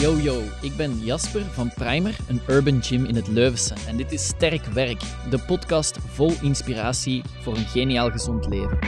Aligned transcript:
Yo 0.00 0.16
yo, 0.16 0.42
ik 0.62 0.76
ben 0.76 0.98
Jasper 0.98 1.44
van 1.44 1.72
Primer, 1.74 2.16
een 2.28 2.40
urban 2.48 2.82
gym 2.82 3.04
in 3.04 3.14
het 3.14 3.28
Leuvense. 3.28 3.74
En 3.86 3.96
dit 3.96 4.12
is 4.12 4.26
Sterk 4.26 4.64
Werk, 4.64 5.00
de 5.30 5.38
podcast 5.38 5.98
vol 6.06 6.32
inspiratie 6.42 7.22
voor 7.40 7.56
een 7.56 7.66
geniaal 7.66 8.10
gezond 8.10 8.46
leven. 8.48 8.78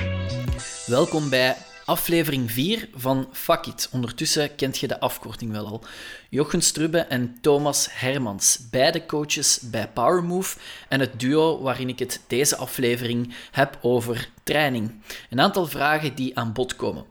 Welkom 0.86 1.28
bij 1.30 1.56
aflevering 1.84 2.50
4 2.50 2.88
van 2.94 3.28
Fuck 3.32 3.66
It. 3.66 3.88
Ondertussen 3.92 4.54
kent 4.54 4.78
je 4.78 4.88
de 4.88 5.00
afkorting 5.00 5.52
wel 5.52 5.66
al. 5.66 5.84
Jochen 6.30 6.62
Strubbe 6.62 6.98
en 6.98 7.38
Thomas 7.40 7.88
Hermans, 7.90 8.58
beide 8.70 9.06
coaches 9.06 9.60
bij 9.70 9.88
PowerMove 9.88 10.58
en 10.88 11.00
het 11.00 11.20
duo 11.20 11.60
waarin 11.62 11.88
ik 11.88 11.98
het 11.98 12.20
deze 12.26 12.56
aflevering 12.56 13.34
heb 13.50 13.78
over 13.82 14.28
training. 14.42 15.02
Een 15.30 15.40
aantal 15.40 15.66
vragen 15.66 16.14
die 16.14 16.38
aan 16.38 16.52
bod 16.52 16.76
komen. 16.76 17.04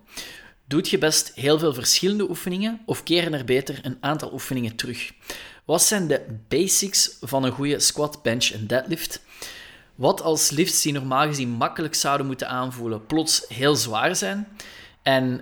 Doet 0.71 0.89
je 0.89 0.97
best 0.97 1.31
heel 1.35 1.59
veel 1.59 1.73
verschillende 1.73 2.29
oefeningen 2.29 2.81
of 2.85 3.03
keren 3.03 3.33
er 3.33 3.45
beter 3.45 3.79
een 3.81 3.97
aantal 3.99 4.33
oefeningen 4.33 4.75
terug? 4.75 5.11
Wat 5.65 5.81
zijn 5.81 6.07
de 6.07 6.25
basics 6.47 7.17
van 7.21 7.43
een 7.43 7.51
goede 7.51 7.79
squat, 7.79 8.21
bench 8.23 8.51
en 8.51 8.67
deadlift? 8.67 9.21
Wat 9.95 10.21
als 10.21 10.49
lifts 10.49 10.81
die 10.81 10.93
normaal 10.93 11.27
gezien 11.27 11.49
makkelijk 11.49 11.95
zouden 11.95 12.25
moeten 12.25 12.49
aanvoelen, 12.49 13.05
plots 13.05 13.45
heel 13.47 13.75
zwaar 13.75 14.15
zijn? 14.15 14.47
En 15.01 15.41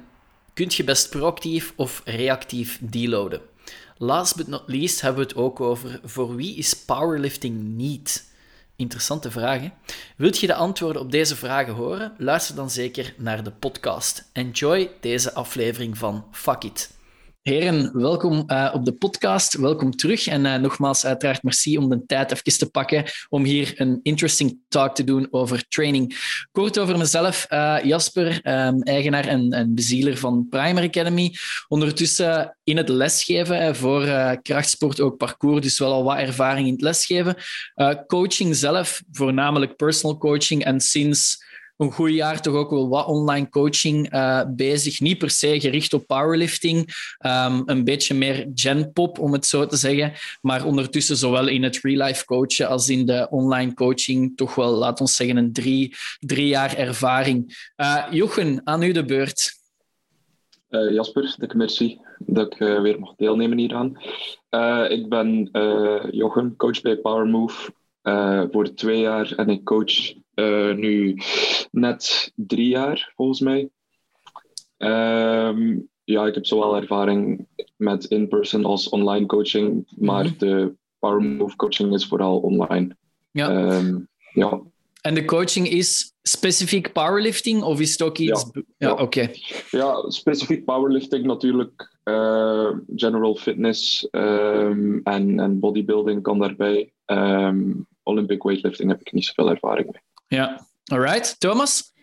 kunt 0.54 0.74
je 0.74 0.84
best 0.84 1.10
proactief 1.10 1.74
of 1.76 2.02
reactief 2.06 2.78
deloaden? 2.82 3.42
Last 3.98 4.36
but 4.36 4.48
not 4.48 4.64
least 4.66 5.02
hebben 5.02 5.22
we 5.22 5.28
het 5.30 5.38
ook 5.38 5.60
over 5.60 6.00
voor 6.04 6.36
wie 6.36 6.56
is 6.56 6.74
powerlifting 6.74 7.62
niet? 7.62 8.29
Interessante 8.80 9.32
vragen. 9.32 9.74
Wilt 10.16 10.40
je 10.40 10.48
de 10.48 10.54
antwoorden 10.54 11.02
op 11.02 11.12
deze 11.12 11.36
vragen 11.36 11.74
horen? 11.74 12.14
Luister 12.18 12.56
dan 12.56 12.70
zeker 12.70 13.14
naar 13.18 13.44
de 13.44 13.52
podcast. 13.52 14.30
Enjoy 14.34 14.92
deze 15.00 15.34
aflevering 15.34 15.98
van 15.98 16.26
Fuck 16.32 16.64
It. 16.64 16.90
Heren, 17.42 17.98
welkom 18.02 18.44
uh, 18.48 18.72
op 18.74 18.86
de 18.86 18.94
podcast. 18.94 19.58
Welkom 19.58 19.92
terug. 19.92 20.28
En 20.28 20.46
uh, 20.46 20.56
nogmaals, 20.56 21.06
uiteraard 21.06 21.44
merci 21.44 21.78
om 21.78 21.90
de 21.90 22.06
tijd 22.06 22.32
even 22.32 22.58
te 22.58 22.70
pakken 22.70 23.04
om 23.30 23.44
hier 23.44 23.74
een 23.76 24.00
interesting 24.04 24.60
talk 24.68 24.96
te 24.96 25.04
doen 25.04 25.28
over 25.32 25.68
training. 25.68 26.18
Kort 26.52 26.80
over 26.80 26.98
mezelf. 26.98 27.46
Uh, 27.50 27.78
Jasper, 27.84 28.28
um, 28.68 28.82
eigenaar 28.82 29.26
en, 29.26 29.52
en, 29.52 29.76
bezieler 29.76 30.18
van 30.18 30.48
Primer 30.50 30.84
Academy. 30.84 31.36
Ondertussen 31.68 32.58
in 32.64 32.78
het 32.78 32.90
lesgeven 32.90 33.76
voor 33.76 34.06
krachtsport, 34.42 35.00
ook 35.00 35.18
parcours. 35.18 35.62
Dus 35.62 35.80
wel 35.80 35.94
al 35.94 36.04
wat 36.04 36.18
ervaring 36.18 36.68
in 36.68 36.74
het 36.74 36.82
lesgeven. 36.82 37.36
coaching 38.08 38.56
zelf, 38.56 39.02
voornamelijk 39.12 39.76
personal 39.76 40.18
coaching. 40.18 40.64
En 40.64 40.80
sinds 40.80 41.48
een 41.80 41.92
goed 41.92 42.12
jaar 42.12 42.42
toch 42.42 42.56
ook 42.56 42.70
wel 42.70 42.90
wat 42.90 43.06
online 43.06 43.50
coaching 43.50 44.14
uh, 44.14 44.42
bezig. 44.56 45.00
Niet 45.00 45.18
per 45.18 45.30
se 45.30 45.60
gericht 45.60 45.94
op 45.94 46.08
powerlifting, 46.08 46.78
um, 47.26 47.64
een 47.66 47.84
beetje 47.84 48.14
meer 48.14 48.48
genpop 48.54 49.20
om 49.20 49.34
het 49.34 49.46
zo 49.46 49.66
te 49.66 49.76
zeggen. 49.76 50.14
Maar 50.42 50.66
ondertussen 50.66 51.18
zowel 51.18 51.48
in 51.48 51.64
het 51.64 51.80
real-life 51.82 52.26
coachen 52.26 52.68
als 52.68 52.90
in 52.90 53.06
de 53.06 53.28
online 53.30 53.74
coaching 53.74 54.38
toch 54.38 54.56
wel, 54.56 54.72
laat 54.72 55.02
ons 55.02 55.16
zeggen, 55.16 55.38
een 55.38 55.54
drie, 55.54 55.96
drie 56.20 56.48
jaar 56.48 56.78
ervaring. 56.78 57.72
Uh, 57.78 58.06
Jochen, 58.12 58.62
aan 58.64 58.84
u 58.84 58.92
de 58.92 59.06
beurt. 59.06 59.58
Uh, 60.70 60.92
Jasper, 60.92 61.36
dikke 61.38 61.58
merci 61.58 62.00
dat 62.18 62.54
ik 62.54 62.60
weer 62.60 63.00
mag 63.00 63.16
deelnemen 63.16 63.58
hieraan. 63.58 63.98
Uh, 64.50 64.86
ik 64.90 65.10
ben 65.10 65.50
Jochen, 66.12 66.56
coach 66.56 66.82
bij 66.82 66.98
PowerMove 66.98 67.72
voor 68.52 68.74
twee 68.74 69.00
jaar 69.00 69.34
en 69.36 69.50
ik 69.50 69.64
coach 69.64 70.14
uh, 70.40 70.76
nu 70.76 71.18
net 71.72 72.32
drie 72.36 72.68
jaar, 72.68 73.12
volgens 73.16 73.40
mij. 73.40 73.70
Um, 74.78 75.90
ja, 76.04 76.26
ik 76.26 76.34
heb 76.34 76.46
zowel 76.46 76.76
ervaring 76.76 77.48
met 77.76 78.06
in-person 78.06 78.66
als 78.66 78.90
online 78.90 79.26
coaching, 79.26 79.88
maar 79.98 80.24
mm 80.24 80.30
-hmm. 80.30 80.38
de 80.38 80.74
Power 81.00 81.22
Move 81.22 81.56
coaching 81.56 81.94
is 81.94 82.08
vooral 82.08 82.40
online. 82.40 82.96
Ja. 83.32 83.76
Um, 83.78 84.08
ja. 84.34 84.62
En 85.02 85.14
de 85.14 85.26
coaching 85.26 85.70
is 85.70 86.14
specifiek 86.22 86.92
powerlifting 86.92 87.64
of 87.64 87.80
is 87.80 87.92
het 87.92 88.02
ook 88.02 88.18
iets... 88.18 88.46
Ja, 88.54 88.62
ja, 88.78 88.92
oké. 88.92 89.02
Okay. 89.02 89.36
Ja, 89.72 90.10
specifiek 90.10 90.66
powerlifting 90.66 91.26
natuurlijk. 91.26 91.98
Uh, 92.04 92.72
general 92.96 93.36
fitness 93.36 94.08
um, 94.12 95.02
en, 95.04 95.40
en 95.40 95.60
bodybuilding 95.60 96.22
kan 96.22 96.40
daarbij. 96.40 96.94
Um, 97.06 97.88
Olympic 98.04 98.44
weightlifting 98.44 98.90
heb 98.90 99.00
ik 99.00 99.12
niet 99.12 99.26
zoveel 99.26 99.50
ervaring 99.50 99.92
mee. 99.92 100.02
Ja, 100.30 100.68
alright. 100.86 101.40
Thomas? 101.40 101.94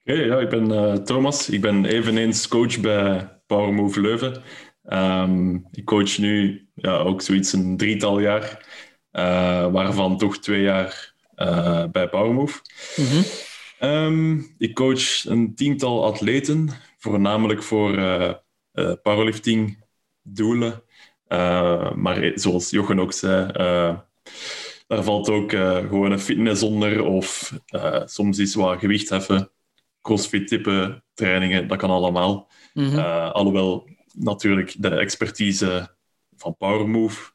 Oké, 0.00 0.12
okay, 0.12 0.26
ja, 0.26 0.38
ik 0.38 0.48
ben 0.48 0.70
uh, 0.70 0.92
Thomas. 0.92 1.48
Ik 1.48 1.60
ben 1.60 1.84
eveneens 1.84 2.48
coach 2.48 2.80
bij 2.80 3.38
PowerMove 3.46 4.00
Leuven. 4.00 4.42
Um, 4.84 5.66
ik 5.70 5.84
coach 5.84 6.18
nu 6.18 6.66
ja, 6.74 6.96
ook 6.96 7.22
zoiets 7.22 7.52
een 7.52 7.76
drietal 7.76 8.18
jaar, 8.18 8.66
uh, 9.12 9.72
waarvan 9.72 10.18
toch 10.18 10.38
twee 10.38 10.62
jaar 10.62 11.14
uh, 11.36 11.84
bij 11.84 12.08
PowerMove. 12.08 12.60
Mm 12.96 13.06
-hmm. 13.06 13.24
um, 13.90 14.54
ik 14.58 14.74
coach 14.74 15.24
een 15.24 15.54
tiental 15.54 16.04
atleten, 16.04 16.68
voornamelijk 16.98 17.62
voor 17.62 17.94
powerlifting 19.02 19.84
doelen. 20.22 20.82
maar 21.94 22.32
zoals 22.34 22.70
Jochen 22.70 23.00
ook 23.00 23.12
zei, 23.12 23.52
daar 24.86 25.02
valt 25.02 25.28
ook 25.28 25.52
uh, 25.52 25.76
gewoon 25.76 26.12
een 26.12 26.20
fitness 26.20 26.62
onder 26.62 27.04
of 27.04 27.52
uh, 27.74 28.02
soms 28.04 28.38
is 28.38 28.54
wat 28.54 28.78
gewicht 28.78 29.08
heffen, 29.08 29.50
crossfit-type 30.00 31.02
trainingen, 31.14 31.68
dat 31.68 31.78
kan 31.78 31.90
allemaal. 31.90 32.50
Mm 32.74 32.88
-hmm. 32.88 32.98
uh, 32.98 33.30
alhoewel 33.30 33.88
natuurlijk 34.12 34.74
de 34.78 34.88
expertise 34.88 35.96
van 36.36 36.56
PowerMove 36.56 37.34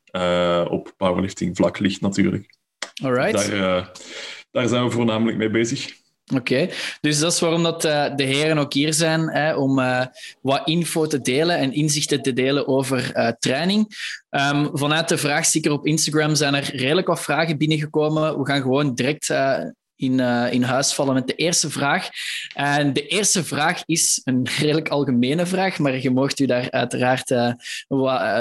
op 0.69 0.94
powerlifting 0.97 1.56
vlak 1.56 1.79
ligt 1.79 2.01
natuurlijk. 2.01 2.57
Alright. 3.03 3.51
Daar, 3.51 3.91
daar 4.51 4.67
zijn 4.67 4.84
we 4.84 4.91
voornamelijk 4.91 5.38
mee 5.38 5.50
bezig. 5.50 6.00
Oké, 6.36 6.69
dus 7.02 7.19
dat 7.19 7.31
is 7.31 7.40
waarom 7.40 7.64
dat, 7.64 7.86
uh, 7.86 8.16
de 8.16 8.24
heren 8.24 8.58
ook 8.58 8.74
hier 8.74 8.94
zijn, 8.94 9.30
hè, 9.30 9.56
om 9.56 9.80
uh, 9.80 10.06
wat 10.42 10.68
info 10.68 11.08
te 11.08 11.22
delen 11.22 11.58
en 11.58 11.74
inzichten 11.74 12.22
te 12.22 12.34
delen 12.34 12.68
over 12.68 13.12
uh, 13.16 13.28
training. 13.40 13.88
Um, 14.30 14.70
vanuit 14.74 15.09
de 15.09 15.18
vraagsticker 15.18 15.72
op 15.72 15.86
Instagram 15.86 16.36
zijn 16.36 16.53
er 16.53 16.75
redelijk 16.75 17.08
wat 17.08 17.22
vragen 17.22 17.58
binnengekomen. 17.58 18.40
We 18.40 18.46
gaan 18.46 18.62
gewoon 18.62 18.94
direct 18.96 19.34
in, 19.96 20.20
in 20.52 20.64
huis 20.64 20.94
vallen 20.94 21.14
met 21.14 21.28
de 21.28 21.36
eerste 21.36 21.70
vraag. 21.70 22.09
En 22.53 22.94
de 22.94 23.08
eerste 23.08 23.44
vraag 23.44 23.81
is 23.86 24.22
een 24.24 24.47
redelijk 24.59 24.90
algemene 24.90 25.46
vraag, 25.46 25.80
maar 25.80 26.02
je 26.02 26.09
mocht 26.09 26.40
u 26.40 26.46
daar 26.46 26.72
uiteraard 26.72 27.34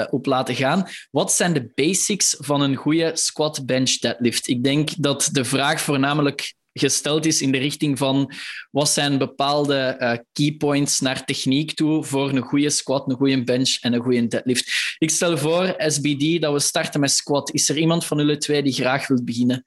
op 0.09 0.25
laten 0.25 0.55
gaan. 0.55 0.87
Wat 1.11 1.31
zijn 1.31 1.53
de 1.53 1.71
basics 1.75 2.35
van 2.39 2.61
een 2.61 2.75
goede 2.75 3.11
squat, 3.13 3.65
bench, 3.65 3.97
deadlift? 3.97 4.47
Ik 4.47 4.63
denk 4.63 4.89
dat 4.97 5.29
de 5.31 5.45
vraag 5.45 5.81
voornamelijk 5.81 6.53
gesteld 6.73 7.25
is 7.25 7.41
in 7.41 7.51
de 7.51 7.57
richting 7.57 7.97
van 7.97 8.31
wat 8.71 8.89
zijn 8.89 9.17
bepaalde 9.17 9.97
uh, 9.99 10.13
keypoints 10.31 10.99
naar 10.99 11.25
techniek 11.25 11.73
toe 11.73 12.03
voor 12.03 12.29
een 12.29 12.41
goede 12.41 12.69
squat, 12.69 13.09
een 13.09 13.15
goede 13.15 13.43
bench 13.43 13.77
en 13.81 13.93
een 13.93 14.01
goede 14.01 14.27
deadlift. 14.27 14.95
Ik 14.97 15.09
stel 15.09 15.37
voor, 15.37 15.73
SBD, 15.77 16.41
dat 16.41 16.53
we 16.53 16.59
starten 16.59 16.99
met 16.99 17.11
squat. 17.11 17.53
Is 17.53 17.69
er 17.69 17.77
iemand 17.77 18.05
van 18.05 18.17
jullie 18.17 18.37
twee 18.37 18.63
die 18.63 18.73
graag 18.73 19.07
wil 19.07 19.23
beginnen? 19.23 19.65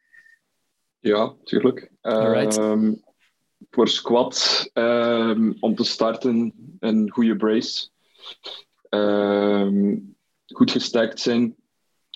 Ja, 1.01 1.35
tuurlijk. 1.45 1.91
Um, 2.03 3.03
voor 3.71 3.89
squat, 3.89 4.71
um, 4.75 5.57
om 5.61 5.75
te 5.75 5.85
starten, 5.85 6.53
een 6.81 7.11
goede 7.11 7.37
brace. 7.37 7.89
Um, 8.91 10.17
goed 10.47 10.71
gestakt 10.71 11.21
zijn. 11.21 11.57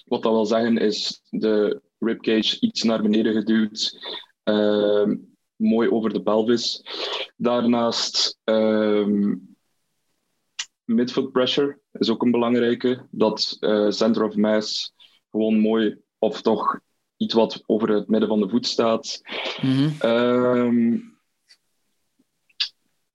Wat 0.05 0.23
dat 0.23 0.33
wil 0.33 0.47
zeggen 0.47 0.77
is 0.77 1.23
de 1.31 1.81
ribcage 1.99 2.61
iets 2.61 2.83
naar 2.83 3.03
beneden 3.03 3.33
geduwd 3.33 3.99
Uh, 4.49 5.15
mooi 5.57 5.91
over 5.91 6.13
de 6.13 6.23
pelvis. 6.23 6.85
Daarnaast 7.37 8.39
um, 8.45 9.57
midfoot 10.85 11.33
pressure 11.33 11.79
is 11.93 12.11
ook 12.11 12.23
een 12.23 12.31
belangrijke. 12.31 13.07
Dat 13.11 13.57
uh, 13.61 13.91
center 13.91 14.25
of 14.25 14.37
mass 14.37 14.93
gewoon 15.31 15.59
mooi 15.59 15.97
of 16.19 16.43
toch 16.43 16.81
iets 17.17 17.35
wat 17.35 17.63
over 17.67 17.89
het 17.89 18.09
midden 18.09 18.29
van 18.29 18.41
de 18.41 18.49
voet 18.49 18.67
staat. 18.67 19.21
Mm 19.63 19.71
-hmm. 19.71 20.11
um, 20.11 21.19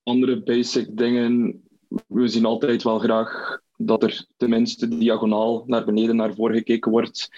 andere 0.03 0.44
basic 0.44 0.97
dingen. 0.97 1.63
We 2.07 2.27
zien 2.27 2.45
altijd 2.45 2.83
wel 2.83 3.00
graag 3.00 3.59
dat 3.77 4.03
er 4.03 4.25
tenminste 4.38 4.88
diagonaal 4.88 5.63
naar 5.65 5.86
beneden 5.86 6.15
naar 6.15 6.33
voren 6.33 6.56
gekeken 6.56 6.91
wordt. 6.91 7.29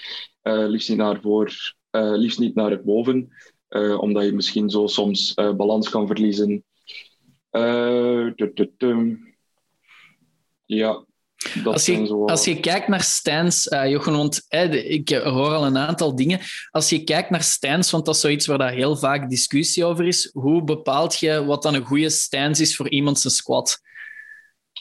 Uh, 0.44 0.68
liefst 0.68 0.90
niet 0.90 0.98
naar 0.98 1.22
voor, 1.22 1.74
uh, 1.92 2.18
liefst 2.18 2.40
niet 2.40 2.56
naar 2.56 2.84
boven. 2.84 3.30
Uh, 3.70 4.02
omdat 4.02 4.26
je 4.26 4.34
misschien 4.34 4.70
zo 4.70 4.88
soms 4.88 5.34
uh, 5.36 5.54
balans 5.54 5.90
kan 5.90 6.08
verliezen. 6.08 6.64
Uh, 7.52 8.32
ja, 10.66 11.06
dat 11.64 11.74
als 11.74 11.86
je, 11.86 12.06
zo... 12.06 12.26
als 12.26 12.46
je 12.46 12.60
kijkt 12.60 12.88
naar 12.88 13.08
uh, 13.70 13.92
Jochen, 13.92 14.14
want 14.14 14.46
eh, 14.48 14.92
ik 14.92 15.10
hoor 15.10 15.54
al 15.54 15.66
een 15.66 15.78
aantal 15.78 16.16
dingen. 16.16 16.40
Als 16.72 16.90
je 16.90 17.04
kijkt 17.04 17.30
naar 17.30 17.44
stance, 17.44 17.92
want 17.92 18.06
dat 18.06 18.16
is 18.16 18.22
zoiets 18.22 18.46
waar 18.46 18.58
daar 18.58 18.74
heel 18.74 18.96
vaak 18.96 19.30
discussie 19.30 19.86
over 19.86 20.08
is, 20.08 20.30
hoe 20.34 20.64
bepaalt 20.64 21.20
je 21.20 21.46
wat 21.46 21.64
dan 21.64 21.74
een 21.74 21.86
goede 21.86 22.10
stance 22.10 22.62
is 22.62 22.76
voor 22.76 22.90
iemand 22.90 23.20
zijn 23.20 23.34
squat? 23.34 23.80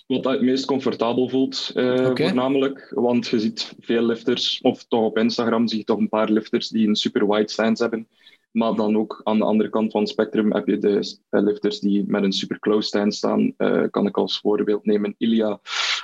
Wat 0.07 0.25
het 0.25 0.43
meest 0.43 0.65
comfortabel 0.65 1.29
voelt, 1.29 1.71
uh, 1.75 2.11
voornamelijk. 2.15 2.93
Want 2.95 3.27
je 3.27 3.41
ziet 3.41 3.75
veel 3.79 4.03
lifters, 4.03 4.61
of 4.61 4.85
toch 4.85 5.05
op 5.05 5.19
Instagram 5.19 5.69
zie 5.69 5.79
je 5.79 5.85
toch 5.85 5.99
een 5.99 6.09
paar 6.09 6.31
lifters 6.31 6.69
die 6.69 6.89
een 6.89 6.97
super 6.97 7.29
wide 7.29 7.51
stance 7.51 7.83
hebben. 7.83 8.09
Maar 8.55 8.75
dan 8.75 8.97
ook 8.97 9.21
aan 9.25 9.39
de 9.39 9.45
andere 9.45 9.69
kant 9.69 9.93
van 9.93 10.01
het 10.01 10.11
spectrum 10.11 10.53
heb 10.53 10.67
je 10.67 10.79
de 10.79 11.19
lifters 11.31 11.81
die 11.81 12.05
met 12.07 12.23
een 12.23 12.33
super 12.33 12.59
close 12.59 12.87
stance 12.87 13.19
staan. 13.19 13.55
Uh, 13.59 13.85
kan 13.91 14.07
ik 14.07 14.17
als 14.17 14.41
voorbeeld 14.41 14.85
nemen 14.85 15.15
Ilia 15.19 15.61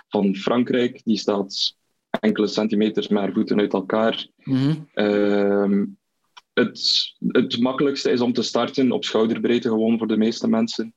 van 0.08 0.34
Frankrijk. 0.34 1.00
Die 1.04 1.18
staat 1.18 1.76
enkele 2.10 2.46
centimeters 2.46 3.08
met 3.08 3.22
haar 3.22 3.32
voeten 3.32 3.60
uit 3.60 3.72
elkaar. 3.72 4.28
Mm 4.44 5.98
het, 6.52 7.14
het 7.28 7.60
makkelijkste 7.60 8.10
is 8.10 8.20
om 8.20 8.32
te 8.32 8.42
starten 8.42 8.92
op 8.92 9.04
schouderbreedte, 9.04 9.68
gewoon 9.68 9.98
voor 9.98 10.06
de 10.06 10.16
meeste 10.16 10.48
mensen. 10.48 10.94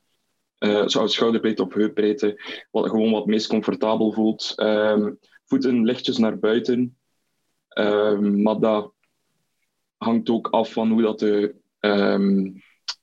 Uh, 0.59 0.83
schouderbreedte 0.87 1.61
op 1.61 1.73
heupbreedte, 1.73 2.41
wat 2.71 2.89
gewoon 2.89 3.11
wat 3.11 3.25
meest 3.25 3.47
comfortabel 3.47 4.11
voelt. 4.11 4.53
Um, 4.55 5.19
voeten 5.45 5.83
lichtjes 5.83 6.17
naar 6.17 6.39
buiten, 6.39 6.97
um, 7.77 8.41
maar 8.41 8.59
dat 8.59 8.93
hangt 10.03 10.29
ook 10.29 10.47
af 10.47 10.71
van 10.71 10.91
hoe 10.91 11.01
dat 11.01 11.19
de, 11.19 11.55
um, 11.79 12.61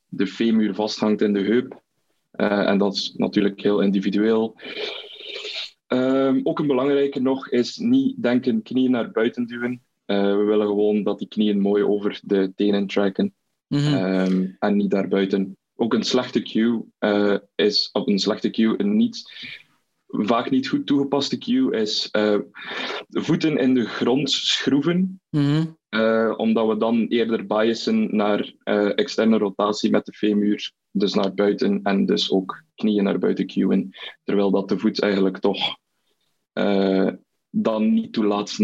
de 0.08 0.26
femur 0.26 0.74
vasthangt 0.74 1.20
in 1.20 1.32
de 1.32 1.40
heup. 1.40 1.82
Uh, 2.32 2.68
en 2.68 2.78
dat 2.78 2.94
is 2.94 3.14
natuurlijk 3.16 3.62
heel 3.62 3.80
individueel. 3.80 4.60
ook 6.42 6.58
een 6.58 6.66
belangrijke 6.66 7.20
nog 7.20 7.48
is 7.48 7.76
niet 7.76 8.22
denken 8.22 8.62
knieën 8.62 8.90
naar 8.90 9.10
buiten 9.10 9.46
duwen. 9.46 9.82
Uh, 10.06 10.36
we 10.36 10.42
willen 10.42 10.66
gewoon 10.66 11.02
dat 11.02 11.18
die 11.18 11.28
knieën 11.28 11.60
mooi 11.60 11.84
over 11.84 12.20
de 12.22 12.52
tenen 12.54 12.86
trekken 12.86 13.34
mm 13.66 13.78
-hmm. 13.78 14.56
en 14.58 14.76
niet 14.76 14.90
daarbuiten. 14.90 15.56
Ook 15.76 15.94
een 15.94 16.04
slechte 16.04 16.42
cue 16.42 16.84
uh, 17.00 17.36
is, 17.54 17.88
op 17.92 18.08
een 18.08 18.18
slechte 18.18 18.50
cue, 18.50 18.74
een 18.76 18.96
niet, 18.96 19.32
vaak 20.06 20.50
niet 20.50 20.68
goed 20.68 20.86
toegepaste 20.86 21.38
cue 21.38 21.76
is 21.76 22.08
uh, 22.12 22.38
voeten 23.08 23.58
in 23.58 23.74
de 23.74 23.84
grond 23.84 24.30
schroeven, 24.30 25.20
mm 25.30 25.44
-hmm. 25.44 25.78
Omdat 26.36 26.66
we 26.66 26.76
dan 26.78 27.06
eerder 27.06 27.46
biasen 27.46 28.16
naar 28.16 28.52
externe 28.94 29.38
rotatie 29.38 29.90
met 29.90 30.06
de 30.06 30.12
femur, 30.12 30.72
dus 30.90 31.14
naar 31.14 31.34
buiten 31.34 31.80
en 31.82 32.06
dus 32.06 32.30
ook 32.30 32.62
knieën 32.74 33.04
naar 33.04 33.18
buiten 33.18 33.46
cueën, 33.46 33.94
terwijl 34.24 34.50
dat 34.50 34.68
de 34.68 34.78
voet 34.78 35.00
eigenlijk 35.00 35.38
toch 35.38 35.76
dan 37.50 37.92
niet 37.92 38.12
toelaat 38.12 38.56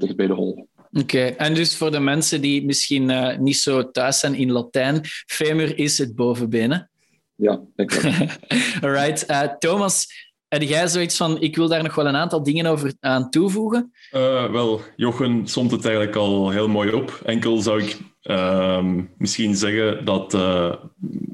dicht 0.00 0.16
bij 0.16 0.26
de 0.26 0.32
hol. 0.32 0.68
Oké, 0.92 1.24
en 1.24 1.54
dus 1.54 1.76
voor 1.76 1.90
de 1.90 2.00
mensen 2.00 2.40
die 2.40 2.64
misschien 2.64 3.10
uh, 3.10 3.36
niet 3.38 3.56
zo 3.56 3.90
thuis 3.90 4.18
zijn 4.20 4.34
in 4.34 4.52
Latijn, 4.52 5.00
femur 5.26 5.78
is 5.78 5.98
het 5.98 6.14
bovenbenen. 6.14 6.90
Ja, 7.34 7.60
exact. 7.76 8.38
Alright. 8.84 9.30
Uh, 9.30 9.42
Thomas, 9.58 10.06
heb 10.48 10.62
jij 10.62 10.88
zoiets 10.88 11.16
van, 11.16 11.40
ik 11.40 11.56
wil 11.56 11.68
daar 11.68 11.82
nog 11.82 11.94
wel 11.94 12.06
een 12.06 12.16
aantal 12.16 12.42
dingen 12.42 12.66
over 12.66 12.94
aan 13.00 13.30
toevoegen? 13.30 13.92
Uh, 14.12 14.50
wel, 14.50 14.80
Jochen 14.96 15.46
somt 15.46 15.70
het 15.70 15.84
eigenlijk 15.84 16.16
al 16.16 16.50
heel 16.50 16.68
mooi 16.68 16.92
op. 16.92 17.20
Enkel 17.24 17.60
zou 17.60 17.82
ik 17.82 17.98
uh, 18.22 18.84
misschien 19.18 19.56
zeggen 19.56 20.04
dat 20.04 20.32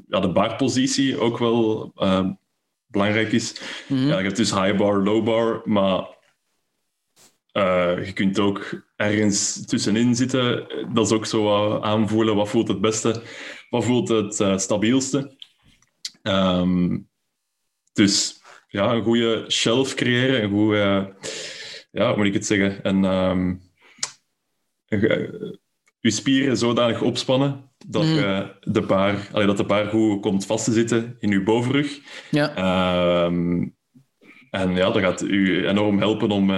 ja, 0.07 0.19
de 0.19 0.31
baarpositie 0.33 1.19
ook 1.19 1.37
wel 1.37 1.93
belangrijk 2.87 3.31
is. 3.31 3.61
Mm 3.87 3.97
-hmm. 3.97 4.07
ja, 4.07 4.17
je 4.17 4.23
hebt 4.23 4.37
dus 4.37 4.53
high 4.53 4.75
bar, 4.77 5.03
low 5.03 5.23
bar, 5.23 5.61
maar 5.65 6.07
je 8.05 8.11
kunt 8.13 8.39
ook 8.39 8.83
ergens 8.95 9.65
tussenin 9.65 10.15
zitten. 10.15 10.67
Dat 10.93 11.05
is 11.05 11.11
ook 11.11 11.25
zo 11.25 11.71
aanvoelen. 11.79 12.35
Wat 12.35 12.49
voelt 12.49 12.67
het 12.67 12.81
beste? 12.81 13.21
Wat 13.69 13.83
voelt 13.83 14.09
het 14.09 14.61
stabielste? 14.61 15.35
Um, 16.23 17.09
dus 17.93 18.41
ja, 18.75 18.91
een 18.91 19.03
goede 19.03 19.45
shelf 19.47 19.93
creëren. 19.93 20.43
Een 20.43 20.49
goede, 20.49 21.13
ja, 21.91 22.07
hoe 22.07 22.17
moet 22.17 22.25
ik 22.25 22.33
het 22.33 22.45
zeggen? 22.45 22.79
Een, 22.83 23.03
um, 23.03 23.61
een, 24.87 24.99
je 25.99 26.11
spieren 26.11 26.57
zodanig 26.57 27.01
opspannen 27.01 27.71
dat, 27.87 28.03
mm. 28.03 28.13
je 28.13 28.55
de 28.61 28.83
paar, 28.83 29.27
allee, 29.31 29.47
dat 29.47 29.57
de 29.57 29.65
paar 29.65 29.87
goed 29.87 30.21
komt 30.21 30.45
vast 30.45 30.65
te 30.65 30.71
zitten 30.71 31.15
in 31.19 31.29
je 31.29 31.43
bovenrug. 31.43 31.99
Ja. 32.31 33.25
Um, 33.25 33.75
en 34.49 34.75
ja, 34.75 34.91
dat 34.91 35.01
gaat 35.01 35.21
u 35.21 35.67
enorm 35.67 35.97
helpen 35.97 36.31
om 36.31 36.49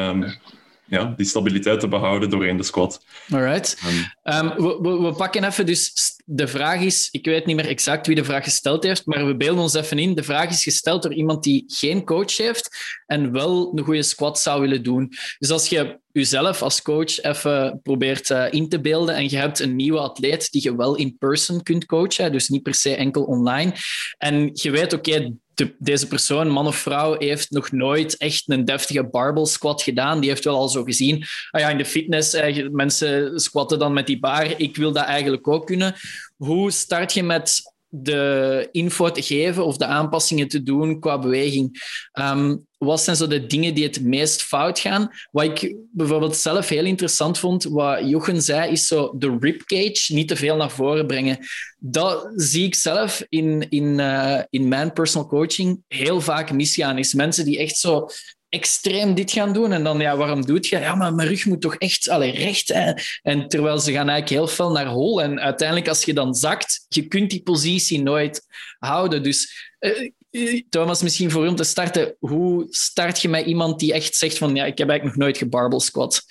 ja, 0.87 1.13
die 1.17 1.25
stabiliteit 1.25 1.79
te 1.79 1.87
behouden 1.87 2.29
doorheen 2.29 2.57
de 2.57 2.63
squat. 2.63 3.01
Alright. 3.31 3.77
Um, 4.23 4.53
we, 4.55 4.79
we, 4.81 5.01
we, 5.01 5.13
pakken 5.13 5.43
even 5.43 5.65
dus 5.65 5.93
de 6.25 6.47
vraag 6.47 6.81
is, 6.81 7.07
ik 7.11 7.25
weet 7.25 7.45
niet 7.45 7.55
meer 7.55 7.67
exact 7.67 8.07
wie 8.07 8.15
de 8.15 8.23
vraag 8.23 8.43
gesteld 8.43 8.83
heeft, 8.83 9.05
maar 9.05 9.25
we 9.25 9.35
beelden 9.35 9.61
ons 9.61 9.73
even 9.73 9.99
in. 9.99 10.15
De 10.15 10.23
vraag 10.23 10.49
is 10.49 10.63
gesteld 10.63 11.03
door 11.03 11.13
iemand 11.13 11.43
die 11.43 11.63
geen 11.67 12.05
coach 12.05 12.37
heeft 12.37 12.69
en 13.05 13.31
wel 13.31 13.71
een 13.75 13.83
goede 13.83 14.03
squat 14.03 14.39
zou 14.39 14.61
willen 14.61 14.83
doen. 14.83 15.11
Dus 15.39 15.49
als 15.49 15.69
je 15.69 15.99
jezelf 16.11 16.61
als 16.61 16.81
coach 16.81 17.21
even 17.21 17.79
probeert 17.83 18.29
uh, 18.29 18.45
in 18.49 18.69
te 18.69 18.81
beelden 18.81 19.15
en 19.15 19.29
je 19.29 19.37
hebt 19.37 19.59
een 19.59 19.75
nieuwe 19.75 19.99
atleet 19.99 20.51
die 20.51 20.63
je 20.63 20.75
wel 20.75 20.95
in 20.95 21.17
person 21.17 21.63
kunt 21.63 21.85
coachen, 21.85 22.31
dus 22.31 22.49
niet 22.49 22.63
per 22.63 22.73
se 22.73 22.95
enkel 22.95 23.23
online, 23.23 23.73
en 24.17 24.49
je 24.53 24.71
weet, 24.71 24.93
oké, 24.93 25.33
de, 25.57 25.75
deze 25.79 26.07
persoon, 26.07 26.49
man 26.49 26.67
of 26.67 26.75
vrouw, 26.75 27.15
heeft 27.19 27.51
nog 27.51 27.71
nooit 27.71 28.17
echt 28.17 28.43
een 28.45 28.65
deftige 28.65 29.03
barbell 29.03 29.45
squat 29.45 29.81
gedaan. 29.81 30.19
Die 30.19 30.29
heeft 30.29 30.43
wel 30.43 30.55
al 30.55 30.69
zo 30.69 30.83
gezien, 30.83 31.25
ah 31.51 31.61
ja, 31.61 31.69
in 31.69 31.77
de 31.77 31.85
fitness, 31.85 32.33
eh, 32.33 32.69
mensen 32.69 33.39
squatten 33.39 33.79
dan 33.79 33.93
met 33.93 34.07
die 34.07 34.19
bar. 34.19 34.59
Ik 34.59 34.75
wil 34.75 34.91
dat 34.91 35.05
eigenlijk 35.05 35.47
ook 35.47 35.65
kunnen. 35.65 35.95
Hoe 36.35 36.71
start 36.71 37.13
je 37.13 37.23
met 37.23 37.61
de 37.89 38.67
info 38.71 39.11
te 39.11 39.21
geven 39.21 39.65
of 39.65 39.77
de 39.77 39.85
aanpassingen 39.85 40.47
te 40.47 40.63
doen 40.63 40.99
qua 40.99 41.19
beweging. 41.19 41.95
Um, 42.13 42.65
wat 42.77 43.01
zijn 43.01 43.15
zo 43.15 43.27
de 43.27 43.45
dingen 43.45 43.73
die 43.73 43.83
het 43.83 44.03
meest 44.03 44.41
fout 44.41 44.79
gaan? 44.79 45.09
Wat 45.31 45.43
ik 45.43 45.75
bijvoorbeeld 45.91 46.35
zelf 46.35 46.69
heel 46.69 46.85
interessant 46.85 47.39
vond, 47.39 47.63
wat 47.63 48.09
Jochen 48.09 48.41
zei, 48.41 48.71
is 48.71 48.87
zo 48.87 49.13
de 49.17 49.37
ribcage 49.39 50.13
niet 50.13 50.27
te 50.27 50.35
veel 50.35 50.55
naar 50.55 50.71
voren 50.71 51.07
brengen. 51.07 51.37
Dat 51.77 52.31
zie 52.35 52.65
ik 52.65 52.75
zelf 52.75 53.25
in, 53.29 53.69
in, 53.69 53.99
uh, 53.99 54.41
in 54.49 54.67
mijn 54.67 54.93
personal 54.93 55.27
coaching 55.27 55.83
heel 55.87 56.21
vaak 56.21 56.51
misgaan. 56.51 56.97
Is 56.97 57.13
mensen 57.13 57.45
die 57.45 57.57
echt 57.57 57.77
zo 57.77 58.07
extreem 58.49 59.15
dit 59.15 59.31
gaan 59.31 59.53
doen. 59.53 59.71
En 59.71 59.83
dan, 59.83 59.99
ja, 59.99 60.17
waarom 60.17 60.45
doet 60.45 60.67
je? 60.67 60.79
Ja, 60.79 60.95
maar 60.95 61.13
mijn 61.13 61.27
rug 61.27 61.45
moet 61.45 61.61
toch 61.61 61.75
echt 61.75 62.09
allee, 62.09 62.31
recht. 62.31 62.73
En 63.21 63.47
terwijl 63.47 63.79
ze 63.79 63.91
gaan 63.91 64.09
eigenlijk 64.09 64.41
heel 64.41 64.55
veel 64.55 64.71
naar 64.71 64.87
hol. 64.87 65.21
En 65.21 65.39
uiteindelijk, 65.39 65.87
als 65.87 66.03
je 66.03 66.13
dan 66.13 66.35
zakt, 66.35 66.85
je 66.87 67.07
kunt 67.07 67.29
die 67.29 67.43
positie 67.43 68.01
nooit 68.01 68.45
houden. 68.79 69.23
Dus 69.23 69.71
uh, 69.79 70.61
Thomas, 70.69 71.01
misschien 71.01 71.31
voor 71.31 71.47
om 71.47 71.55
te 71.55 71.63
starten, 71.63 72.15
hoe 72.19 72.65
start 72.69 73.21
je 73.21 73.29
met 73.29 73.45
iemand 73.45 73.79
die 73.79 73.93
echt 73.93 74.15
zegt 74.15 74.37
van 74.37 74.55
ja, 74.55 74.65
ik 74.65 74.77
heb 74.77 74.89
eigenlijk 74.89 75.17
nog 75.17 75.25
nooit 75.25 75.37
gebarbel 75.37 75.79
squat? 75.79 76.25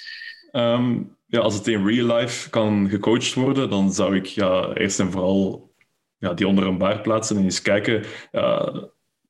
Um, 0.53 1.17
ja, 1.27 1.41
als 1.41 1.55
het 1.55 1.67
in 1.67 1.87
real 1.87 2.17
life 2.17 2.51
kan 2.51 2.89
gecoacht 2.89 3.35
worden, 3.35 3.71
dan 3.71 3.93
zou 3.93 4.17
ik 4.17 4.27
ja, 4.27 4.73
eerst 4.75 5.01
en 5.01 5.11
vooral 5.11 5.75
ja, 6.19 6.35
die 6.35 6.47
onder 6.47 6.67
een 6.67 6.79
baar 6.79 7.01
plaatsen 7.01 7.37
en 7.37 7.45
eens 7.45 7.63
kijken. 7.63 8.05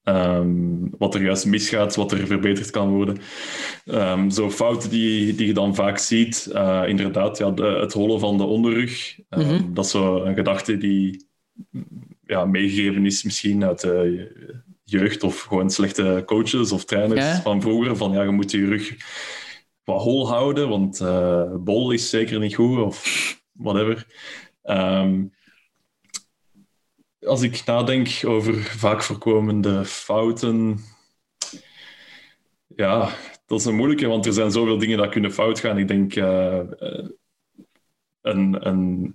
Um, 0.09 0.91
wat 0.99 1.15
er 1.15 1.23
juist 1.23 1.47
misgaat, 1.47 1.95
wat 1.95 2.13
er 2.13 2.27
verbeterd 2.27 2.71
kan 2.71 2.89
worden. 2.89 3.19
Um, 3.85 4.31
zo 4.31 4.51
fouten 4.51 4.91
die, 4.91 5.35
die 5.35 5.47
je 5.47 5.53
dan 5.53 5.75
vaak 5.75 5.99
ziet, 5.99 6.49
uh, 6.53 6.83
inderdaad, 6.87 7.39
ja, 7.39 7.51
de, 7.51 7.63
het 7.63 7.93
hollen 7.93 8.21
van 8.21 8.37
de 8.37 8.45
onderrug. 8.45 9.19
Um, 9.29 9.41
mm 9.43 9.49
-hmm. 9.49 9.75
Dat 9.75 9.85
is 9.85 9.91
zo 9.91 10.25
een 10.25 10.35
gedachte 10.35 10.77
die 10.77 11.27
ja, 12.27 12.45
meegegeven 12.45 13.07
is 13.07 13.23
misschien 13.23 13.65
uit 13.65 13.81
de 13.81 14.55
jeugd 14.85 15.23
of 15.23 15.41
gewoon 15.41 15.71
slechte 15.71 16.23
coaches 16.27 16.73
of 16.73 16.85
trainers 16.85 17.25
ja. 17.25 17.41
van 17.41 17.61
vroeger. 17.61 17.97
Van 17.97 18.13
ja, 18.13 18.23
je 18.23 18.31
moet 18.31 18.51
je 18.51 18.67
rug 18.67 18.97
wat 19.85 20.03
hol 20.03 20.29
houden, 20.29 20.69
want 20.69 21.01
uh, 21.01 21.55
bol 21.57 21.91
is 21.91 22.11
zeker 22.11 22.39
niet 22.39 22.55
goed 22.55 22.79
of 22.79 23.41
whatever. 23.53 24.07
Um, 24.65 25.33
als 27.27 27.43
ik 27.43 27.65
nadenk 27.65 28.09
over 28.25 28.55
vaak 28.55 29.03
voorkomende 29.03 29.85
fouten, 29.85 30.79
ja, 32.67 33.11
dat 33.47 33.61
is 33.61 33.65
een 33.65 33.77
moeilijke, 33.77 34.07
want 34.07 34.27
er 34.27 34.33
zijn 34.33 34.51
zoveel 34.51 34.79
dingen 34.79 34.99
dat 34.99 35.09
kunnen 35.09 35.33
fout 35.33 35.61
gaan. 35.61 35.79
Ik 35.79 35.89
denk 35.89 36.17
uh, 36.17 36.61
een, 38.21 38.67
een 38.67 39.15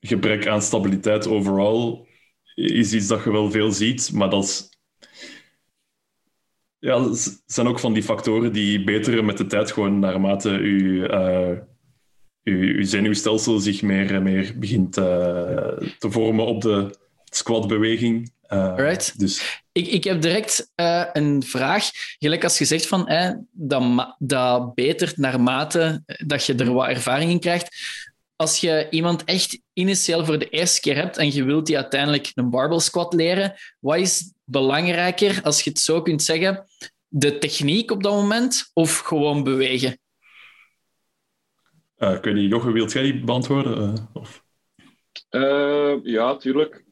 gebrek 0.00 0.46
aan 0.46 0.62
stabiliteit 0.62 1.26
overal 1.26 2.06
is 2.54 2.92
iets 2.92 3.06
dat 3.06 3.24
je 3.24 3.32
wel 3.32 3.50
veel 3.50 3.70
ziet, 3.72 4.12
maar 4.12 4.30
dat 4.30 4.44
is 4.44 4.70
ja, 6.78 7.08
zijn 7.46 7.66
ook 7.66 7.78
van 7.78 7.92
die 7.92 8.02
factoren 8.02 8.52
die 8.52 8.84
beter 8.84 9.24
met 9.24 9.38
de 9.38 9.46
tijd 9.46 9.72
gewoon 9.72 9.98
naarmate 9.98 10.50
je, 10.50 11.08
uh, 11.08 11.58
je, 12.42 12.66
je 12.66 12.84
zenuwstelsel 12.84 13.58
zich 13.58 13.82
meer, 13.82 14.22
meer 14.22 14.54
begint 14.58 14.96
uh, 14.96 15.04
te 15.98 16.10
vormen 16.10 16.46
op 16.46 16.60
de 16.60 17.00
squatbeweging. 17.36 18.32
Uh, 18.48 18.74
right. 18.76 19.18
dus. 19.18 19.62
ik, 19.72 19.86
ik 19.86 20.04
heb 20.04 20.22
direct 20.22 20.70
uh, 20.76 21.04
een 21.12 21.42
vraag. 21.42 21.90
Gelijk 22.18 22.44
als 22.44 22.58
je 22.58 22.64
zegt 22.64 22.86
van, 22.86 23.08
eh, 23.08 23.32
dat, 23.50 24.14
dat 24.18 24.74
betert 24.74 25.16
naarmate 25.16 26.02
dat 26.26 26.46
je 26.46 26.54
er 26.54 26.72
wat 26.72 26.88
ervaring 26.88 27.30
in 27.30 27.40
krijgt. 27.40 27.76
Als 28.36 28.60
je 28.60 28.86
iemand 28.90 29.24
echt 29.24 29.60
initieel 29.72 30.24
voor 30.24 30.38
de 30.38 30.48
eerste 30.48 30.80
keer 30.80 30.96
hebt 30.96 31.16
en 31.16 31.32
je 31.32 31.44
wilt 31.44 31.66
die 31.66 31.76
uiteindelijk 31.76 32.30
een 32.34 32.50
barbell 32.50 32.78
squat 32.78 33.14
leren, 33.14 33.54
wat 33.78 33.98
is 33.98 34.32
belangrijker, 34.44 35.40
als 35.42 35.62
je 35.62 35.70
het 35.70 35.78
zo 35.78 36.02
kunt 36.02 36.22
zeggen, 36.22 36.64
de 37.08 37.38
techniek 37.38 37.90
op 37.90 38.02
dat 38.02 38.12
moment 38.12 38.70
of 38.72 38.98
gewoon 38.98 39.42
bewegen? 39.42 39.98
Uh, 41.98 42.20
kun 42.20 42.36
je 42.36 42.48
Jochem, 42.48 42.72
wilt 42.72 42.92
jij 42.92 43.02
die 43.02 43.24
beantwoorden? 43.24 43.78
Uh, 43.82 44.22
of? 44.22 44.44
Uh, 45.30 45.94
ja, 46.02 46.36
tuurlijk. 46.36 46.84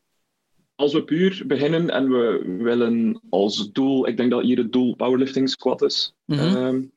Als 0.80 0.92
we 0.92 1.04
puur 1.04 1.42
beginnen 1.46 1.90
en 1.90 2.10
we 2.10 2.56
willen 2.58 3.20
als 3.30 3.72
doel, 3.72 4.06
ik 4.06 4.16
denk 4.16 4.30
dat 4.30 4.42
hier 4.42 4.58
het 4.58 4.72
doel 4.72 4.96
powerlifting 4.96 5.50
squat 5.50 5.82
is. 5.82 6.14
Mm 6.25 6.38
-hmm. 6.38 6.92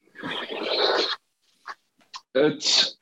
het 2.31 2.97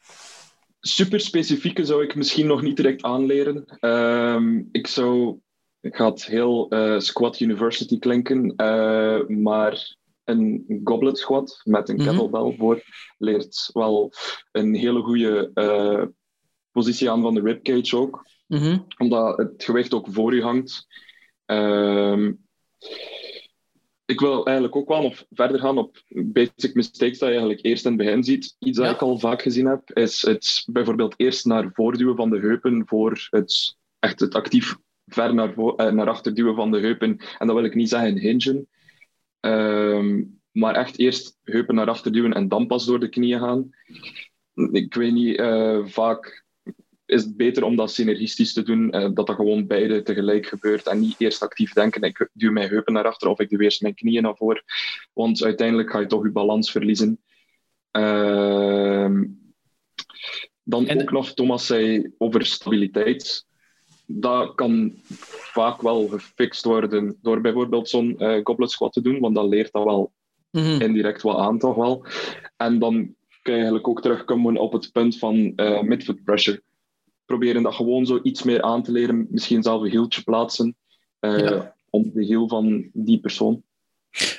super 0.80 1.20
specifieke 1.20 1.86
zou 1.86 2.04
ik 2.04 2.16
misschien 2.16 2.48
nog 2.48 2.62
niet 2.62 2.76
direct 2.76 3.04
aanleren. 3.04 3.66
Um, 3.80 4.70
ik 4.72 4.88
zou, 4.88 5.40
ik 5.82 5.96
ga 5.96 6.10
het 6.10 6.26
heel 6.26 6.74
uh, 6.74 7.00
Squat 7.00 7.40
University 7.40 8.00
klinken, 8.00 8.54
uh, 8.58 9.28
maar 9.28 9.96
een 10.24 10.82
goblet 10.84 11.18
squat 11.18 11.62
met 11.64 11.90
een 11.90 11.96
mm 11.96 12.02
-hmm. 12.02 12.10
kettlebell 12.10 12.56
voor 12.58 12.84
leert 13.18 13.70
wel 13.74 14.14
een 14.52 14.76
hele 14.76 15.02
goede 15.02 15.52
uh, 15.54 16.04
positie 16.72 17.10
aan 17.10 17.22
van 17.22 17.34
de 17.34 17.42
ribcage 17.42 17.98
ook. 17.98 18.26
Mm 18.52 18.58
-hmm. 18.58 18.86
Omdat 18.98 19.38
het 19.38 19.64
gewicht 19.64 19.94
ook 19.94 20.08
voor 20.10 20.36
je 20.36 20.42
hangt. 20.42 20.88
Um, 21.46 22.40
ik 24.06 24.20
wil 24.20 24.46
eigenlijk 24.46 24.76
ook 24.76 24.88
wel 24.88 25.02
nog 25.02 25.26
verder 25.30 25.60
gaan 25.60 25.78
op 25.78 26.04
basic 26.08 26.74
mistakes 26.74 27.20
dat 27.20 27.28
je 27.28 27.36
eigenlijk 27.36 27.66
eerst 27.66 27.86
in 27.86 27.92
het 27.92 28.02
begin 28.02 28.24
ziet. 28.24 28.56
Iets 28.60 28.78
dat 28.78 28.88
ja. 28.88 28.94
ik 28.94 29.02
al 29.02 29.20
vaak 29.20 29.42
gezien 29.42 29.66
heb, 29.66 29.92
is 29.94 30.22
het 30.22 30.64
bijvoorbeeld 30.66 31.14
eerst 31.18 31.46
naar 31.46 31.70
voorduwen 31.74 32.16
van 32.16 32.30
de 32.30 32.40
heupen 32.40 32.84
voor 32.86 33.28
het, 33.30 33.78
echt 34.00 34.20
het 34.20 34.36
actief 34.36 34.76
ver 35.06 35.34
naar, 35.34 35.54
voor, 35.54 35.76
eh, 35.76 35.92
naar 35.92 36.10
achter 36.10 36.34
duwen 36.34 36.56
van 36.56 36.72
de 36.72 36.80
heupen. 36.80 37.18
En 37.38 37.48
dat 37.48 37.56
wil 37.56 37.66
ik 37.66 37.76
niet 37.76 37.90
zeggen 37.90 38.18
hingen. 38.18 38.68
Um, 39.40 40.42
maar 40.52 40.76
echt 40.76 41.00
eerst 41.00 41.38
heupen 41.44 41.76
naar 41.76 41.90
achter 41.90 42.12
duwen 42.12 42.34
en 42.34 42.48
dan 42.48 42.68
pas 42.68 42.86
door 42.86 43.00
de 43.00 43.10
knieën 43.10 43.40
gaan. 43.40 43.70
Ik 44.72 44.94
weet 44.94 45.14
niet, 45.14 45.40
uh, 45.40 45.86
vaak 45.86 46.41
is 47.12 47.24
het 47.24 47.38
beter 47.38 47.64
om 47.64 47.76
dat 47.76 47.92
synergistisch 47.92 48.54
te 48.54 48.64
doen, 48.64 48.96
uh, 48.96 49.02
dat 49.14 49.28
dat 49.28 49.36
gewoon 49.36 49.68
beide 49.68 50.02
tegelijk 50.02 50.46
gebeurt 50.46 50.88
en 50.88 51.00
niet 51.00 51.16
eerst 51.18 51.42
actief 51.42 51.74
denken, 51.74 52.02
ik 52.02 52.30
duw 52.34 52.52
mijn 52.52 52.70
heupen 52.70 52.94
naar 52.94 53.06
achter 53.06 53.28
of 53.30 53.40
ik 53.40 53.50
duw 53.50 53.60
eerst 53.60 53.82
mijn 53.82 53.96
knieën 53.96 54.24
naar 54.24 54.36
voren. 54.36 54.64
Want 55.14 55.44
uiteindelijk 55.44 55.90
ga 55.90 56.00
je 56.00 56.06
toch 56.06 56.24
je 56.24 56.32
balans 56.32 56.72
verliezen. 56.72 57.20
Uh, 57.92 59.12
dan 60.64 60.88
en... 60.88 61.02
ook 61.02 61.12
nog, 61.12 61.34
Thomas 61.34 61.66
zei 61.66 62.14
over 62.18 62.46
stabiliteit. 62.46 63.46
Dat 64.06 64.56
kan 64.56 64.94
vaak 65.54 65.82
wel 65.82 66.08
gefixt 66.08 66.66
worden 66.66 67.18
door 67.22 67.42
bijvoorbeeld 67.42 67.90
zo'n 67.90 68.16
uh, 68.18 68.40
goblet 68.44 68.72
squat 68.72 68.94
te 68.94 69.02
doen, 69.02 69.20
want 69.20 69.36
dat 69.36 69.48
leert 69.48 69.72
dat 69.72 69.84
wel 69.84 70.12
mm 70.52 70.62
-hmm. 70.62 70.82
indirect 70.82 71.22
wel 71.24 71.42
aan, 71.42 71.60
toch 71.60 71.76
wel. 71.76 72.06
En 72.58 72.80
dan 72.80 73.16
kun 73.42 73.54
je 73.54 73.60
eigenlijk 73.60 73.88
ook 73.88 74.02
terugkomen 74.02 74.58
op 74.58 74.72
het 74.72 74.92
punt 74.92 75.18
van 75.18 75.54
uh, 75.56 75.82
midfoot 75.82 76.24
pressure 76.24 76.62
proberen 77.32 77.64
dat 77.64 77.76
gewoon 77.76 78.06
zo 78.06 78.20
iets 78.24 78.44
meer 78.44 78.62
aan 78.62 78.84
te 78.84 78.92
leren. 78.92 79.28
Misschien 79.30 79.64
zelf 79.64 79.82
een 79.82 79.90
hieltje 79.90 80.22
plaatsen 80.22 80.76
uh, 81.20 81.40
ja. 81.40 81.76
om 81.90 82.12
de 82.14 82.24
hiel 82.24 82.48
van 82.48 82.90
die 82.94 83.20
persoon. 83.20 83.64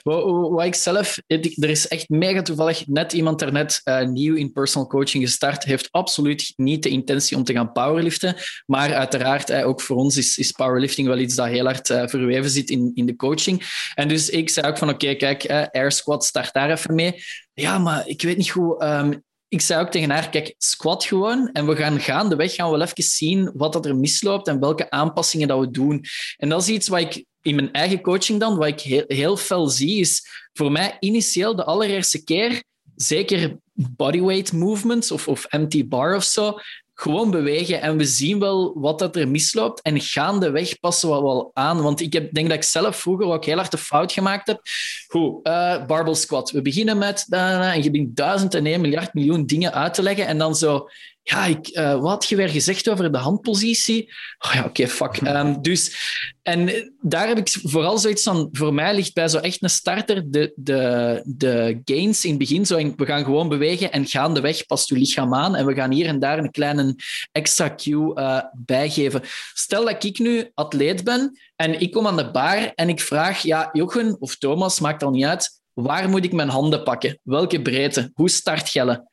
Wat, 0.02 0.50
wat 0.50 0.64
ik 0.64 0.74
zelf, 0.74 1.18
er 1.26 1.70
is 1.70 1.88
echt 1.88 2.08
mega 2.08 2.42
toevallig 2.42 2.86
net 2.86 3.12
iemand 3.12 3.38
daarnet 3.38 3.80
uh, 3.84 4.06
nieuw 4.06 4.34
in 4.34 4.52
personal 4.52 4.88
coaching 4.88 5.24
gestart, 5.24 5.64
heeft 5.64 5.88
absoluut 5.90 6.52
niet 6.56 6.82
de 6.82 6.88
intentie 6.88 7.36
om 7.36 7.44
te 7.44 7.52
gaan 7.52 7.72
powerliften, 7.72 8.34
maar 8.66 8.94
uiteraard 8.94 9.50
uh, 9.50 9.66
ook 9.66 9.80
voor 9.80 9.96
ons 9.96 10.16
is, 10.16 10.38
is 10.38 10.52
powerlifting 10.52 11.08
wel 11.08 11.18
iets 11.18 11.34
dat 11.34 11.46
heel 11.46 11.64
hard 11.64 11.88
uh, 11.88 12.06
verweven 12.06 12.50
zit 12.50 12.70
in, 12.70 12.90
in 12.94 13.06
de 13.06 13.16
coaching. 13.16 13.62
En 13.94 14.08
dus 14.08 14.30
ik 14.30 14.50
zei 14.50 14.66
ook 14.66 14.78
van 14.78 14.88
oké, 14.88 15.10
okay, 15.10 15.36
kijk, 15.36 15.70
air 15.74 15.92
squat, 15.92 16.24
start 16.24 16.52
daar 16.52 16.70
even 16.70 16.94
mee. 16.94 17.14
Ja, 17.52 17.78
maar 17.78 18.08
ik 18.08 18.22
weet 18.22 18.36
niet 18.36 18.50
goed, 18.50 18.82
um, 18.82 19.22
ik 19.52 19.60
zei 19.60 19.80
ook 19.80 19.90
tegen 19.90 20.10
haar, 20.10 20.30
kijk, 20.30 20.54
squat 20.58 21.04
gewoon 21.04 21.50
en 21.52 21.66
we 21.66 21.76
gaan 21.76 22.00
gaandeweg 22.00 22.54
gaan 22.54 22.70
we 22.70 22.76
wel 22.76 22.86
even 22.86 23.02
zien 23.04 23.50
wat 23.54 23.72
dat 23.72 23.86
er 23.86 23.96
misloopt 23.96 24.48
en 24.48 24.60
welke 24.60 24.90
aanpassingen 24.90 25.48
dat 25.48 25.60
we 25.60 25.70
doen. 25.70 26.04
En 26.36 26.48
dat 26.48 26.62
is 26.62 26.68
iets 26.68 26.88
wat 26.88 27.00
ik 27.00 27.24
in 27.42 27.54
mijn 27.54 27.72
eigen 27.72 28.00
coaching 28.00 28.40
dan, 28.40 28.56
wat 28.56 28.66
ik 28.66 28.80
heel, 28.80 29.04
heel 29.06 29.36
fel 29.36 29.68
zie, 29.68 30.00
is 30.00 30.26
voor 30.52 30.72
mij 30.72 30.96
initieel 31.00 31.56
de 31.56 31.64
allereerste 31.64 32.24
keer, 32.24 32.62
zeker 32.94 33.56
bodyweight 33.72 34.52
movements 34.52 35.10
of, 35.10 35.28
of 35.28 35.44
empty 35.44 35.88
bar 35.88 36.16
of 36.16 36.24
zo, 36.24 36.58
gewoon 37.02 37.30
bewegen 37.30 37.80
en 37.80 37.96
we 37.96 38.04
zien 38.04 38.38
wel 38.38 38.72
wat 38.74 38.98
dat 38.98 39.16
er 39.16 39.28
misloopt. 39.28 39.82
En 39.82 40.00
gaandeweg 40.00 40.80
passen 40.80 41.08
we 41.08 41.22
wel 41.22 41.50
aan. 41.54 41.82
Want 41.82 42.00
ik 42.00 42.12
heb, 42.12 42.32
denk 42.32 42.48
dat 42.48 42.56
ik 42.56 42.62
zelf 42.62 42.96
vroeger 42.96 43.26
ook 43.26 43.44
heel 43.44 43.56
hard 43.56 43.70
de 43.70 43.78
fout 43.78 44.12
gemaakt 44.12 44.46
heb. 44.46 44.60
Goed, 45.08 45.46
uh, 45.46 45.86
barbell 45.86 46.14
squat. 46.14 46.50
We 46.50 46.62
beginnen 46.62 46.98
met... 46.98 47.26
En 47.30 47.82
je 47.82 47.90
begint 47.90 48.16
duizend 48.16 48.54
en 48.54 48.66
één 48.66 48.80
miljard 48.80 49.14
miljoen 49.14 49.46
dingen 49.46 49.72
uit 49.72 49.94
te 49.94 50.02
leggen. 50.02 50.26
En 50.26 50.38
dan 50.38 50.54
zo 50.54 50.88
ja, 51.22 51.44
ik, 51.44 51.68
uh, 51.68 52.00
wat 52.00 52.10
had 52.10 52.28
je 52.28 52.36
weer 52.36 52.48
gezegd 52.48 52.88
over 52.88 53.12
de 53.12 53.18
handpositie? 53.18 54.12
Oh 54.38 54.52
ja, 54.54 54.58
oké, 54.58 54.68
okay, 54.68 54.88
fuck. 54.88 55.20
Um, 55.20 55.62
dus, 55.62 55.96
en 56.42 56.92
daar 57.00 57.28
heb 57.28 57.38
ik 57.38 57.58
vooral 57.62 57.98
zoiets 57.98 58.22
van, 58.22 58.48
voor 58.52 58.74
mij 58.74 58.94
ligt 58.94 59.14
bij 59.14 59.28
zo 59.28 59.38
echt 59.38 59.62
een 59.62 59.70
starter 59.70 60.30
de, 60.30 60.52
de, 60.56 61.22
de 61.24 61.80
gains 61.84 62.24
in 62.24 62.30
het 62.30 62.38
begin. 62.38 62.66
Zo 62.66 62.76
we 62.96 63.06
gaan 63.06 63.24
gewoon 63.24 63.48
bewegen 63.48 63.92
en 63.92 64.06
gaandeweg 64.06 64.66
past 64.66 64.88
je 64.88 64.98
lichaam 64.98 65.34
aan. 65.34 65.54
En 65.54 65.66
we 65.66 65.74
gaan 65.74 65.92
hier 65.92 66.06
en 66.06 66.18
daar 66.18 66.38
een 66.38 66.50
kleine 66.50 66.96
extra 67.32 67.74
cue 67.74 68.18
uh, 68.18 68.40
bijgeven. 68.52 69.20
Stel 69.54 69.84
dat 69.84 70.04
ik 70.04 70.18
nu 70.18 70.50
atleet 70.54 71.04
ben 71.04 71.38
en 71.56 71.80
ik 71.80 71.92
kom 71.92 72.06
aan 72.06 72.16
de 72.16 72.30
bar 72.30 72.72
en 72.74 72.88
ik 72.88 73.00
vraag, 73.00 73.42
ja, 73.42 73.68
Jochen 73.72 74.16
of 74.20 74.36
Thomas, 74.36 74.80
maakt 74.80 75.02
al 75.02 75.10
niet 75.10 75.24
uit, 75.24 75.60
waar 75.72 76.08
moet 76.08 76.24
ik 76.24 76.32
mijn 76.32 76.48
handen 76.48 76.82
pakken? 76.82 77.18
Welke 77.22 77.62
breedte? 77.62 78.10
Hoe 78.14 78.30
start 78.30 78.68
Gelle? 78.68 79.10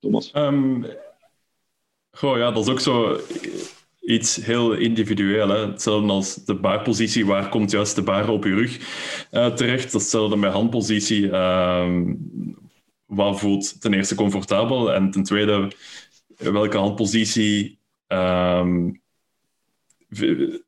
Thomas? 0.00 0.32
Um, 0.34 0.86
goh, 2.10 2.36
ja, 2.36 2.50
dat 2.50 2.66
is 2.66 2.72
ook 2.72 2.80
zo 2.80 3.20
iets 4.00 4.36
heel 4.36 4.72
individueel. 4.72 5.48
Hè? 5.48 5.66
Hetzelfde 5.66 6.12
als 6.12 6.34
de 6.34 6.54
baarpositie, 6.54 7.26
waar 7.26 7.48
komt 7.48 7.70
juist 7.70 7.94
de 7.94 8.02
baar 8.02 8.28
op 8.28 8.44
je 8.44 8.54
rug 8.54 8.78
uh, 9.32 9.46
terecht? 9.46 9.92
Hetzelfde 9.92 10.36
met 10.36 10.52
handpositie. 10.52 11.36
Um, 11.36 12.18
wat 13.06 13.38
voelt 13.38 13.80
ten 13.80 13.94
eerste 13.94 14.14
comfortabel? 14.14 14.92
En 14.92 15.10
ten 15.10 15.22
tweede, 15.22 15.72
welke 16.36 16.76
handpositie... 16.76 17.78
Um, 18.08 19.00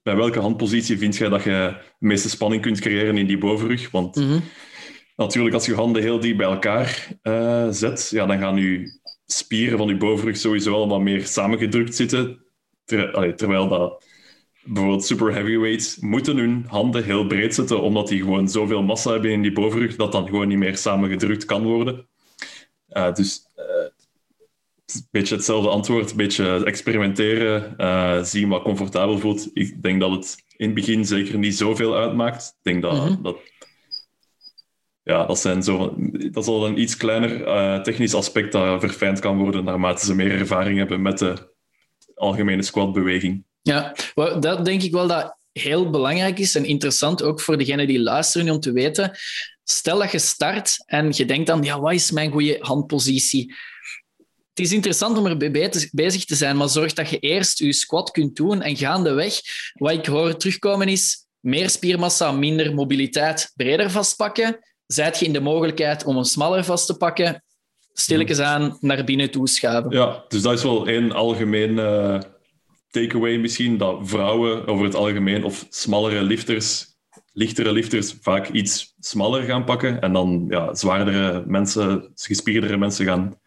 bij 0.03 0.17
welke 0.17 0.39
handpositie 0.39 0.99
vind 0.99 1.17
jij 1.17 1.29
dat 1.29 1.43
je 1.43 1.51
de 1.99 2.07
meeste 2.07 2.29
spanning 2.29 2.63
kunt 2.63 2.81
creëren 2.81 3.19
in 3.19 3.27
die 3.27 3.39
bovenrug? 3.39 3.91
Want 3.91 4.17
mm 4.17 4.29
-hmm. 4.29 4.43
natuurlijk, 5.17 5.55
als 5.55 5.67
je 5.67 5.75
handen 5.75 6.03
heel 6.03 6.21
diep 6.21 6.37
bij 6.37 6.47
elkaar 6.47 7.09
uh, 7.23 7.69
zet, 7.71 8.09
ja, 8.11 8.27
dan 8.27 8.39
gaan 8.39 8.57
je 8.57 9.00
spieren 9.33 9.79
van 9.79 9.89
je 9.89 9.97
bovenrug 9.97 10.37
sowieso 10.37 10.75
allemaal 10.75 11.01
meer 11.01 11.27
samengedrukt 11.27 11.95
zitten. 11.95 12.45
Ter, 12.85 13.13
allee, 13.13 13.35
terwijl 13.35 13.69
dat 13.69 14.05
bijvoorbeeld 14.65 15.05
super 15.05 15.33
heavyweights 15.35 15.97
moeten 15.97 16.37
hun 16.37 16.65
handen 16.69 17.05
heel 17.05 17.27
breed 17.27 17.55
zetten, 17.55 17.81
omdat 17.83 18.09
die 18.09 18.21
gewoon 18.21 18.49
zoveel 18.49 18.83
massa 18.83 19.13
hebben 19.13 19.31
in 19.31 19.43
die 19.43 19.53
bovenrug, 19.53 19.97
dat 19.97 20.13
dan 20.13 20.27
gewoon 20.27 20.49
niet 20.49 20.59
meer 20.59 20.77
samengedrukt 20.77 21.45
kan 21.45 21.63
worden. 21.63 22.09
Uh, 22.89 23.15
dus 23.15 23.47
uh, 23.57 23.65
een 24.95 25.07
beetje 25.11 25.35
hetzelfde 25.35 25.69
antwoord, 25.69 26.11
een 26.11 26.17
beetje 26.17 26.65
experimenteren, 26.65 27.75
uh, 27.79 28.23
zien 28.23 28.49
wat 28.49 28.63
comfortabel 28.63 29.19
voelt. 29.19 29.51
Ik 29.53 29.83
denk 29.83 30.01
dat 30.01 30.11
het 30.11 30.45
in 30.57 30.67
het 30.67 30.75
begin 30.75 31.05
zeker 31.05 31.39
niet 31.39 31.57
zoveel 31.57 31.97
uitmaakt. 31.97 32.47
Ik 32.47 32.63
denk 32.63 32.83
dat, 32.83 32.93
mm 32.93 32.99
-hmm. 32.99 33.23
dat 33.23 33.37
ja, 35.11 35.27
dat, 35.27 35.39
zijn 35.39 35.63
zo, 35.63 35.95
dat 36.31 36.47
is 36.47 36.49
een 36.49 36.81
iets 36.81 36.97
kleiner 36.97 37.47
uh, 37.47 37.81
technisch 37.81 38.15
aspect 38.15 38.53
dat 38.53 38.81
verfijnd 38.81 39.19
kan 39.19 39.39
worden 39.39 39.65
naarmate 39.65 40.05
ze 40.05 40.15
meer 40.15 40.39
ervaring 40.39 40.79
hebben 40.79 41.03
met 41.03 41.19
de 41.19 41.53
algemene 42.15 42.63
squatbeweging. 42.63 43.45
Ja, 43.63 43.95
dat 44.41 44.65
denk 44.65 44.83
ik 44.83 44.93
wel 44.93 45.07
dat 45.07 45.37
heel 45.53 45.91
belangrijk 45.91 46.39
is 46.39 46.55
en 46.55 46.65
interessant 46.65 47.23
ook 47.23 47.41
voor 47.41 47.59
degenen 47.59 47.87
die 47.87 48.01
luisteren 48.01 48.51
om 48.51 48.61
te 48.61 48.73
weten. 48.73 49.19
Stel 49.65 49.99
dat 49.99 50.13
je 50.13 50.19
start 50.19 50.83
en 50.87 51.13
je 51.15 51.25
denkt 51.25 51.47
dan, 51.47 51.63
ja, 51.63 51.81
wat 51.81 51.93
is 51.93 52.11
mijn 52.11 52.31
goede 52.31 52.57
handpositie? 52.61 53.55
Het 54.55 54.67
is 54.67 54.73
interessant 54.73 55.19
om 55.19 55.27
erbij 55.27 55.71
bezig 55.93 56.25
te 56.25 56.35
zijn, 56.35 56.57
maar 56.57 56.69
zorg 56.69 56.93
dat 56.93 57.11
je 57.11 57.19
eerst 57.19 57.59
je 57.59 57.73
squat 57.73 58.11
kunt 58.11 58.37
doen 58.37 58.63
en 58.63 58.77
gaandeweg, 58.77 59.41
wat 59.73 59.93
ik 59.93 60.07
hoor 60.07 60.37
terugkomen 60.37 60.89
is, 60.89 61.27
meer 61.41 61.71
spiermassa, 61.71 62.33
minder 62.33 62.75
mobiliteit, 62.75 63.53
breder 63.57 63.91
vastpakken 63.91 64.59
zijt 64.93 65.19
je 65.19 65.27
in 65.27 65.33
de 65.33 65.41
mogelijkheid 65.41 66.05
om 66.05 66.17
een 66.17 66.25
smaller 66.25 66.65
vast 66.65 66.87
te 66.87 66.97
pakken, 66.97 67.43
stilletjes 67.93 68.39
hmm. 68.39 68.47
aan 68.47 68.77
naar 68.81 69.05
binnen 69.05 69.31
toe 69.31 69.49
schuiven. 69.49 69.91
Ja, 69.91 70.25
dus 70.29 70.43
dat 70.43 70.53
is 70.53 70.63
wel 70.63 70.87
één 70.87 71.13
algemeen 71.13 71.71
uh, 71.71 72.21
takeaway 72.91 73.37
misschien, 73.37 73.79
dat 73.79 73.99
vrouwen 74.03 74.67
over 74.67 74.85
het 74.85 74.95
algemeen 74.95 75.45
of 75.45 75.67
smallere 75.69 76.23
lifters, 76.23 76.87
lichtere 77.33 77.73
lifters 77.73 78.15
vaak 78.21 78.49
iets 78.49 78.95
smaller 78.99 79.43
gaan 79.43 79.65
pakken 79.65 80.01
en 80.01 80.13
dan 80.13 80.47
ja, 80.49 80.75
zwaardere 80.75 81.45
mensen, 81.47 82.11
gespierdere 82.15 82.77
mensen 82.77 83.07
gaan 83.07 83.39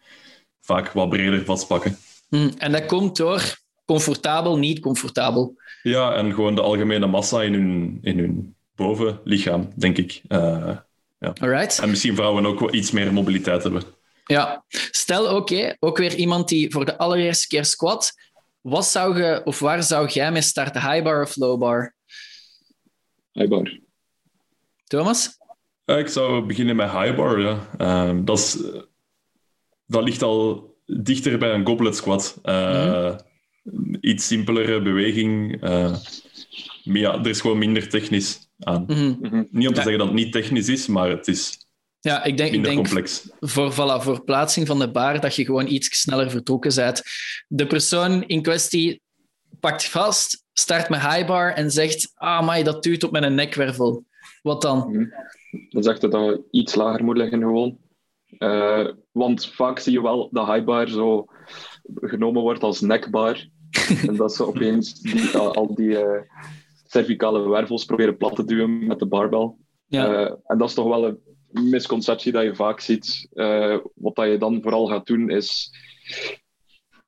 vaak 0.60 0.92
wat 0.92 1.08
breder 1.08 1.44
vastpakken. 1.44 1.96
Hmm, 2.28 2.50
en 2.58 2.72
dat 2.72 2.86
komt 2.86 3.16
door 3.16 3.62
comfortabel, 3.84 4.58
niet 4.58 4.80
comfortabel. 4.80 5.56
Ja, 5.82 6.14
en 6.14 6.34
gewoon 6.34 6.54
de 6.54 6.60
algemene 6.60 7.06
massa 7.06 7.42
in 7.42 7.52
hun, 7.52 7.98
in 8.02 8.18
hun 8.18 8.54
bovenlichaam, 8.74 9.72
denk 9.76 9.98
ik. 9.98 10.22
Uh, 10.28 10.76
ja. 11.24 11.32
Alright. 11.40 11.78
En 11.78 11.90
misschien 11.90 12.14
vrouwen 12.14 12.46
ook 12.46 12.60
wel 12.60 12.74
iets 12.74 12.90
meer 12.90 13.12
mobiliteit 13.12 13.62
hebben. 13.62 13.82
Ja, 14.24 14.64
stel 14.90 15.36
oké, 15.36 15.76
ook 15.80 15.98
weer 15.98 16.14
iemand 16.14 16.48
die 16.48 16.70
voor 16.70 16.84
de 16.84 16.98
allereerste 16.98 17.46
keer 17.46 17.64
squat. 17.64 18.12
Wat 18.60 18.86
zou 18.86 19.22
je, 19.22 19.40
of 19.44 19.58
waar 19.58 19.82
zou 19.82 20.08
jij 20.08 20.32
mee 20.32 20.42
starten? 20.42 20.90
High 20.90 21.02
bar 21.02 21.22
of 21.22 21.36
low 21.36 21.58
bar? 21.58 21.94
High 23.32 23.48
bar. 23.48 23.78
Thomas? 24.84 25.38
Ja, 25.84 25.96
ik 25.96 26.08
zou 26.08 26.46
beginnen 26.46 26.76
met 26.76 26.90
high 26.90 27.14
bar. 27.16 27.40
Ja. 27.40 27.68
Ehm, 27.78 28.24
dat, 28.24 28.38
is, 28.38 28.58
dat 29.86 30.02
ligt 30.02 30.22
al 30.22 30.72
dichter 30.86 31.38
bij 31.38 31.54
een 31.54 31.66
goblet 31.66 31.96
squat. 31.96 32.38
Uh, 32.44 33.14
Iets 34.00 34.26
simpelere 34.26 34.82
beweging. 34.82 35.62
Uh, 35.64 35.96
maar 36.84 36.96
ja, 36.96 37.18
er 37.18 37.26
is 37.26 37.40
gewoon 37.40 37.58
minder 37.58 37.88
technisch 37.88 38.43
aan. 38.64 38.84
Mm 38.86 39.18
-hmm. 39.20 39.48
Niet 39.50 39.68
om 39.68 39.74
te 39.74 39.80
ja. 39.80 39.82
zeggen 39.82 39.98
dat 39.98 40.06
het 40.06 40.16
niet 40.16 40.32
technisch 40.32 40.68
is, 40.68 40.86
maar 40.86 41.08
het 41.08 41.28
is 41.28 41.64
ja, 42.04 42.24
ik 42.24 42.36
denk, 42.36 42.50
minder 42.50 42.70
ik 42.70 42.76
denk 42.76 42.86
complex. 42.86 43.30
Voor, 43.40 43.72
voilà, 43.72 44.02
voor 44.02 44.24
plaatsing 44.24 44.66
van 44.66 44.78
de 44.78 44.90
bar 44.90 45.20
dat 45.20 45.36
je 45.36 45.44
gewoon 45.44 45.66
iets 45.66 46.00
sneller 46.00 46.30
vertrokken 46.30 46.74
bent. 46.74 47.02
De 47.48 47.66
persoon 47.66 48.22
in 48.22 48.42
kwestie 48.42 49.02
pakt 49.60 49.88
vast, 49.88 50.44
start 50.52 50.88
met 50.88 51.00
high 51.00 51.26
bar 51.26 51.52
en 51.52 51.70
zegt 51.70 52.12
ah, 52.14 52.46
maar 52.46 52.64
dat 52.64 52.82
duwt 52.82 53.04
op 53.04 53.10
mijn 53.10 53.34
nekwervel. 53.34 54.04
Wat 54.42 54.62
dan? 54.62 54.78
Mm 54.88 54.94
-hmm. 54.94 55.12
Dan 55.68 55.82
zegt 55.82 56.02
het 56.02 56.12
dat 56.12 56.24
je 56.24 56.42
iets 56.50 56.74
lager 56.74 57.04
moet 57.04 57.16
liggen 57.16 57.40
gewoon. 57.40 57.78
Uh, 58.38 58.88
want 59.12 59.46
vaak 59.46 59.78
zie 59.78 59.92
je 59.92 60.02
wel 60.02 60.28
dat 60.32 60.46
high 60.46 60.64
bar 60.64 60.88
zo 60.88 61.24
genomen 61.94 62.42
wordt 62.42 62.62
als 62.62 62.80
nekbar. 62.80 63.48
en 64.06 64.16
dat 64.16 64.34
ze 64.34 64.46
opeens 64.46 65.00
die, 65.00 65.36
al 65.36 65.74
die 65.74 65.88
uh, 65.88 66.20
cervicale 66.94 67.48
wervels 67.48 67.84
proberen 67.84 68.16
plat 68.16 68.36
te 68.36 68.44
duwen 68.44 68.86
met 68.86 68.98
de 68.98 69.06
barbel. 69.06 69.58
Ja. 69.86 70.12
Uh, 70.12 70.32
en 70.44 70.58
dat 70.58 70.68
is 70.68 70.74
toch 70.74 70.88
wel 70.88 71.06
een 71.06 71.70
misconceptie 71.70 72.32
dat 72.32 72.42
je 72.42 72.54
vaak 72.54 72.80
ziet. 72.80 73.28
Uh, 73.32 73.76
wat 73.94 74.14
dat 74.14 74.26
je 74.26 74.38
dan 74.38 74.62
vooral 74.62 74.86
gaat 74.86 75.06
doen 75.06 75.30
is 75.30 75.70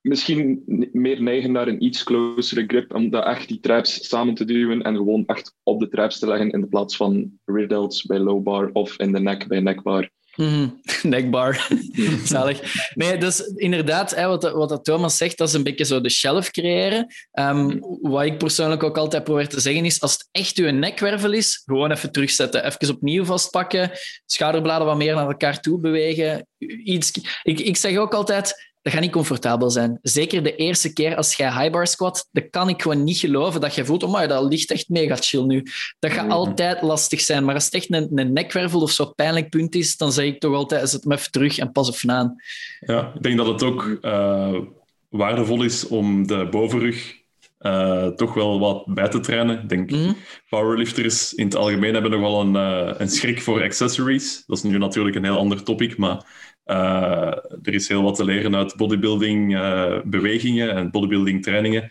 misschien 0.06 0.62
meer 0.92 1.22
neigen 1.22 1.52
naar 1.52 1.68
een 1.68 1.84
iets 1.84 2.04
closere 2.04 2.64
grip, 2.66 2.94
om 2.94 3.10
dat 3.10 3.24
echt 3.24 3.48
die 3.48 3.60
traps 3.60 4.08
samen 4.08 4.34
te 4.34 4.44
duwen 4.44 4.82
en 4.82 4.96
gewoon 4.96 5.26
echt 5.26 5.54
op 5.62 5.80
de 5.80 5.88
traps 5.88 6.18
te 6.18 6.26
leggen 6.26 6.50
in 6.50 6.60
de 6.60 6.66
plaats 6.66 6.96
van 6.96 7.38
rear 7.44 7.68
delts 7.68 8.04
bij 8.04 8.18
low 8.18 8.42
bar 8.42 8.70
of 8.72 8.98
in 8.98 9.12
de 9.12 9.20
nek 9.20 9.46
bij 9.46 9.60
nekbar. 9.60 10.10
Mm, 10.36 10.80
nekbar. 11.02 11.68
Zalig. 12.24 12.90
Nee, 12.94 13.18
dus 13.18 13.40
inderdaad, 13.40 14.14
hè, 14.14 14.26
wat, 14.26 14.52
wat 14.52 14.84
Thomas 14.84 15.16
zegt, 15.16 15.38
dat 15.38 15.48
is 15.48 15.54
een 15.54 15.62
beetje 15.62 15.84
zo 15.84 16.00
de 16.00 16.10
shelf 16.10 16.50
creëren. 16.50 17.14
Um, 17.32 17.78
wat 18.00 18.24
ik 18.24 18.38
persoonlijk 18.38 18.82
ook 18.82 18.98
altijd 18.98 19.24
probeer 19.24 19.48
te 19.48 19.60
zeggen 19.60 19.84
is, 19.84 20.00
als 20.00 20.12
het 20.12 20.28
echt 20.30 20.56
uw 20.56 20.70
nekwervel 20.70 21.32
is, 21.32 21.62
gewoon 21.64 21.90
even 21.90 22.12
terugzetten. 22.12 22.64
Even 22.64 22.94
opnieuw 22.94 23.24
vastpakken, 23.24 23.90
schouderbladen 24.26 24.86
wat 24.86 24.96
meer 24.96 25.14
naar 25.14 25.26
elkaar 25.26 25.60
toe 25.60 25.80
bewegen. 25.80 26.46
Iets. 26.84 27.12
Ik, 27.42 27.60
ik 27.60 27.76
zeg 27.76 27.96
ook 27.96 28.14
altijd, 28.14 28.74
dat 28.86 28.94
gaat 28.94 29.04
niet 29.04 29.12
comfortabel 29.14 29.70
zijn. 29.70 29.98
Zeker 30.02 30.42
de 30.42 30.56
eerste 30.56 30.92
keer 30.92 31.16
als 31.16 31.34
jij 31.36 31.52
high 31.52 31.70
bar 31.70 31.86
squat, 31.86 32.28
dat 32.32 32.50
kan 32.50 32.68
ik 32.68 32.82
gewoon 32.82 33.04
niet 33.04 33.18
geloven 33.18 33.60
dat 33.60 33.74
je 33.74 33.84
voelt, 33.84 34.02
oh 34.02 34.12
maar 34.12 34.28
dat 34.28 34.44
ligt 34.52 34.70
echt 34.70 34.88
mega 34.88 35.16
chill 35.16 35.42
nu. 35.42 35.62
Dat 35.98 36.12
gaat 36.12 36.24
Mhm. 36.24 36.32
altijd 36.34 36.82
lastig 36.82 37.20
zijn. 37.20 37.44
Maar 37.44 37.54
als 37.54 37.64
het 37.64 37.74
echt 37.74 37.92
een, 37.92 38.10
een 38.14 38.32
nekwervel 38.32 38.80
of 38.80 38.90
zo'n 38.90 39.14
pijnlijk 39.14 39.48
punt 39.48 39.74
is, 39.74 39.96
dan 39.96 40.12
zeg 40.12 40.24
ik 40.24 40.40
toch 40.40 40.54
altijd, 40.54 40.88
zet 40.88 41.02
hem 41.02 41.12
even 41.12 41.30
terug 41.30 41.58
en 41.58 41.72
pas 41.72 41.90
even 41.90 42.10
aan. 42.10 42.34
Ja, 42.80 43.12
ik 43.14 43.22
denk 43.22 43.36
dat 43.36 43.46
het 43.46 43.62
ook 43.62 43.98
uh, 44.02 44.54
waardevol 45.08 45.62
is 45.62 45.86
om 45.86 46.26
de 46.26 46.48
bovenrug 46.50 47.14
uh, 47.60 48.06
toch 48.06 48.34
wel 48.34 48.58
wat 48.60 48.84
bij 48.86 49.08
te 49.08 49.20
trainen. 49.20 49.62
Ik 49.62 49.68
denk, 49.68 49.90
Mhm. 49.90 50.12
powerlifters 50.48 51.34
in 51.34 51.44
het 51.44 51.56
algemeen 51.56 51.92
hebben 51.92 52.10
nog 52.10 52.20
wel 52.20 52.40
een, 52.40 52.54
uh, 52.54 52.94
een 52.98 53.08
schrik 53.08 53.42
voor 53.42 53.62
accessories. 53.62 54.42
Dat 54.46 54.56
is 54.56 54.62
nu 54.62 54.78
natuurlijk 54.78 55.16
een 55.16 55.24
heel 55.24 55.38
ander 55.38 55.62
topic, 55.62 55.96
maar 55.96 56.24
uh, 56.66 57.36
er 57.62 57.74
is 57.74 57.88
heel 57.88 58.02
wat 58.02 58.14
te 58.14 58.24
leren 58.24 58.56
uit 58.56 58.76
bodybuilding 58.76 59.54
uh, 59.54 60.00
bewegingen 60.04 60.70
en 60.70 60.90
bodybuilding 60.90 61.42
trainingen. 61.42 61.90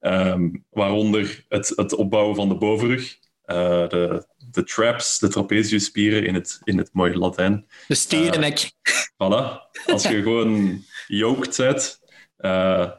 Um, 0.00 0.64
waaronder 0.70 1.44
het, 1.48 1.72
het, 1.76 1.94
opbouwen 1.94 2.36
van 2.36 2.48
de 2.48 2.54
bovenrug, 2.54 3.18
uh, 3.46 3.88
de, 3.88 4.26
de 4.50 4.64
traps, 4.64 5.18
de 5.18 5.28
trapeziusspieren 5.28 6.26
in 6.26 6.34
het, 6.34 6.60
in 6.64 6.78
het 6.78 6.90
mooie 6.92 7.18
Latijn. 7.18 7.66
De 7.88 7.94
stierennek. 7.94 8.70
voilà. 9.24 9.70
Als 9.86 10.02
je 10.02 10.22
gewoon 10.22 10.82
yoked 11.06 11.56
bent, 11.56 12.00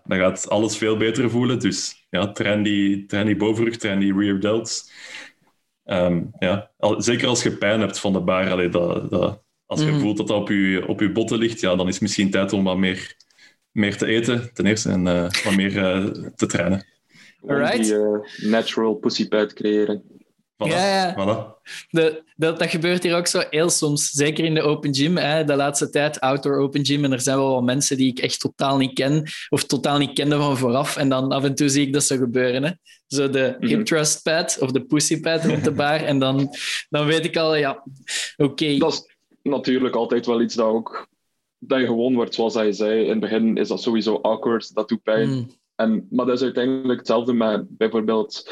dan 0.03 0.17
gaat 0.17 0.49
alles 0.49 0.77
veel 0.77 0.97
beter 0.97 1.29
voelen. 1.29 1.59
Dus 1.59 2.05
ja, 2.09 2.31
train 2.31 2.63
die, 2.63 3.05
train 3.05 3.25
die 3.25 3.35
bovenrug, 3.35 3.77
train 3.77 3.99
die 3.99 4.17
rear 4.17 4.39
delts. 4.39 4.91
Um, 5.85 6.31
ja. 6.39 6.71
Zeker 6.97 7.27
als 7.27 7.43
je 7.43 7.57
pijn 7.57 7.79
hebt 7.79 7.99
van 7.99 8.13
de 8.13 8.21
bar, 8.21 8.51
allee, 8.51 8.69
dat, 8.69 9.09
dat, 9.09 9.44
als 9.65 9.81
je 9.81 9.91
mm. 9.91 9.99
voelt 9.99 10.17
dat 10.17 10.27
dat 10.27 10.37
op 10.37 10.49
je, 10.49 10.83
op 10.87 10.99
je 10.99 11.11
botten 11.11 11.37
ligt, 11.37 11.59
ja, 11.59 11.75
dan 11.75 11.87
is 11.87 11.93
het 11.93 12.01
misschien 12.01 12.31
tijd 12.31 12.53
om 12.53 12.63
wat 12.63 12.77
meer, 12.77 13.15
meer 13.71 13.97
te 13.97 14.05
eten, 14.05 14.49
ten 14.53 14.65
eerste, 14.65 14.89
en 14.89 15.05
uh, 15.05 15.29
wat 15.43 15.55
meer 15.55 15.73
uh, 15.75 16.05
te 16.35 16.45
trainen. 16.45 16.85
Alright. 17.47 17.83
Die 17.83 17.93
uh, 17.93 18.51
natural 18.51 18.93
pussypad 18.93 19.53
creëren. 19.53 20.03
Voilà. 20.57 20.67
Ja, 20.67 20.85
ja. 20.85 21.13
Voilà. 21.13 21.61
De, 21.89 22.23
dat, 22.35 22.59
dat 22.59 22.69
gebeurt 22.69 23.03
hier 23.03 23.15
ook 23.15 23.27
zo 23.27 23.43
heel 23.49 23.69
soms. 23.69 24.09
Zeker 24.09 24.45
in 24.45 24.53
de 24.53 24.61
open 24.61 24.95
gym. 24.95 25.17
Hè, 25.17 25.43
de 25.43 25.55
laatste 25.55 25.89
tijd, 25.89 26.19
outdoor 26.19 26.57
open 26.57 26.85
gym. 26.85 27.03
En 27.03 27.11
er 27.11 27.21
zijn 27.21 27.37
wel 27.37 27.53
wat 27.53 27.63
mensen 27.63 27.97
die 27.97 28.11
ik 28.11 28.19
echt 28.19 28.39
totaal 28.39 28.77
niet 28.77 28.93
ken. 28.93 29.23
Of 29.49 29.63
totaal 29.63 29.97
niet 29.97 30.13
kende 30.13 30.37
van 30.37 30.57
vooraf. 30.57 30.97
En 30.97 31.09
dan 31.09 31.31
af 31.31 31.43
en 31.43 31.55
toe 31.55 31.69
zie 31.69 31.87
ik 31.87 31.93
dat 31.93 32.03
zo 32.03 32.17
gebeuren. 32.17 32.63
Hè. 32.63 32.71
Zo 33.07 33.29
de 33.29 33.47
mm 33.47 33.55
-hmm. 33.59 33.67
hip 33.67 33.85
thrust 33.85 34.23
pad 34.23 34.57
of 34.59 34.71
de 34.71 34.85
pussy 34.85 35.19
pad 35.19 35.49
op 35.49 35.63
de 35.63 35.71
bar. 35.71 36.01
en 36.03 36.19
dan, 36.19 36.49
dan 36.89 37.05
weet 37.05 37.25
ik 37.25 37.37
al, 37.37 37.55
ja, 37.55 37.83
oké. 38.35 38.51
Okay. 38.51 38.77
Natuurlijk 39.49 39.95
altijd 39.95 40.25
wel 40.25 40.41
iets 40.41 40.55
dat 40.55 40.67
ook... 40.67 41.07
Dat 41.57 41.79
je 41.79 41.85
gewoon 41.85 42.15
wordt, 42.15 42.33
zoals 42.33 42.53
hij 42.53 42.71
zei. 42.71 43.03
In 43.03 43.09
het 43.09 43.19
begin 43.19 43.57
is 43.57 43.67
dat 43.67 43.81
sowieso 43.81 44.15
awkward. 44.15 44.73
Dat 44.73 44.89
doet 44.89 45.03
pijn. 45.03 45.29
Mm. 45.29 45.49
En, 45.75 46.07
maar 46.09 46.25
dat 46.25 46.35
is 46.35 46.43
uiteindelijk 46.43 46.99
hetzelfde 46.99 47.33
met 47.33 47.77
bijvoorbeeld... 47.77 48.49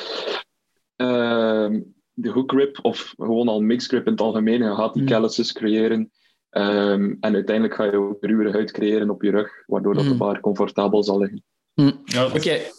Uh, 0.97 1.69
de 2.13 2.29
hook 2.29 2.51
grip 2.51 2.79
of 2.81 3.13
gewoon 3.17 3.47
al 3.47 3.61
mixed 3.61 3.89
grip 3.89 4.05
in 4.05 4.11
het 4.11 4.21
algemeen. 4.21 4.63
Je 4.63 4.75
gaat 4.75 4.93
die 4.93 5.01
Mm. 5.01 5.07
calluses 5.07 5.51
creëren. 5.51 6.11
Um, 6.51 7.17
en 7.19 7.33
uiteindelijk 7.33 7.75
ga 7.75 7.83
je 7.83 7.97
ook 7.97 8.17
ruwere 8.23 8.51
huid 8.51 8.71
creëren 8.71 9.09
op 9.09 9.23
je 9.23 9.31
rug, 9.31 9.63
waardoor 9.65 9.93
dat 9.93 10.03
de 10.03 10.15
bar 10.15 10.39
comfortabel 10.39 11.03
zal 11.03 11.19
liggen. 11.19 11.43
Mm. 11.73 12.01
Ja, 12.03 12.25
Oké. 12.25 12.37
Okay. 12.37 12.71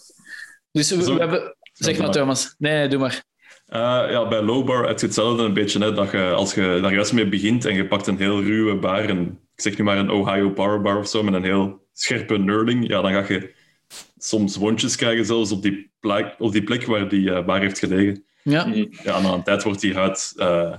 Dus 0.70 0.90
we, 0.90 1.04
we 1.04 1.20
hebben... 1.20 1.56
Zeg 1.72 1.98
maar, 1.98 2.10
Thomas. 2.10 2.54
Nee, 2.58 2.88
doe 2.88 2.98
maar. 2.98 3.24
Uh, 3.68 3.80
ja, 4.10 4.28
bij 4.28 4.42
low 4.42 4.66
bar 4.66 4.86
heb 4.86 4.98
je 5.00 5.06
hetzelfde 5.06 5.42
een 5.42 5.52
beetje. 5.52 5.78
Hè, 5.78 5.92
dat 5.92 6.10
je, 6.10 6.30
als 6.30 6.54
je 6.54 6.78
daar 6.82 6.94
juist 6.94 7.12
mee 7.12 7.28
begint 7.28 7.64
en 7.64 7.74
je 7.74 7.86
pakt 7.86 8.06
een 8.06 8.18
heel 8.18 8.42
ruwe 8.42 8.76
bar, 8.76 9.08
en, 9.08 9.38
ik 9.54 9.60
zeg 9.60 9.78
nu 9.78 9.84
maar 9.84 9.98
een 9.98 10.10
Ohio 10.10 10.50
Power 10.50 10.80
Bar 10.80 10.98
of 10.98 11.08
zo, 11.08 11.22
met 11.22 11.34
een 11.34 11.44
heel 11.44 11.86
scherpe 11.92 12.38
nerding, 12.38 12.88
ja, 12.88 13.00
dan 13.00 13.12
ga 13.12 13.32
je 13.32 13.54
soms 14.18 14.56
wondjes 14.56 14.96
krijgen 14.96 15.26
zelfs 15.26 15.52
op 15.52 15.62
die 15.62 15.90
plek, 16.00 16.34
op 16.38 16.52
die 16.52 16.62
plek 16.62 16.86
waar 16.86 17.08
die 17.08 17.28
uh, 17.28 17.44
bar 17.44 17.60
heeft 17.60 17.78
gelegen. 17.78 18.24
Ja. 18.42 18.66
ja, 19.02 19.20
na 19.20 19.32
een 19.32 19.42
tijd 19.42 19.62
wordt 19.62 19.80
die 19.80 19.94
huid 19.94 20.32
uh, 20.36 20.74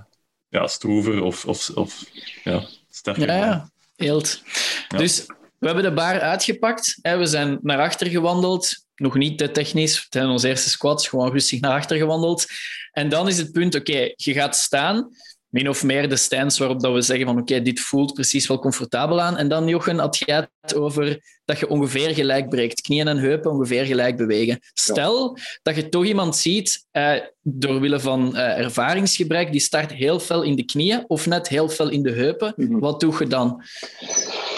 ja, 0.49 0.67
stroever 0.67 1.23
of, 1.23 1.45
of, 1.45 1.69
of 1.69 2.03
ja, 2.43 2.63
sterker. 2.89 3.27
Ja, 3.27 3.35
ja. 3.35 3.69
Eelt. 3.95 4.41
Ja. 4.87 4.97
Dus 4.97 5.25
we 5.59 5.65
hebben 5.65 5.83
de 5.83 5.93
bar 5.93 6.19
uitgepakt. 6.19 6.99
Hè. 7.01 7.17
We 7.17 7.25
zijn 7.25 7.59
naar 7.61 7.79
achter 7.79 8.07
gewandeld. 8.07 8.84
Nog 8.95 9.15
niet 9.15 9.37
te 9.37 9.51
technisch. 9.51 9.95
Het 9.95 10.07
zijn 10.09 10.27
onze 10.27 10.47
eerste 10.47 10.69
squats. 10.69 11.07
Gewoon 11.07 11.31
rustig 11.31 11.59
naar 11.59 11.71
achter 11.71 11.97
gewandeld. 11.97 12.45
En 12.91 13.09
dan 13.09 13.27
is 13.27 13.37
het 13.37 13.51
punt, 13.51 13.75
oké, 13.75 14.11
je 14.15 14.33
gaat 14.33 14.55
staan. 14.55 15.09
Min 15.55 15.69
of 15.69 15.83
meer 15.83 16.09
de 16.09 16.15
stance 16.15 16.59
waarop 16.59 16.81
dat 16.81 16.93
we 16.93 17.01
zeggen 17.01 17.25
van 17.25 17.39
oké, 17.39 17.51
okay, 17.51 17.63
dit 17.63 17.79
voelt 17.79 18.13
precies 18.13 18.47
wel 18.47 18.59
comfortabel 18.59 19.21
aan. 19.21 19.37
En 19.37 19.47
dan, 19.47 19.67
Jochen, 19.67 19.97
had 19.97 20.17
jij 20.17 20.47
het 20.61 20.75
over 20.75 21.19
dat 21.45 21.59
je 21.59 21.69
ongeveer 21.69 22.13
gelijk 22.13 22.49
breekt. 22.49 22.81
Knieën 22.81 23.07
en 23.07 23.17
heupen 23.17 23.51
ongeveer 23.51 23.85
gelijk 23.85 24.17
bewegen. 24.17 24.59
Stel 24.73 25.35
ja. 25.35 25.41
dat 25.61 25.75
je 25.75 25.89
toch 25.89 26.05
iemand 26.05 26.35
ziet, 26.35 26.87
uh, 26.91 27.13
door 27.41 27.79
wille 27.79 27.99
van 27.99 28.31
uh, 28.33 28.57
ervaringsgebrek, 28.57 29.51
die 29.51 29.61
start 29.61 29.93
heel 29.93 30.19
fel 30.19 30.41
in 30.41 30.55
de 30.55 30.65
knieën 30.65 31.03
of 31.07 31.25
net 31.25 31.47
heel 31.47 31.69
fel 31.69 31.89
in 31.89 32.03
de 32.03 32.11
heupen. 32.11 32.53
Mm 32.55 32.67
-hmm. 32.67 32.79
Wat 32.79 32.99
doe 32.99 33.15
je 33.19 33.27
dan? 33.27 33.63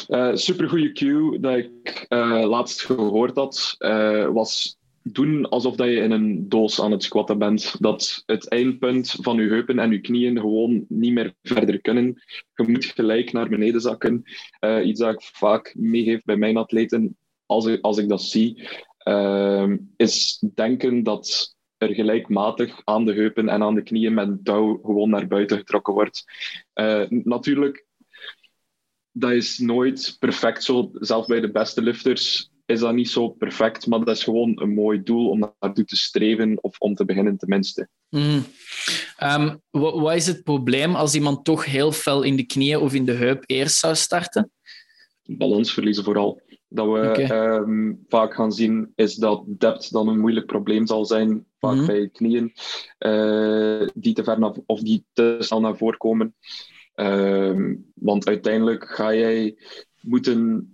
Uh, 0.07 0.29
supergoeie 0.33 0.91
cue 0.91 1.39
dat 1.39 1.57
ik 1.57 2.05
laatst 2.45 2.81
gehoord 2.81 3.35
had, 3.35 3.75
was 4.33 4.76
doen 5.11 5.49
alsof 5.49 5.75
dat 5.75 5.87
je 5.87 5.95
in 5.95 6.11
een 6.11 6.49
doos 6.49 6.81
aan 6.81 6.91
het 6.91 7.03
squatten 7.03 7.37
bent. 7.37 7.75
Dat 7.79 8.23
het 8.25 8.49
eindpunt 8.49 9.11
van 9.21 9.37
je 9.37 9.47
heupen 9.47 9.79
en 9.79 9.91
je 9.91 10.01
knieën 10.01 10.39
gewoon 10.39 10.85
niet 10.87 11.13
meer 11.13 11.33
verder 11.41 11.81
kunnen. 11.81 12.21
Je 12.53 12.67
moet 12.67 12.85
gelijk 12.85 13.31
naar 13.31 13.49
beneden 13.49 13.81
zakken. 13.81 14.23
Uh, 14.59 14.85
iets 14.85 14.99
dat 14.99 15.13
ik 15.13 15.21
vaak 15.21 15.75
meegeef 15.77 16.23
bij 16.23 16.37
mijn 16.37 16.57
atleten 16.57 17.17
als 17.45 17.65
ik, 17.65 17.81
als 17.81 17.97
ik 17.97 18.09
dat 18.09 18.21
zie, 18.21 18.67
uh, 19.07 19.73
is 19.95 20.43
denken 20.53 21.03
dat 21.03 21.55
er 21.77 21.93
gelijkmatig 21.93 22.81
aan 22.83 23.05
de 23.05 23.13
heupen 23.13 23.49
en 23.49 23.63
aan 23.63 23.75
de 23.75 23.83
knieën 23.83 24.13
met 24.13 24.45
touw 24.45 24.79
gewoon 24.83 25.09
naar 25.09 25.27
buiten 25.27 25.57
getrokken 25.57 25.93
wordt. 25.93 26.23
Uh, 26.75 27.09
natuurlijk, 27.09 27.85
dat 29.11 29.31
is 29.31 29.57
nooit 29.57 30.15
perfect 30.19 30.63
zo. 30.63 30.89
Zelfs 30.93 31.27
bij 31.27 31.39
de 31.39 31.51
beste 31.51 31.81
lifters 31.81 32.49
is 32.67 32.79
dat 32.79 32.93
niet 32.93 33.09
zo 33.09 33.29
perfect, 33.29 33.87
maar 33.87 33.99
dat 33.99 34.15
is 34.15 34.23
gewoon 34.23 34.61
een 34.61 34.73
mooi 34.73 35.03
doel 35.03 35.29
om 35.29 35.53
naartoe 35.59 35.85
te 35.85 35.95
streven, 35.95 36.63
of 36.63 36.79
om 36.79 36.95
te 36.95 37.05
beginnen 37.05 37.37
tenminste. 37.37 37.87
Mm. 38.09 38.43
Um, 39.23 39.61
wat, 39.69 40.15
is 40.15 40.27
het 40.27 40.43
probleem 40.43 40.95
als 40.95 41.15
iemand 41.15 41.45
toch 41.45 41.65
heel 41.65 41.91
fel 41.91 42.23
in 42.23 42.35
de 42.35 42.45
knieën 42.45 42.79
of 42.79 42.93
in 42.93 43.05
de 43.05 43.11
heup 43.11 43.43
eerst 43.45 43.77
zou 43.77 43.95
starten? 43.95 44.51
Balans 45.23 45.73
verliezen 45.73 46.03
vooral. 46.03 46.41
Dat 46.67 46.85
we 46.85 47.09
okay. 47.09 47.55
um, 47.57 47.89
ehm, 47.89 47.95
vaak 48.07 48.33
gaan 48.33 48.51
zien 48.51 48.91
is 48.95 49.15
dat 49.15 49.43
depth 49.57 49.91
dan 49.91 50.07
een 50.07 50.19
moeilijk 50.19 50.45
probleem 50.45 50.87
zal 50.87 51.05
zijn, 51.05 51.45
vaak 51.59 51.75
mm 51.75 51.85
bij 51.85 51.99
je 51.99 52.09
knieën, 52.09 52.53
uh, 52.99 53.87
die 53.93 54.13
te 54.13 54.23
ver 54.23 54.39
naar, 54.39 54.53
of 54.65 54.79
die 54.79 55.05
te 55.13 55.35
snel 55.39 55.59
naar 55.59 55.77
voren 55.77 55.97
komen. 55.97 56.35
Um, 56.95 57.91
want 57.93 58.27
uiteindelijk 58.27 58.89
ga 58.89 59.13
jij 59.13 59.57
moeten 60.01 60.71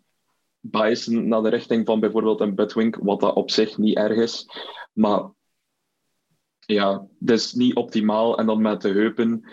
biasen 0.66 1.28
naar 1.28 1.42
de 1.42 1.50
richting 1.50 1.86
van 1.86 2.00
bijvoorbeeld 2.00 2.40
een 2.40 2.56
bedwing, 2.56 2.98
wat 3.02 3.20
dat 3.20 3.36
op 3.36 3.52
zich 3.52 3.78
niet 3.78 3.98
erg 3.98 4.18
is. 4.18 4.46
Maar 4.94 5.30
ja, 6.60 7.06
dat 7.20 7.38
is 7.38 7.54
niet 7.54 7.76
optimaal. 7.76 8.38
En 8.38 8.46
dan 8.46 8.62
met 8.62 8.82
de 8.82 8.90
heupen, 8.90 9.50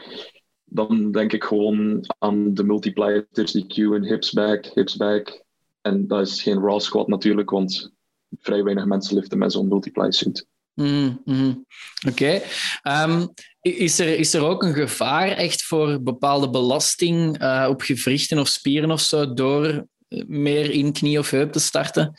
dan 0.65 1.13
denk 1.13 1.33
ik 1.33 1.45
gewoon 1.45 2.05
aan 2.19 2.55
de 2.55 2.65
multipliers, 2.65 3.53
die 3.53 3.67
Q 3.67 3.77
en 3.77 4.05
hips 4.05 4.33
back, 4.33 4.65
hips 4.67 4.97
back. 4.97 5.45
En 5.81 6.07
dat 6.07 6.27
is 6.27 6.43
geen 6.43 6.61
raw 6.61 6.81
squat 6.81 7.09
natuurlijk, 7.09 7.51
want 7.51 7.93
vrij 8.39 8.63
weinig 8.63 8.85
mensen 8.85 9.15
liften 9.15 9.39
met 9.39 9.53
zo'n 9.53 9.69
multiply 9.69 10.11
suit. 10.11 10.47
Mm, 10.75 11.21
mm. 11.25 11.67
Oké. 12.09 12.41
Um, 12.83 13.33
is, 13.61 13.99
er, 13.99 14.19
is 14.19 14.35
er 14.35 14.43
ook 14.43 14.63
een 14.63 14.75
gevaar 14.75 15.29
echt 15.29 15.63
voor 15.63 16.03
bepaalde 16.03 16.51
belasting 16.51 17.43
uh, 17.43 17.67
op 17.69 17.81
gewrichten 17.81 18.39
of 18.39 18.49
spieren 18.49 18.91
of 18.91 19.01
zo 19.01 19.35
door 19.35 19.87
meer 20.27 20.71
in 20.71 20.93
knie 20.93 21.19
of 21.19 21.31
heup 21.31 21.53
te 21.53 21.61
starten? 21.61 22.15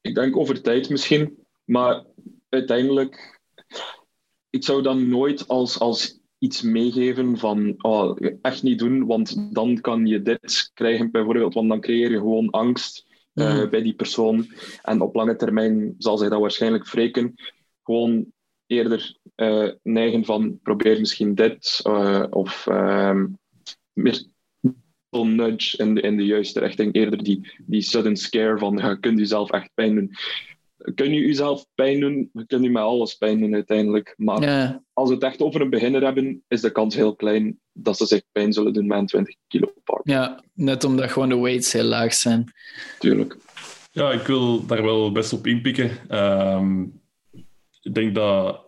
Ik 0.00 0.14
denk 0.14 0.36
over 0.36 0.62
tijd 0.62 0.88
misschien, 0.88 1.46
maar 1.64 2.04
uiteindelijk, 2.48 3.40
ik 4.50 4.64
zou 4.64 4.82
dan 4.82 5.08
nooit 5.08 5.48
als, 5.48 5.78
als 5.78 6.20
iets 6.38 6.62
meegeven 6.62 7.38
van 7.38 7.74
oh, 7.78 8.16
echt 8.42 8.62
niet 8.62 8.78
doen, 8.78 9.06
want 9.06 9.54
dan 9.54 9.80
kan 9.80 10.06
je 10.06 10.22
dit 10.22 10.70
krijgen 10.74 11.10
bijvoorbeeld, 11.10 11.54
want 11.54 11.68
dan 11.68 11.80
creëer 11.80 12.10
je 12.10 12.18
gewoon 12.18 12.50
angst 12.50 13.06
uh, 13.34 13.68
bij 13.68 13.82
die 13.82 13.94
persoon 13.94 14.46
en 14.82 15.00
op 15.00 15.14
lange 15.14 15.36
termijn 15.36 15.94
zal 15.98 16.18
zich 16.18 16.28
dat 16.28 16.40
waarschijnlijk 16.40 16.86
wreken. 16.86 17.34
Gewoon 17.82 18.32
eerder 18.66 19.18
uh, 19.36 19.70
neigen 19.82 20.24
van 20.24 20.58
probeer 20.62 21.00
misschien 21.00 21.34
dit 21.34 21.80
uh, 21.86 22.26
of 22.30 22.66
ehm, 22.66 23.26
meer 23.92 24.24
nudge 25.10 25.76
in 25.76 25.94
de, 25.94 26.00
in 26.00 26.16
de 26.16 26.24
juiste 26.24 26.60
richting. 26.60 26.94
Eerder 26.94 27.22
die, 27.22 27.50
die 27.66 27.82
sudden 27.82 28.16
scare 28.16 28.58
van 28.58 28.76
ja, 28.76 28.94
kunt 28.94 29.18
u 29.18 29.26
zelf 29.26 29.50
echt 29.50 29.70
pijn 29.74 29.94
doen. 29.94 30.10
Kun 30.94 31.12
je 31.12 31.20
jezelf 31.20 31.66
pijn 31.74 32.00
doen? 32.00 32.30
Je 32.32 32.46
kunt 32.46 32.64
u 32.64 32.70
met 32.70 32.82
alles 32.82 33.14
pijn 33.14 33.40
doen 33.40 33.54
uiteindelijk. 33.54 34.14
Maar 34.16 34.42
ja. 34.42 34.82
als 34.92 35.08
we 35.08 35.14
het 35.14 35.24
echt 35.24 35.42
over 35.42 35.60
een 35.60 35.70
beginner 35.70 36.02
hebben, 36.02 36.42
is 36.48 36.60
de 36.60 36.72
kans 36.72 36.94
heel 36.94 37.14
klein 37.14 37.58
dat 37.72 37.96
ze 37.96 38.06
zich 38.06 38.22
pijn 38.32 38.52
zullen 38.52 38.72
doen 38.72 38.86
met 38.86 38.98
een 38.98 39.06
20 39.06 39.34
kilo 39.48 39.72
park. 39.84 40.00
Ja, 40.04 40.42
net 40.54 40.84
omdat 40.84 41.10
gewoon 41.10 41.28
de 41.28 41.38
weights 41.38 41.72
heel 41.72 41.84
laag 41.84 42.14
zijn. 42.14 42.52
Tuurlijk. 42.98 43.36
Ja, 43.92 44.12
ik 44.12 44.26
wil 44.26 44.66
daar 44.66 44.82
wel 44.82 45.12
best 45.12 45.32
op 45.32 45.46
inpikken. 45.46 45.90
Um, 46.10 47.00
ik 47.82 47.94
denk 47.94 48.14
dat 48.14 48.64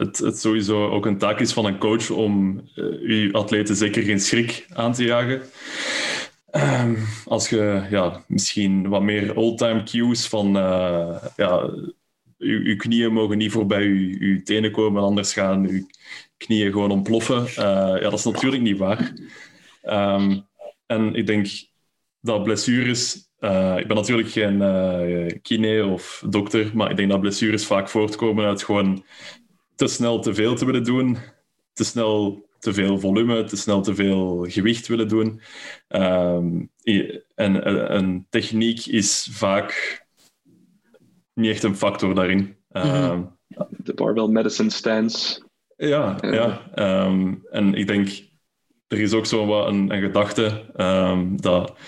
het, 0.00 0.18
het 0.18 0.38
sowieso 0.38 0.88
ook 0.88 1.06
een 1.06 1.18
taak 1.18 1.40
is 1.40 1.52
van 1.52 1.64
een 1.64 1.78
coach 1.78 2.10
om 2.10 2.62
uh, 2.74 2.84
uw 3.00 3.32
atleten 3.32 3.76
zeker 3.76 4.02
geen 4.02 4.20
schrik 4.20 4.66
aan 4.72 4.92
te 4.92 5.04
jagen. 5.04 5.42
Um, 6.52 6.96
als 7.24 7.48
je 7.48 7.86
ja, 7.90 8.24
misschien 8.26 8.88
wat 8.88 9.02
meer 9.02 9.36
old-time 9.36 9.82
cues 9.82 10.26
van 10.26 10.56
uh, 10.56 11.16
ja, 11.36 11.70
uw, 12.38 12.76
knieën 12.76 13.12
mogen 13.12 13.38
niet 13.38 13.52
voorbij 13.52 13.84
uw, 14.20 14.42
tenen 14.42 14.70
komen, 14.70 15.02
anders 15.02 15.32
gaan 15.32 15.66
uw 15.66 15.86
knieën 16.36 16.72
gewoon 16.72 16.90
ontploffen. 16.90 17.42
Uh, 17.42 17.54
ja, 17.54 17.98
dat 18.00 18.18
is 18.18 18.24
natuurlijk 18.24 18.62
niet 18.62 18.78
waar. 18.78 19.12
Um, 19.84 20.46
en 20.86 21.14
ik 21.14 21.26
denk 21.26 21.46
dat 22.20 22.42
blessures 22.42 23.28
uh, 23.40 23.76
ik 23.78 23.86
ben 23.86 23.96
natuurlijk 23.96 24.28
geen 24.28 25.40
kine 25.42 25.86
of 25.86 26.24
dokter, 26.28 26.70
maar 26.74 26.90
ik 26.90 26.96
denk 26.96 27.10
dat 27.10 27.20
blessures 27.20 27.66
vaak 27.66 27.88
voortkomen 27.88 28.46
uit 28.46 28.62
gewoon 28.62 29.04
te 29.80 29.86
snel 29.86 30.20
te 30.20 30.34
veel 30.34 30.54
te 30.54 30.64
willen 30.64 30.84
doen, 30.84 31.18
te 31.72 31.84
snel 31.84 32.48
te 32.58 32.72
veel 32.72 32.98
volume, 32.98 33.44
te 33.44 33.56
snel 33.56 33.80
te 33.82 33.94
veel 33.94 34.46
gewicht 34.48 34.86
willen 34.86 35.08
doen. 35.08 35.40
Um, 35.88 36.70
en 37.34 37.94
een 37.94 38.26
techniek 38.30 38.86
is 38.86 39.28
vaak 39.30 40.02
niet 41.34 41.50
echt 41.50 41.62
een 41.62 41.76
factor 41.76 42.14
daarin. 42.14 42.56
Um, 42.72 43.36
de 43.68 43.94
barbell 43.94 44.26
medicine 44.26 44.70
stance. 44.70 45.42
Ja, 45.76 46.18
ja. 46.20 46.70
Um, 47.06 47.46
en 47.50 47.74
ik 47.74 47.86
denk, 47.86 48.08
er 48.88 49.00
is 49.00 49.12
ook 49.12 49.26
zo 49.26 49.46
wat 49.46 49.68
een, 49.68 49.94
een 49.94 50.02
gedachte 50.02 50.64
dat 51.40 51.78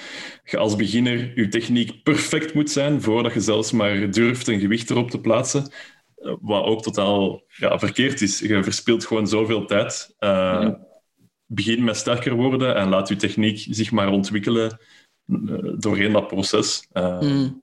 je 0.45 0.57
als 0.57 0.77
beginner 0.77 1.33
je 1.35 1.49
techniek 1.49 2.03
perfect 2.03 2.55
moet 2.55 2.71
zijn 2.71 3.03
voordat 3.03 3.33
je 3.33 3.41
zelfs 3.41 3.73
maar 3.73 4.11
durft 4.11 4.49
een 4.49 4.61
gewicht 4.61 4.91
erop 4.91 5.11
te 5.11 5.21
plaatsen. 5.21 5.73
Wat 6.41 6.65
ook 6.65 6.83
totaal 6.83 7.43
ja, 7.57 7.79
verkeerd 7.79 8.21
is. 8.21 8.39
Je 8.39 8.63
verspilt 8.63 9.07
gewoon 9.07 9.27
zoveel 9.27 9.67
tijd. 9.67 10.15
Uh, 10.21 10.29
ja. 10.29 10.87
Begin 11.47 11.85
met 11.85 11.97
sterker 11.97 12.35
worden 12.35 12.77
en 12.77 12.89
laat 12.89 13.09
je 13.09 13.17
techniek 13.17 13.67
zich 13.71 13.91
maar 13.91 14.09
ontwikkelen 14.09 14.79
uh, 15.27 15.73
doorheen 15.79 16.13
dat 16.13 16.27
proces. 16.27 16.89
Uh, 16.93 17.21
mm. 17.21 17.63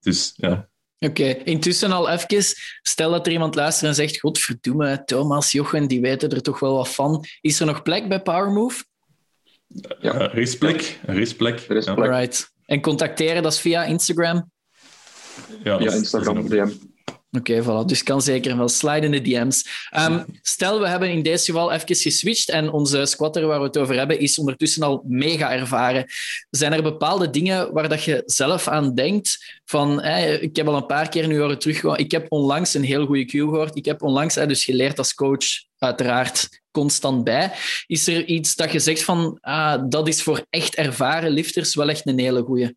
Dus 0.00 0.32
ja. 0.36 0.68
Oké, 0.98 1.20
okay. 1.20 1.42
intussen 1.44 1.92
al 1.92 2.08
even, 2.08 2.54
stel 2.82 3.10
dat 3.10 3.26
er 3.26 3.32
iemand 3.32 3.54
luistert 3.54 3.88
en 3.88 3.94
zegt, 3.94 4.20
godverdomme, 4.20 5.02
Thomas, 5.04 5.52
Jochen, 5.52 5.88
die 5.88 6.00
weten 6.00 6.30
er 6.30 6.42
toch 6.42 6.60
wel 6.60 6.76
wat 6.76 6.94
van. 6.94 7.24
Is 7.40 7.60
er 7.60 7.66
nog 7.66 7.82
plek 7.82 8.08
bij 8.08 8.22
Powermove? 8.22 8.84
Ja. 10.00 10.14
Uh, 10.14 10.20
er 10.20 10.38
is 10.38 10.58
plek. 10.58 11.00
Er 11.06 11.18
is 11.18 11.36
plek. 11.36 11.66
Er 11.68 11.76
is 11.76 11.84
plek. 11.84 12.10
Right. 12.10 12.52
En 12.66 12.80
contacteren, 12.80 13.42
dat 13.42 13.52
is 13.52 13.60
via 13.60 13.84
Instagram? 13.84 14.50
Ja, 15.64 15.80
ja 15.80 15.92
Instagram, 15.92 16.48
DM. 16.48 16.70
Oké, 17.32 17.62
voilà. 17.62 17.86
Dus 17.86 18.02
kan 18.02 18.22
zeker 18.22 18.56
wel 18.56 18.68
slide 18.68 19.06
in 19.06 19.10
de 19.10 19.20
DM's. 19.20 19.88
Um, 19.98 20.24
stel, 20.42 20.80
we 20.80 20.88
hebben 20.88 21.10
in 21.10 21.22
deze 21.22 21.44
geval 21.44 21.72
even 21.72 21.96
geswitcht 21.96 22.48
en 22.48 22.70
onze 22.70 23.06
squatter 23.06 23.46
waar 23.46 23.58
we 23.58 23.66
het 23.66 23.78
over 23.78 23.96
hebben 23.96 24.20
is 24.20 24.38
ondertussen 24.38 24.82
al 24.82 25.02
mega 25.06 25.52
ervaren. 25.52 26.06
Zijn 26.50 26.72
er 26.72 26.82
bepaalde 26.82 27.30
dingen 27.30 27.72
waar 27.72 27.88
dat 27.88 28.04
je 28.04 28.22
zelf 28.26 28.68
aan 28.68 28.94
denkt? 28.94 29.60
Van, 29.64 30.04
ik 30.40 30.56
heb 30.56 30.68
al 30.68 30.76
een 30.76 30.86
paar 30.86 31.08
keer 31.08 31.26
nu 31.26 31.40
horen 31.40 31.58
teruggegaan. 31.58 31.98
Ik 31.98 32.10
heb 32.10 32.26
onlangs 32.28 32.74
een 32.74 32.82
heel 32.82 33.06
goede 33.06 33.24
cue 33.24 33.48
gehoord. 33.48 33.76
Ik 33.76 33.84
heb 33.84 34.02
onlangs 34.02 34.34
dus 34.34 34.64
geleerd 34.64 34.98
als 34.98 35.14
coach, 35.14 35.46
uiteraard 35.78 36.62
constant 36.70 37.24
bij. 37.24 37.52
Is 37.86 38.08
er 38.08 38.24
iets 38.24 38.56
dat 38.56 38.72
je 38.72 38.78
zegt 38.78 39.02
van, 39.02 39.38
ah, 39.40 39.82
dat 39.88 40.08
is 40.08 40.22
voor 40.22 40.46
echt 40.50 40.74
ervaren 40.74 41.30
lifters 41.30 41.74
wel 41.74 41.88
echt 41.88 42.06
een 42.06 42.18
hele 42.18 42.42
goede? 42.42 42.74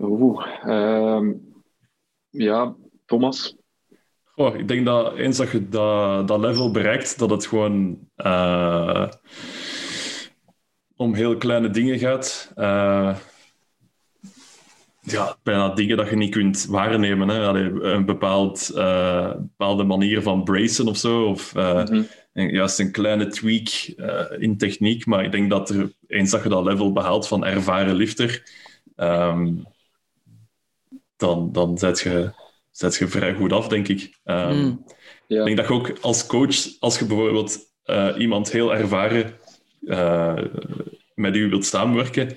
Oeh, 0.00 0.46
um 0.66 1.47
ja, 2.30 2.74
Thomas? 3.06 3.56
Oh, 4.34 4.56
ik 4.56 4.68
denk 4.68 4.86
dat 4.86 5.16
eens 5.16 5.36
dat 5.36 5.50
je 5.50 5.68
dat, 5.68 6.28
dat 6.28 6.40
level 6.40 6.70
bereikt, 6.70 7.18
dat 7.18 7.30
het 7.30 7.46
gewoon 7.46 7.98
uh, 8.16 9.08
om 10.96 11.14
heel 11.14 11.36
kleine 11.36 11.70
dingen 11.70 11.98
gaat. 11.98 12.52
Uh, 12.56 13.16
ja, 15.00 15.36
bijna 15.42 15.68
dingen 15.68 15.96
dat 15.96 16.08
je 16.10 16.16
niet 16.16 16.30
kunt 16.30 16.66
waarnemen. 16.66 17.28
Hè. 17.28 17.46
Allee, 17.46 17.82
een 17.82 18.04
bepaald, 18.04 18.70
uh, 18.74 19.32
bepaalde 19.32 19.84
manier 19.84 20.22
van 20.22 20.44
bracen 20.44 20.86
of 20.86 20.96
zo. 20.96 21.24
Of 21.24 21.54
mm-hmm. 21.54 22.06
juist 22.32 22.78
een 22.78 22.92
kleine 22.92 23.26
tweak 23.26 23.68
in 24.38 24.56
techniek. 24.56 25.06
Maar 25.06 25.24
ik 25.24 25.32
denk 25.32 25.50
dat 25.50 25.70
er, 25.70 25.92
eens 26.06 26.30
dat 26.30 26.42
je 26.42 26.48
dat 26.48 26.64
level 26.64 26.92
behaalt 26.92 27.28
van 27.28 27.44
ervaren 27.44 27.94
lifter, 27.94 28.42
um, 28.96 29.66
dan, 31.18 31.52
dan 31.52 31.78
zet 31.78 32.00
je, 32.00 32.32
zet 32.70 32.96
je 32.96 33.08
vrij 33.08 33.34
goed 33.34 33.52
af, 33.52 33.68
denk 33.68 33.88
ik. 33.88 34.18
Um, 34.24 34.84
ja. 35.26 35.38
Ik 35.38 35.44
denk 35.44 35.56
dat 35.56 35.68
je 35.68 35.72
ook 35.72 35.92
als 36.00 36.26
coach, 36.26 36.56
als 36.78 36.98
je 36.98 37.06
bijvoorbeeld 37.06 37.58
uh, 37.86 38.14
iemand 38.18 38.52
heel 38.52 38.74
ervaren 38.74 39.34
uh, 39.80 40.38
met 41.14 41.36
u 41.36 41.48
wilt 41.48 41.64
samenwerken, 41.64 42.36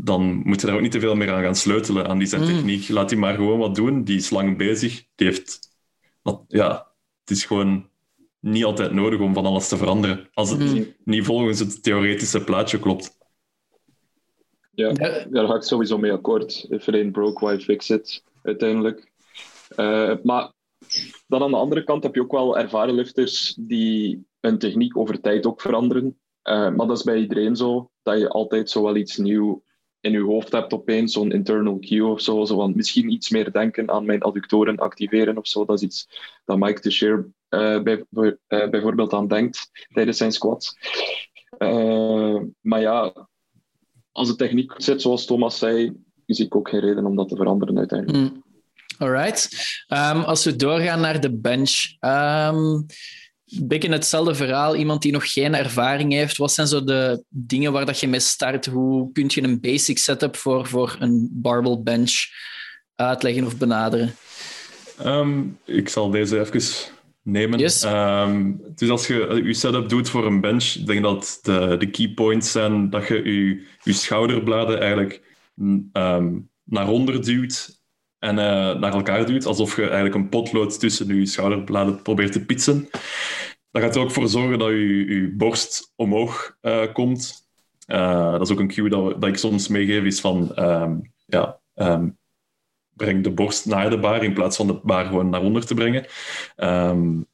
dan 0.00 0.22
moet 0.44 0.60
je 0.60 0.66
daar 0.66 0.76
ook 0.76 0.82
niet 0.82 0.92
te 0.92 1.00
veel 1.00 1.14
meer 1.14 1.32
aan 1.32 1.42
gaan 1.42 1.56
sleutelen, 1.56 2.08
aan 2.08 2.18
die 2.18 2.26
zijn 2.26 2.42
mm. 2.42 2.46
techniek. 2.46 2.88
Laat 2.88 3.08
die 3.08 3.18
maar 3.18 3.34
gewoon 3.34 3.58
wat 3.58 3.74
doen. 3.74 4.04
Die 4.04 4.16
is 4.16 4.30
lang 4.30 4.56
bezig. 4.56 5.04
Die 5.14 5.26
heeft... 5.26 5.58
Ja, 6.48 6.92
het 7.20 7.30
is 7.36 7.44
gewoon 7.44 7.88
niet 8.40 8.64
altijd 8.64 8.92
nodig 8.92 9.20
om 9.20 9.34
van 9.34 9.46
alles 9.46 9.68
te 9.68 9.76
veranderen. 9.76 10.28
Als 10.34 10.50
het 10.50 10.60
mm. 10.60 10.86
niet 11.04 11.24
volgens 11.24 11.58
het 11.58 11.82
theoretische 11.82 12.44
plaatje 12.44 12.78
klopt. 12.78 13.16
Ja, 14.76 14.92
daar 15.30 15.46
ga 15.46 15.54
ik 15.54 15.62
sowieso 15.62 15.98
mee 15.98 16.12
akkoord. 16.12 16.66
If 16.68 16.86
it 16.86 16.94
ain't 16.94 17.12
broke, 17.12 17.44
why 17.44 17.58
fix 17.58 17.90
it? 17.90 18.22
Uiteindelijk. 18.42 19.12
Uh, 19.76 20.14
maar 20.22 20.52
dan 21.26 21.42
aan 21.42 21.50
de 21.50 21.56
andere 21.56 21.84
kant 21.84 22.02
heb 22.02 22.14
je 22.14 22.20
ook 22.20 22.32
wel 22.32 22.58
ervaren 22.58 22.94
lifters 22.94 23.56
die 23.60 24.26
hun 24.40 24.58
techniek 24.58 24.96
over 24.96 25.20
tijd 25.20 25.46
ook 25.46 25.60
veranderen. 25.60 26.20
Uh, 26.42 26.70
maar 26.74 26.86
dat 26.86 26.96
is 26.96 27.02
bij 27.02 27.18
iedereen 27.18 27.56
zo, 27.56 27.90
dat 28.02 28.18
je 28.18 28.28
altijd 28.28 28.70
zo 28.70 28.82
wel 28.82 28.96
iets 28.96 29.16
nieuws 29.16 29.58
in 30.00 30.12
je 30.12 30.20
hoofd 30.20 30.52
hebt 30.52 30.72
opeens, 30.72 31.12
zo'n 31.12 31.32
internal 31.32 31.78
cue 31.78 32.06
of 32.06 32.20
zo, 32.20 32.44
zo 32.44 32.56
want 32.56 32.76
misschien 32.76 33.12
iets 33.12 33.30
meer 33.30 33.52
denken 33.52 33.90
aan 33.90 34.04
mijn 34.04 34.22
adductoren 34.22 34.76
activeren 34.76 35.38
of 35.38 35.46
zo. 35.46 35.64
Dat 35.64 35.76
is 35.76 35.82
iets 35.82 36.08
dat 36.44 36.58
Mike 36.58 36.80
de 36.80 37.24
uh, 37.50 37.82
bij, 37.82 38.04
uh, 38.10 38.68
bijvoorbeeld 38.68 39.12
aan 39.12 39.28
denkt 39.28 39.70
tijdens 39.92 40.16
zijn 40.16 40.32
squats. 40.32 40.76
Maar 42.60 42.80
ja, 42.80 43.28
als 44.16 44.28
de 44.28 44.36
techniek 44.36 44.72
zit, 44.76 45.02
zoals 45.02 45.24
Thomas 45.24 45.58
zei, 45.58 45.92
zie 46.26 46.44
ik 46.44 46.56
ook 46.56 46.68
geen 46.68 46.80
reden 46.80 47.06
om 47.06 47.16
dat 47.16 47.28
te 47.28 47.36
veranderen 47.36 47.78
uiteindelijk. 47.78 48.18
Mm. 48.18 48.44
Alright. 48.98 49.48
Um, 49.88 50.22
als 50.22 50.44
we 50.44 50.56
doorgaan 50.56 51.00
naar 51.00 51.20
de 51.20 51.36
bench. 51.36 51.72
Um, 52.00 52.86
beetje 53.44 53.88
hetzelfde 53.88 54.34
verhaal. 54.34 54.76
Iemand 54.76 55.02
die 55.02 55.12
nog 55.12 55.32
geen 55.32 55.54
ervaring 55.54 56.12
heeft. 56.12 56.36
Wat 56.36 56.52
zijn 56.52 56.66
zo 56.66 56.84
de 56.84 57.24
dingen 57.28 57.72
waar 57.72 57.86
dat 57.86 58.00
je 58.00 58.08
mee 58.08 58.20
start? 58.20 58.66
Hoe 58.66 59.12
kun 59.12 59.24
je 59.28 59.42
een 59.42 59.60
basic 59.60 59.98
setup 59.98 60.36
voor, 60.36 60.66
voor 60.66 60.96
een 60.98 61.28
barbell 61.32 61.78
bench 61.82 62.24
uitleggen 62.94 63.44
of 63.44 63.56
benaderen? 63.56 64.14
Um, 65.04 65.58
ik 65.64 65.88
zal 65.88 66.10
deze 66.10 66.40
even 66.40 66.95
nemen. 67.26 67.58
Yes. 67.58 67.80
dus 68.74 68.90
als 68.90 69.06
je 69.06 69.40
je 69.44 69.54
setup 69.54 69.88
doet 69.88 70.08
voor 70.08 70.26
een 70.26 70.40
bench, 70.40 70.64
ik 70.64 70.86
denk 70.86 71.02
dat 71.02 71.38
de, 71.42 71.76
de 71.78 71.90
key 71.90 72.08
points 72.08 72.50
zijn 72.52 72.90
dat 72.90 73.06
je 73.06 73.14
je, 73.24 73.66
je 73.82 73.92
schouderbladen 73.92 74.80
eigenlijk 74.80 75.22
um, 75.92 76.50
naar 76.64 76.88
onder 76.88 77.24
duwt 77.24 77.80
en 78.18 78.30
uh, 78.30 78.74
naar 78.74 78.94
elkaar 78.94 79.26
duwt, 79.26 79.46
alsof 79.46 79.76
je 79.76 79.82
eigenlijk 79.82 80.14
een 80.14 80.28
potlood 80.28 80.80
tussen 80.80 81.16
je 81.16 81.26
schouderbladen 81.26 82.02
probeert 82.02 82.32
te 82.32 82.44
pitsen. 82.44 82.88
Dat 83.70 83.82
gaat 83.82 83.96
er 83.96 84.02
ook 84.02 84.10
voor 84.10 84.28
zorgen 84.28 84.58
dat 84.58 84.68
je, 84.68 85.14
je 85.14 85.34
borst 85.36 85.92
omhoog 85.96 86.56
uh, 86.62 86.92
komt. 86.92 87.48
Uh, 87.86 88.32
dat 88.32 88.40
is 88.40 88.50
ook 88.50 88.58
een 88.58 88.68
cue 88.68 88.88
dat, 88.88 89.20
dat 89.20 89.30
ik 89.30 89.36
soms 89.36 89.68
meegeef, 89.68 90.04
is 90.04 90.20
van 90.20 90.52
um, 90.58 91.12
ja, 91.26 91.60
breng 92.96 93.22
de 93.22 93.30
borst 93.30 93.66
naar 93.66 93.90
de 93.90 93.98
baar 93.98 94.24
in 94.24 94.32
plaats 94.32 94.56
van 94.56 94.66
de 94.66 94.80
baar 94.82 95.06
gewoon 95.06 95.28
naar 95.28 95.42
onder 95.42 95.66
te 95.66 95.74
brengen. 95.74 96.06
Um, 96.56 97.26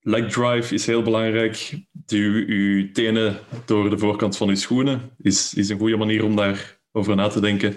leg 0.00 0.32
drive 0.32 0.74
is 0.74 0.86
heel 0.86 1.02
belangrijk. 1.02 1.78
Duw 1.92 2.32
je 2.52 2.90
tenen 2.90 3.38
door 3.64 3.90
de 3.90 3.98
voorkant 3.98 4.36
van 4.36 4.48
je 4.48 4.56
schoenen. 4.56 5.10
Is, 5.18 5.54
is 5.54 5.68
een 5.68 5.78
goede 5.78 5.96
manier 5.96 6.24
om 6.24 6.36
daarover 6.36 7.16
na 7.16 7.28
te 7.28 7.40
denken. 7.40 7.76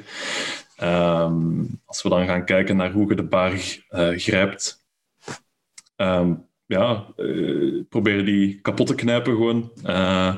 Um, 0.84 1.82
als 1.86 2.02
we 2.02 2.10
dan 2.10 2.26
gaan 2.26 2.46
kijken 2.46 2.76
naar 2.76 2.92
hoe 2.92 3.10
je 3.10 3.16
de 3.16 3.24
baar 3.24 3.52
uh, 3.52 4.18
grijpt. 4.18 4.86
Um, 5.96 6.46
ja, 6.66 7.08
uh, 7.18 7.84
probeer 7.90 8.26
die 8.26 8.62
kapot 8.62 8.88
te 8.88 8.96
knijpen 8.96 9.36
gewoon. 9.36 9.72
Uh, 9.86 10.36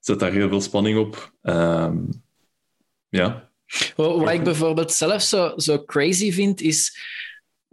zet 0.00 0.20
daar 0.20 0.32
heel 0.32 0.48
veel 0.48 0.60
spanning 0.60 0.98
op. 0.98 1.32
Ja. 3.08 3.45
Wat 3.96 4.30
ik 4.32 4.44
bijvoorbeeld 4.44 4.92
zelf 4.92 5.22
zo, 5.22 5.52
zo 5.56 5.84
crazy 5.84 6.32
vind, 6.32 6.60
is 6.60 6.98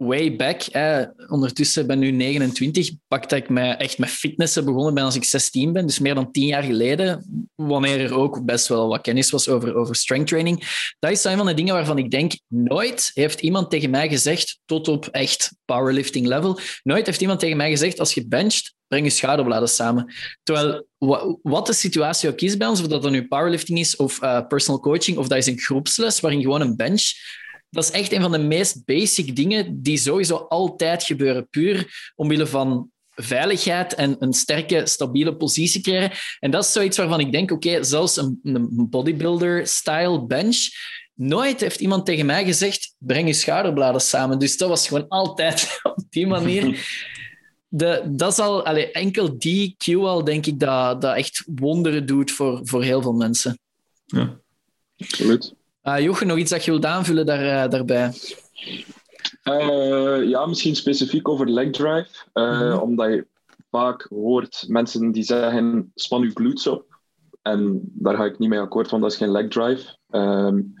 way 0.04 0.36
back, 0.36 0.62
eh, 0.62 1.00
ondertussen 1.28 1.86
ben 1.86 2.02
ik 2.02 2.10
nu 2.10 2.16
29, 2.16 2.90
pak 3.08 3.28
dat 3.28 3.38
ik 3.38 3.48
mij 3.48 3.76
echt 3.76 3.98
met 3.98 4.08
fitnessen 4.08 4.64
begonnen 4.64 4.94
ben 4.94 5.04
als 5.04 5.14
ik 5.14 5.24
16 5.24 5.72
ben, 5.72 5.86
dus 5.86 5.98
meer 5.98 6.14
dan 6.14 6.30
10 6.30 6.46
jaar 6.46 6.62
geleden, 6.62 7.48
wanneer 7.54 8.00
er 8.00 8.14
ook 8.14 8.44
best 8.44 8.68
wel 8.68 8.88
wat 8.88 9.00
kennis 9.00 9.30
was 9.30 9.48
over, 9.48 9.74
over 9.74 9.96
strength 9.96 10.28
training. 10.28 10.86
Dat 10.98 11.10
is 11.10 11.24
een 11.24 11.36
van 11.36 11.46
de 11.46 11.54
dingen 11.54 11.74
waarvan 11.74 11.98
ik 11.98 12.10
denk, 12.10 12.32
nooit 12.48 13.10
heeft 13.14 13.40
iemand 13.40 13.70
tegen 13.70 13.90
mij 13.90 14.08
gezegd, 14.08 14.60
tot 14.64 14.88
op 14.88 15.06
echt 15.06 15.56
powerlifting 15.64 16.26
level, 16.26 16.58
nooit 16.82 17.06
heeft 17.06 17.20
iemand 17.20 17.40
tegen 17.40 17.56
mij 17.56 17.70
gezegd, 17.70 18.00
als 18.00 18.14
je 18.14 18.26
bencht, 18.28 18.74
breng 18.86 19.04
je 19.04 19.10
schouderbladen 19.10 19.68
samen. 19.68 20.14
Terwijl, 20.42 20.86
wat 21.42 21.66
de 21.66 21.72
situatie 21.72 22.28
ook 22.28 22.40
is 22.40 22.56
bij 22.56 22.66
ons, 22.66 22.80
of 22.80 22.86
dat 22.86 23.02
dan 23.02 23.12
nu 23.12 23.26
powerlifting 23.26 23.78
is 23.78 23.96
of 23.96 24.22
uh, 24.22 24.46
personal 24.46 24.80
coaching, 24.80 25.18
of 25.18 25.28
dat 25.28 25.38
is 25.38 25.46
een 25.46 25.58
groepsles 25.58 26.20
waarin 26.20 26.42
gewoon 26.42 26.60
een 26.60 26.76
bench 26.76 27.12
dat 27.74 27.84
is 27.84 27.90
echt 27.90 28.12
een 28.12 28.20
van 28.20 28.32
de 28.32 28.38
meest 28.38 28.84
basic 28.84 29.36
dingen 29.36 29.82
die 29.82 29.96
sowieso 29.96 30.36
altijd 30.36 31.02
gebeuren. 31.02 31.48
Puur 31.48 32.12
omwille 32.14 32.46
van 32.46 32.90
veiligheid 33.14 33.94
en 33.94 34.16
een 34.18 34.32
sterke, 34.32 34.86
stabiele 34.86 35.36
positie 35.36 35.80
krijgen. 35.80 36.18
En 36.40 36.50
dat 36.50 36.64
is 36.64 36.72
zoiets 36.72 36.96
waarvan 36.96 37.20
ik 37.20 37.32
denk, 37.32 37.50
oké, 37.50 37.84
zelfs 37.84 38.16
een, 38.16 38.40
een 38.42 38.88
bodybuilder-style 38.90 40.26
bench, 40.26 40.58
nooit 41.14 41.60
heeft 41.60 41.80
iemand 41.80 42.06
tegen 42.06 42.26
mij 42.26 42.44
gezegd, 42.44 42.94
breng 42.98 43.26
je 43.26 43.32
schouderbladen 43.32 44.00
samen. 44.00 44.38
Dus 44.38 44.56
dat 44.56 44.68
was 44.68 44.88
gewoon 44.88 45.08
altijd 45.08 45.78
op 45.82 46.04
die 46.10 46.26
manier. 46.26 46.86
De, 47.68 48.02
dat 48.10 48.32
is 48.32 48.38
al, 48.38 48.64
allez, 48.64 48.90
enkel 48.90 49.38
die 49.38 49.74
cue 49.78 50.06
al, 50.06 50.24
denk 50.24 50.46
ik, 50.46 50.58
dat, 50.58 51.00
dat 51.00 51.16
echt 51.16 51.44
wonderen 51.54 52.06
doet 52.06 52.30
voor, 52.30 52.60
voor 52.62 52.82
heel 52.82 53.02
veel 53.02 53.12
mensen. 53.12 53.58
Ja, 54.04 54.40
absoluut. 54.96 55.54
Uh, 55.84 56.00
Jochen, 56.00 56.26
nog 56.26 56.38
iets 56.38 56.50
dat 56.50 56.64
je 56.64 56.70
wilt 56.70 56.84
aanvullen 56.84 57.26
daar, 57.26 57.64
uh, 57.64 57.70
daarbij? 57.70 58.12
Uh, 59.44 60.28
ja, 60.28 60.46
misschien 60.46 60.76
specifiek 60.76 61.28
over 61.28 61.50
leg 61.50 61.70
drive. 61.70 62.08
Mm 62.32 62.78
Omdat 62.78 63.08
je 63.08 63.26
vaak 63.70 64.06
hoort 64.10 64.64
mensen 64.68 65.12
die 65.12 65.22
zeggen: 65.22 65.90
span 65.94 66.22
je 66.22 66.30
glutes 66.30 66.66
op. 66.66 66.98
En 67.42 67.80
daar 67.82 68.16
ga 68.16 68.24
ik 68.24 68.38
niet 68.38 68.48
mee 68.48 68.58
akkoord, 68.58 68.90
want 68.90 69.02
dat 69.02 69.12
is 69.12 69.18
geen 69.18 69.30
leg 69.30 69.48
drive. 69.48 69.96
Um, 70.10 70.72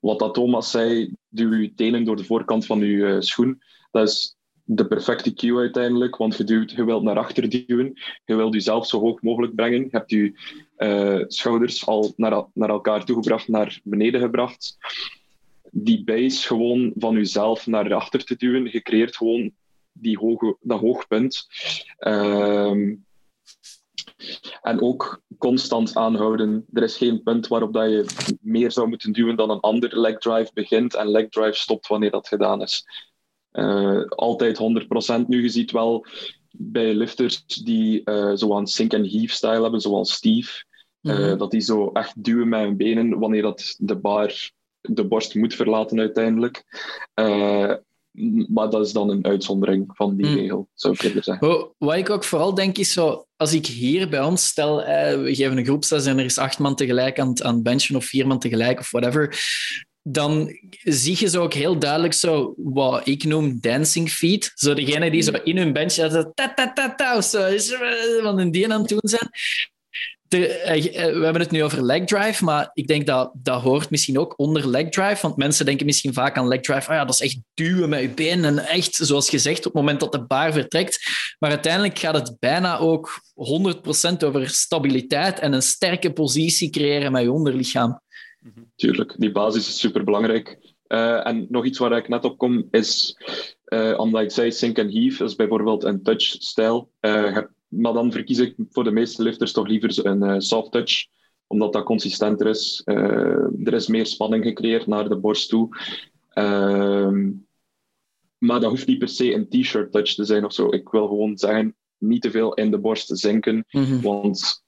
wat 0.00 0.18
dat 0.18 0.34
Thomas 0.34 0.70
zei, 0.70 1.14
duw 1.28 1.54
je 1.54 1.74
tenen 1.74 2.04
door 2.04 2.16
de 2.16 2.24
voorkant 2.24 2.66
van 2.66 2.78
je 2.78 3.16
schoen. 3.22 3.62
Dat 3.90 4.08
is 4.08 4.36
de 4.64 4.86
perfecte 4.86 5.34
cue 5.34 5.58
uiteindelijk, 5.58 6.16
want 6.16 6.36
je, 6.36 6.44
duwt, 6.44 6.70
je 6.70 6.84
wilt 6.84 7.02
naar 7.02 7.18
achter 7.18 7.48
duwen, 7.48 7.92
je 8.24 8.34
wilt 8.34 8.54
jezelf 8.54 8.86
zo 8.86 9.00
hoog 9.00 9.22
mogelijk 9.22 9.54
brengen, 9.54 9.80
je 9.80 9.88
hebt 9.90 10.10
je 10.10 10.32
uh, 10.78 11.24
schouders 11.26 11.86
al 11.86 12.12
naar, 12.16 12.44
naar 12.54 12.68
elkaar 12.68 13.04
toegebracht, 13.04 13.48
naar 13.48 13.80
beneden 13.84 14.20
gebracht. 14.20 14.76
Die 15.70 16.04
base 16.04 16.46
gewoon 16.46 16.92
van 16.98 17.14
jezelf 17.14 17.66
naar 17.66 17.94
achter 17.94 18.24
te 18.24 18.36
duwen, 18.36 18.68
je 18.72 18.82
creëert 18.82 19.16
gewoon 19.16 19.52
die 19.92 20.18
hoge, 20.18 20.56
dat 20.60 20.80
hoogpunt. 20.80 21.46
Uh, 21.98 22.96
en 24.62 24.80
ook 24.80 25.22
constant 25.38 25.96
aanhouden. 25.96 26.66
Er 26.72 26.82
is 26.82 26.96
geen 26.96 27.22
punt 27.22 27.48
waarop 27.48 27.72
dat 27.72 27.90
je 27.90 28.36
meer 28.40 28.72
zou 28.72 28.88
moeten 28.88 29.12
duwen 29.12 29.36
dan 29.36 29.50
een 29.50 29.60
ander 29.60 30.00
leg 30.00 30.18
drive 30.18 30.50
begint 30.54 30.94
en 30.94 31.08
leg 31.08 31.28
drive 31.28 31.58
stopt 31.58 31.86
wanneer 31.86 32.10
dat 32.10 32.28
gedaan 32.28 32.62
is. 32.62 32.84
Uh, 33.52 34.04
altijd 34.08 34.58
100%. 35.22 35.26
Nu, 35.26 35.42
je 35.42 35.48
ziet 35.48 35.70
wel 35.70 36.06
bij 36.50 36.94
lifters 36.94 37.44
die 37.46 38.00
uh, 38.04 38.32
zo 38.34 38.56
aan 38.56 38.66
sink 38.66 38.92
en 38.92 39.10
heave 39.10 39.34
style 39.34 39.62
hebben, 39.62 39.80
zoals 39.80 40.12
Steve, 40.12 40.64
uh, 41.02 41.38
dat 41.38 41.50
die 41.50 41.60
zo 41.60 41.90
echt 41.92 42.24
duwen 42.24 42.48
met 42.48 42.60
hun 42.60 42.76
benen 42.76 43.18
wanneer 43.18 43.42
dat 43.42 43.74
de 43.78 43.96
bar 43.96 44.50
de 44.80 45.04
borst 45.04 45.34
moet 45.34 45.54
verlaten 45.54 45.98
uiteindelijk. 45.98 46.64
maar 48.48 48.70
dat 48.70 48.86
is 48.86 48.92
dan 48.92 49.10
een 49.10 49.24
uitzondering 49.24 49.84
van 49.88 50.16
die 50.16 50.26
mm. 50.26 50.34
regel, 50.34 50.68
zou 50.74 50.94
ik 50.94 51.02
eerder 51.02 51.22
zeggen. 51.22 51.48
Oh, 51.48 51.70
wat 51.78 51.96
ik 51.96 52.10
ook 52.10 52.24
vooral 52.24 52.54
denk 52.54 52.78
is 52.78 52.92
zo, 52.92 53.26
als 53.36 53.52
ik 53.52 53.66
hier 53.66 54.08
bij 54.08 54.22
ons 54.22 54.46
stel, 54.46 54.76
we 55.22 55.34
geven 55.34 55.56
een 55.56 55.64
groepsles 55.64 56.06
en 56.06 56.18
er 56.18 56.24
is 56.24 56.38
acht 56.38 56.58
man 56.58 56.74
tegelijk 56.74 57.20
aan, 57.20 57.44
aan 57.44 57.62
benchen 57.62 57.96
of 57.96 58.04
vier 58.04 58.26
man 58.26 58.38
tegelijk 58.38 58.78
of 58.78 58.90
whatever, 58.90 59.38
dan 60.12 60.58
zie 60.82 61.16
je 61.18 61.28
zo 61.28 61.42
ook 61.42 61.52
heel 61.52 61.78
duidelijk 61.78 62.12
zo 62.12 62.54
wat 62.56 63.06
ik 63.06 63.24
noem 63.24 63.58
dancing 63.60 64.10
feet. 64.10 64.52
Zo 64.54 64.74
degene 64.74 65.10
die 65.10 65.22
zo 65.22 65.32
in 65.44 65.56
hun 65.56 65.72
bench 65.72 65.92
zo 65.92 66.32
ta 66.34 66.54
ta 66.54 66.72
ta 66.72 66.94
ta 66.94 67.20
zo 67.20 67.46
is 67.46 67.74
van 68.22 68.38
een 68.38 68.50
die 68.50 68.72
aan 68.72 68.80
het 68.80 68.88
doen 68.88 68.98
zijn. 69.02 69.30
Eh, 70.28 71.06
eh, 71.06 71.14
we 71.14 71.24
hebben 71.24 71.42
het 71.42 71.50
nu 71.50 71.62
over 71.62 71.82
leg 71.82 72.04
drive, 72.04 72.44
maar 72.44 72.70
ik 72.72 72.86
denk 72.86 73.06
dat 73.06 73.30
dat 73.34 73.62
hoort 73.62 73.90
misschien 73.90 74.18
ook 74.18 74.34
onder 74.36 74.68
leg 74.68 74.88
drive. 74.88 75.22
Want 75.22 75.36
mensen 75.36 75.66
denken 75.66 75.86
misschien 75.86 76.12
vaak 76.12 76.36
aan 76.36 76.48
leg 76.48 76.60
drive. 76.60 76.90
Oh 76.90 76.96
ja, 76.96 77.04
dat 77.04 77.14
is 77.14 77.20
echt 77.20 77.38
duwen 77.54 77.88
met 77.88 78.00
je 78.00 78.08
been. 78.08 78.44
En 78.44 78.58
echt, 78.58 78.94
zoals 78.94 79.30
gezegd, 79.30 79.58
op 79.58 79.64
het 79.64 79.74
moment 79.74 80.00
dat 80.00 80.12
de 80.12 80.24
baar 80.24 80.52
vertrekt. 80.52 80.98
Maar 81.38 81.50
uiteindelijk 81.50 81.98
gaat 81.98 82.14
het 82.14 82.36
bijna 82.38 82.78
ook 82.78 83.20
100% 83.34 84.24
over 84.24 84.48
stabiliteit 84.48 85.38
en 85.38 85.52
een 85.52 85.62
sterke 85.62 86.12
positie 86.12 86.70
creëren 86.70 87.12
met 87.12 87.22
je 87.22 87.32
onderlichaam. 87.32 88.00
Tuurlijk, 88.76 89.14
die 89.18 89.32
basis 89.32 89.68
is 89.68 89.78
super 89.78 90.04
belangrijk. 90.04 90.58
Uh, 90.88 91.26
en 91.26 91.46
nog 91.48 91.64
iets 91.64 91.78
waar 91.78 91.96
ik 91.96 92.08
net 92.08 92.24
op 92.24 92.38
kom 92.38 92.68
is, 92.70 93.16
uh, 93.66 93.98
omdat 93.98 94.38
ik 94.38 94.52
sink 94.52 94.78
en 94.78 94.92
heave, 94.92 95.24
is 95.24 95.34
bijvoorbeeld 95.34 95.84
een 95.84 96.02
touch-stijl. 96.02 96.90
Maar 97.68 97.92
dan 97.92 98.12
verkies 98.12 98.38
ik 98.38 98.54
voor 98.70 98.84
de 98.84 98.90
meeste 98.90 99.22
lifters 99.22 99.52
toch 99.52 99.66
liever 99.66 100.06
een 100.06 100.42
soft 100.42 100.72
touch, 100.72 101.06
omdat 101.46 101.72
dat 101.72 101.84
consistenter 101.84 102.46
is. 102.46 102.82
er 102.84 103.74
is 103.74 103.86
meer 103.86 104.06
spanning 104.06 104.44
gecreëerd 104.44 104.86
naar 104.86 105.08
de 105.08 105.16
borst 105.16 105.48
toe. 105.48 105.68
Ehm, 106.28 107.30
maar 108.38 108.60
dat 108.60 108.70
hoeft 108.70 108.86
niet 108.86 108.98
per 108.98 109.08
se 109.08 109.34
een 109.34 109.48
t-shirt 109.48 109.92
touch 109.92 110.14
te 110.14 110.24
zijn 110.24 110.44
of 110.44 110.52
zo. 110.52 110.72
Ik 110.72 110.88
wil 110.88 111.06
gewoon 111.06 111.38
zeggen, 111.38 111.76
niet 111.98 112.22
te 112.22 112.30
veel 112.30 112.54
in 112.54 112.70
de 112.70 112.78
borst 112.78 113.18
zinken, 113.18 113.64
mm 113.70 114.00
want 114.00 114.62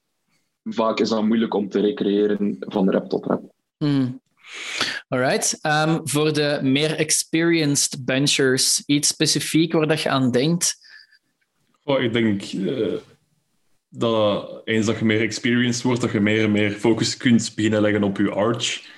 vaak 0.65 1.01
is 1.01 1.09
dat 1.09 1.25
moeilijk 1.25 1.55
om 1.55 1.69
te 1.69 1.81
recreëren 1.81 2.57
van 2.59 2.91
rep 2.91 3.09
tot 3.09 3.27
rep. 3.27 3.43
Mm. 3.79 4.21
Alright. 5.09 5.59
Um, 5.63 6.01
voor 6.09 6.33
de 6.33 6.59
meer 6.63 6.97
experienced 6.97 8.05
benchers, 8.05 8.83
iets 8.87 9.09
specifiek 9.09 9.73
waar 9.73 9.87
dat 9.87 10.01
je 10.01 10.09
aan 10.09 10.31
denkt? 10.31 10.79
Oh, 11.85 12.03
ik 12.03 12.13
denk 12.13 12.53
uh, 12.53 12.97
dat 13.89 14.61
eens 14.65 14.87
dat 14.87 14.99
je 14.99 15.05
meer 15.05 15.21
experienced 15.21 15.83
wordt, 15.83 16.01
dat 16.01 16.13
je 16.13 16.21
meer 16.21 16.45
en 16.45 16.53
meer 16.53 16.71
focus 16.71 17.17
kunt 17.17 17.53
beginnen 17.55 17.81
leggen 17.81 18.03
op 18.03 18.17
je 18.17 18.31
arch. 18.31 18.89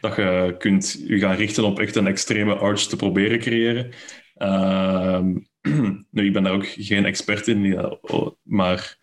Dat 0.00 0.16
je 0.16 0.54
kunt 0.58 1.04
je 1.06 1.18
gaan 1.18 1.36
richten 1.36 1.64
op 1.64 1.78
echt 1.78 1.96
een 1.96 2.06
extreme 2.06 2.54
arch 2.54 2.80
te 2.80 2.96
proberen 2.96 3.38
creëren. 3.38 3.90
Ehm, 4.34 5.36
nu, 6.10 6.26
ik 6.26 6.32
ben 6.32 6.42
daar 6.42 6.52
ook 6.52 6.66
geen 6.66 7.04
expert 7.04 7.48
in, 7.48 7.98
maar 8.42 8.98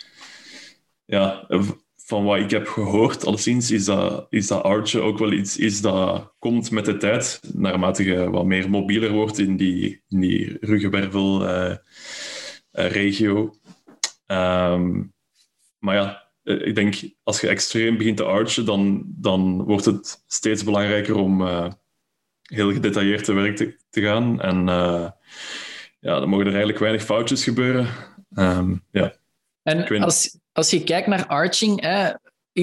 ja, 1.06 1.48
van 2.10 2.24
wat 2.24 2.40
ik 2.40 2.50
heb 2.50 2.68
gehoord, 2.68 3.26
alleszins, 3.26 3.72
is 3.72 3.86
dat, 3.86 4.28
is 4.30 4.48
dat 4.48 4.64
archen 4.64 5.04
ook 5.04 5.18
wel 5.18 5.32
iets 5.32 5.58
is 5.58 5.82
dat 5.82 6.34
komt 6.40 6.72
met 6.72 6.86
de 6.86 6.98
tijd, 6.98 7.40
naarmate 7.54 8.04
je 8.04 8.30
wat 8.30 8.46
meer 8.46 8.70
mobieler 8.70 9.12
wordt 9.12 9.40
in 9.40 9.58
die, 9.58 10.02
in 10.08 10.20
die 10.20 10.58
ruggenwervel-regio. 10.62 11.70
Uh, 11.70 11.76
um, 14.28 15.14
maar 15.80 15.96
ja, 15.96 16.24
eh, 16.44 16.68
ik 16.68 16.76
denk, 16.76 16.96
als 17.24 17.42
je 17.42 17.48
extreem 17.48 17.98
begint 17.98 18.18
te 18.18 18.24
archen, 18.24 18.66
dan, 18.66 19.04
dan 19.06 19.64
wordt 19.64 19.86
het 19.86 20.24
steeds 20.28 20.64
belangrijker 20.64 21.16
om 21.16 21.42
uh, 21.42 21.72
heel 22.42 22.74
gedetailleerd 22.74 23.24
te 23.24 23.34
werk 23.34 23.56
te, 23.56 23.78
te 23.90 24.02
gaan. 24.02 24.42
En 24.42 24.68
uh, 24.68 25.10
ja, 26.00 26.20
dan 26.20 26.30
mogen 26.30 26.46
er 26.46 26.52
eigenlijk 26.52 26.80
weinig 26.80 27.04
foutjes 27.04 27.44
gebeuren. 27.44 27.88
Um, 28.36 28.84
ja. 28.92 29.14
En 29.64 30.04
als, 30.04 30.40
als 30.52 30.70
je 30.70 30.84
kijkt 30.84 31.08
naar 31.08 31.28
arching, 31.28 31.82
hè, 31.82 32.12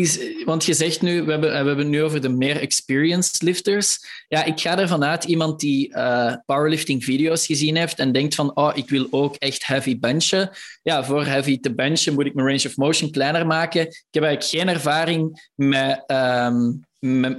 is, 0.00 0.44
want 0.44 0.64
je 0.64 0.74
zegt 0.74 1.02
nu, 1.02 1.22
we 1.22 1.30
hebben, 1.30 1.50
we 1.50 1.56
hebben 1.56 1.78
het 1.78 1.88
nu 1.88 2.02
over 2.02 2.20
de 2.20 2.28
meer 2.28 2.60
experienced 2.60 3.42
lifters. 3.42 3.98
Ja, 4.28 4.44
ik 4.44 4.60
ga 4.60 4.78
ervan 4.78 5.04
uit, 5.04 5.24
iemand 5.24 5.60
die 5.60 5.88
uh, 5.88 6.34
powerlifting 6.46 7.04
video's 7.04 7.46
gezien 7.46 7.76
heeft 7.76 7.98
en 7.98 8.12
denkt 8.12 8.34
van, 8.34 8.56
oh, 8.56 8.70
ik 8.74 8.88
wil 8.88 9.06
ook 9.10 9.36
echt 9.36 9.66
heavy 9.66 9.98
benchen. 9.98 10.50
Ja, 10.82 11.04
voor 11.04 11.24
heavy 11.24 11.60
te 11.60 11.74
benchen 11.74 12.14
moet 12.14 12.26
ik 12.26 12.34
mijn 12.34 12.46
range 12.46 12.66
of 12.66 12.76
motion 12.76 13.10
kleiner 13.10 13.46
maken. 13.46 13.80
Ik 13.80 14.06
heb 14.10 14.22
eigenlijk 14.22 14.62
geen 14.62 14.74
ervaring 14.74 15.50
met, 15.54 16.04
um, 16.06 16.84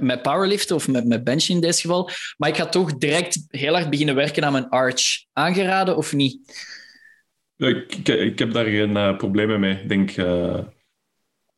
met, 0.00 0.22
powerliften 0.22 0.76
of 0.76 0.88
met, 0.88 1.06
met 1.06 1.24
benchen 1.24 1.54
in 1.54 1.60
deze 1.60 1.80
geval. 1.80 2.10
Maar 2.36 2.48
ik 2.48 2.56
ga 2.56 2.66
toch 2.66 2.98
direct 2.98 3.44
heel 3.48 3.72
hard 3.72 3.90
beginnen 3.90 4.14
werken 4.14 4.44
aan 4.44 4.52
mijn 4.52 4.68
arch. 4.68 5.00
Aangeraden 5.32 5.96
of 5.96 6.12
niet? 6.12 6.66
Ik, 7.56 8.08
ik, 8.08 8.38
heb 8.38 8.52
daar 8.52 8.64
geen 8.64 8.90
uh, 8.90 9.16
problemen 9.16 9.60
mee. 9.60 9.80
Ik 9.82 9.88
denk, 9.88 10.10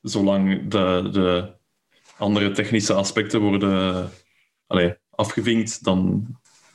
zolang 0.02 0.68
de, 0.68 1.08
de 1.12 1.52
andere 2.18 2.50
technische 2.50 2.94
aspecten 2.94 3.40
worden 3.40 4.10
allez, 4.66 4.94
afgevinkt, 5.10 5.84
dan 5.84 6.26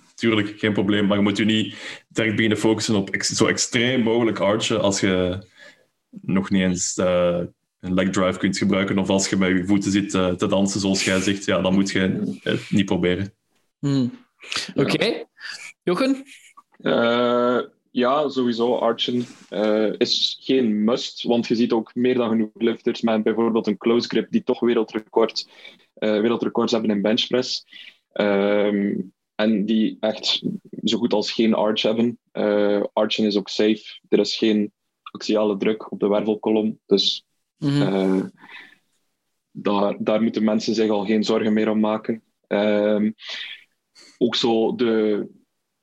natuurlijk 0.08 0.60
geen 0.60 0.74
probleem. 0.74 1.06
Maar 1.06 1.18
je 1.18 1.24
moet 1.24 1.38
je 1.38 1.46
niet 1.46 1.76
direct 2.08 2.36
beginnen 2.36 2.58
focussen 2.58 2.96
op 2.96 3.10
ex 3.10 3.28
zo 3.28 3.48
extreem 3.48 4.02
mogelijk 4.02 4.40
archen 4.40 4.82
als 4.82 5.00
je 5.00 5.44
nog 6.10 6.50
niet 6.50 6.62
eens 6.62 6.98
uh, 6.98 7.40
een 7.80 7.94
leg 7.94 8.10
drive 8.10 8.40
kunt 8.40 8.58
gebruiken 8.58 8.98
of 8.98 9.10
als 9.10 9.30
je 9.30 9.38
met 9.38 9.50
je 9.50 9.66
voeten 9.66 9.92
zit 9.92 10.10
te 10.10 10.46
dansen, 10.50 10.80
zoals 10.80 11.04
jij 11.04 11.20
zegt. 11.20 11.46
Ja, 11.46 11.62
dan 11.62 11.74
moet 11.74 11.92
je 11.92 12.38
het 12.44 12.70
niet 12.70 12.86
proberen. 12.86 13.34
Hmm. 13.80 14.12
Oké. 14.76 14.94
Okay. 14.94 15.26
Jochen? 15.84 16.24
Ja, 17.96 18.30
sowieso. 18.30 18.76
Archen 18.76 19.26
uh, 19.50 19.94
is 19.98 20.38
geen 20.42 20.84
must, 20.84 21.24
want 21.24 21.48
je 21.48 21.56
ziet 21.56 21.72
ook 21.72 21.96
meer 21.96 22.16
dan 22.16 22.30
genoeg 22.30 22.50
lifters 22.54 23.02
met 23.02 23.24
bijvoorbeeld 23.24 23.68
een 23.68 23.78
close 23.78 24.08
grip 24.08 24.32
die 24.32 24.44
toch 24.44 24.60
wereldrecord, 24.60 25.50
uh, 26.00 26.20
wereldrecords 26.22 26.72
hebben 26.72 26.92
in 26.92 27.02
benchpress. 27.02 27.66
Um, 28.14 29.14
en 29.36 29.66
die 29.66 29.98
echt 30.00 30.44
zo 30.84 30.98
goed 30.98 31.14
als 31.14 31.32
geen 31.32 31.54
arch 31.54 31.82
hebben. 31.82 32.20
Uh, 32.34 32.84
archen 32.94 33.26
is 33.26 33.38
ook 33.38 33.50
safe. 33.50 34.00
Er 34.10 34.20
is 34.20 34.38
geen 34.38 34.72
axiale 35.02 35.58
druk 35.58 35.92
op 35.92 36.00
de 36.00 36.08
wervelkolom. 36.08 36.80
Dus 36.86 37.26
mm 37.58 38.32
daar, 39.52 39.96
daar 40.00 40.22
moeten 40.22 40.44
mensen 40.44 40.74
zich 40.74 40.90
al 40.90 41.06
geen 41.06 41.24
zorgen 41.24 41.54
meer 41.54 41.70
om 41.70 41.80
maken. 41.80 42.24
Um, 42.48 43.16
ook 44.18 44.36
zo 44.36 44.76
de, 44.76 45.28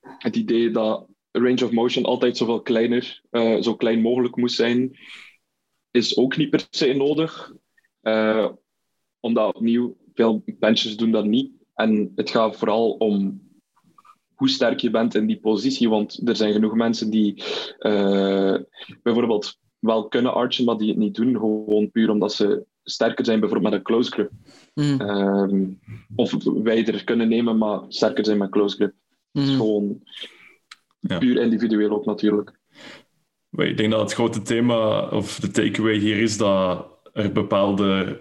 het 0.00 0.36
idee 0.36 0.70
dat 0.70 1.10
range 1.32 1.64
of 1.64 1.70
motion 1.70 2.04
altijd 2.04 2.36
zoveel 2.36 2.60
kleiner, 2.60 3.22
uh, 3.30 3.60
zo 3.60 3.76
klein 3.76 4.00
mogelijk 4.00 4.36
moest 4.36 4.56
zijn, 4.56 4.98
is 5.90 6.16
ook 6.16 6.36
niet 6.36 6.50
per 6.50 6.66
se 6.70 6.92
nodig. 6.92 7.52
Uh, 8.02 8.48
omdat 9.20 9.54
opnieuw, 9.54 9.96
veel 10.14 10.42
benches 10.46 10.96
doen 10.96 11.10
dat 11.10 11.24
niet. 11.24 11.50
En 11.74 12.12
het 12.14 12.30
gaat 12.30 12.56
vooral 12.56 12.90
om 12.90 13.42
hoe 14.34 14.48
sterk 14.48 14.80
je 14.80 14.90
bent 14.90 15.14
in 15.14 15.26
die 15.26 15.40
positie. 15.40 15.88
Want 15.88 16.28
er 16.28 16.36
zijn 16.36 16.52
genoeg 16.52 16.74
mensen 16.74 17.10
die 17.10 17.42
uh, 17.78 18.56
bijvoorbeeld 19.02 19.58
wel 19.78 20.08
kunnen 20.08 20.34
archen, 20.34 20.64
maar 20.64 20.76
die 20.76 20.88
het 20.88 20.96
niet 20.96 21.14
doen. 21.14 21.36
Gewoon 21.36 21.90
puur 21.90 22.10
omdat 22.10 22.32
ze 22.32 22.66
sterker 22.82 23.24
zijn, 23.24 23.40
bijvoorbeeld 23.40 23.70
met 23.70 23.80
een 23.80 23.86
close 23.86 24.10
grip. 24.10 24.30
Mm. 24.74 25.00
Um, 25.00 25.80
of 26.14 26.44
wijder 26.44 27.04
kunnen 27.04 27.28
nemen, 27.28 27.58
maar 27.58 27.80
sterker 27.88 28.24
zijn 28.24 28.38
met 28.38 28.50
close 28.50 28.76
grip. 28.76 28.94
Mm. 29.32 29.42
Is 29.42 29.50
gewoon 29.50 30.02
ja. 31.02 31.18
Puur 31.18 31.40
individueel 31.40 31.90
ook 31.90 32.04
natuurlijk. 32.04 32.60
Ik 33.50 33.76
denk 33.76 33.90
dat 33.90 34.00
het 34.00 34.12
grote 34.12 34.42
thema, 34.42 35.08
of 35.08 35.40
de 35.40 35.50
takeaway 35.50 35.96
hier 35.96 36.18
is 36.18 36.36
dat 36.36 36.86
er 37.12 37.32
bepaalde 37.32 38.20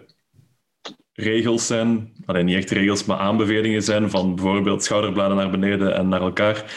regels 1.14 1.68
zijn, 1.68 2.14
alleen 2.26 2.46
niet 2.46 2.56
echt 2.56 2.70
regels, 2.70 3.06
maar 3.06 3.18
aanbevelingen 3.18 3.84
zijn 3.84 4.10
van 4.10 4.36
bijvoorbeeld 4.36 4.84
schouderbladen 4.84 5.38
naar 5.38 5.50
beneden 5.50 5.96
en 5.96 6.08
naar 6.08 6.22
elkaar. 6.22 6.74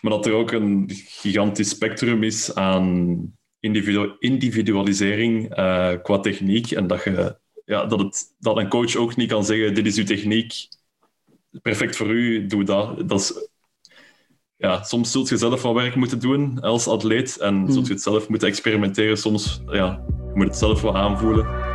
Maar 0.00 0.12
dat 0.12 0.26
er 0.26 0.32
ook 0.32 0.52
een 0.52 0.90
gigantisch 0.94 1.68
spectrum 1.68 2.22
is 2.22 2.54
aan 2.54 3.18
individu 3.60 4.12
individualisering 4.18 5.58
uh, 5.58 5.92
qua 6.02 6.18
techniek. 6.18 6.70
En 6.70 6.86
dat, 6.86 7.04
je, 7.04 7.36
ja, 7.64 7.86
dat, 7.86 7.98
het, 8.00 8.34
dat 8.38 8.56
een 8.56 8.68
coach 8.68 8.96
ook 8.96 9.16
niet 9.16 9.30
kan 9.30 9.44
zeggen, 9.44 9.74
dit 9.74 9.86
is 9.86 9.98
uw 9.98 10.04
techniek, 10.04 10.52
perfect 11.62 11.96
voor 11.96 12.10
u, 12.10 12.46
doe 12.46 12.64
dat. 12.64 13.08
Dat 13.08 13.20
is 13.20 13.48
ja, 14.58 14.82
soms 14.82 15.10
zult 15.10 15.28
je 15.28 15.36
zelf 15.36 15.62
wat 15.62 15.74
werk 15.74 15.94
moeten 15.94 16.18
doen 16.18 16.60
als 16.60 16.88
atleet 16.88 17.36
en 17.36 17.54
hmm. 17.54 17.70
zult 17.70 17.86
je 17.86 17.92
het 17.92 18.02
zelf 18.02 18.28
moeten 18.28 18.48
experimenteren. 18.48 19.18
Soms 19.18 19.62
ja, 19.66 20.00
je 20.06 20.32
moet 20.34 20.46
het 20.46 20.56
zelf 20.56 20.80
wel 20.80 20.96
aanvoelen. 20.96 21.66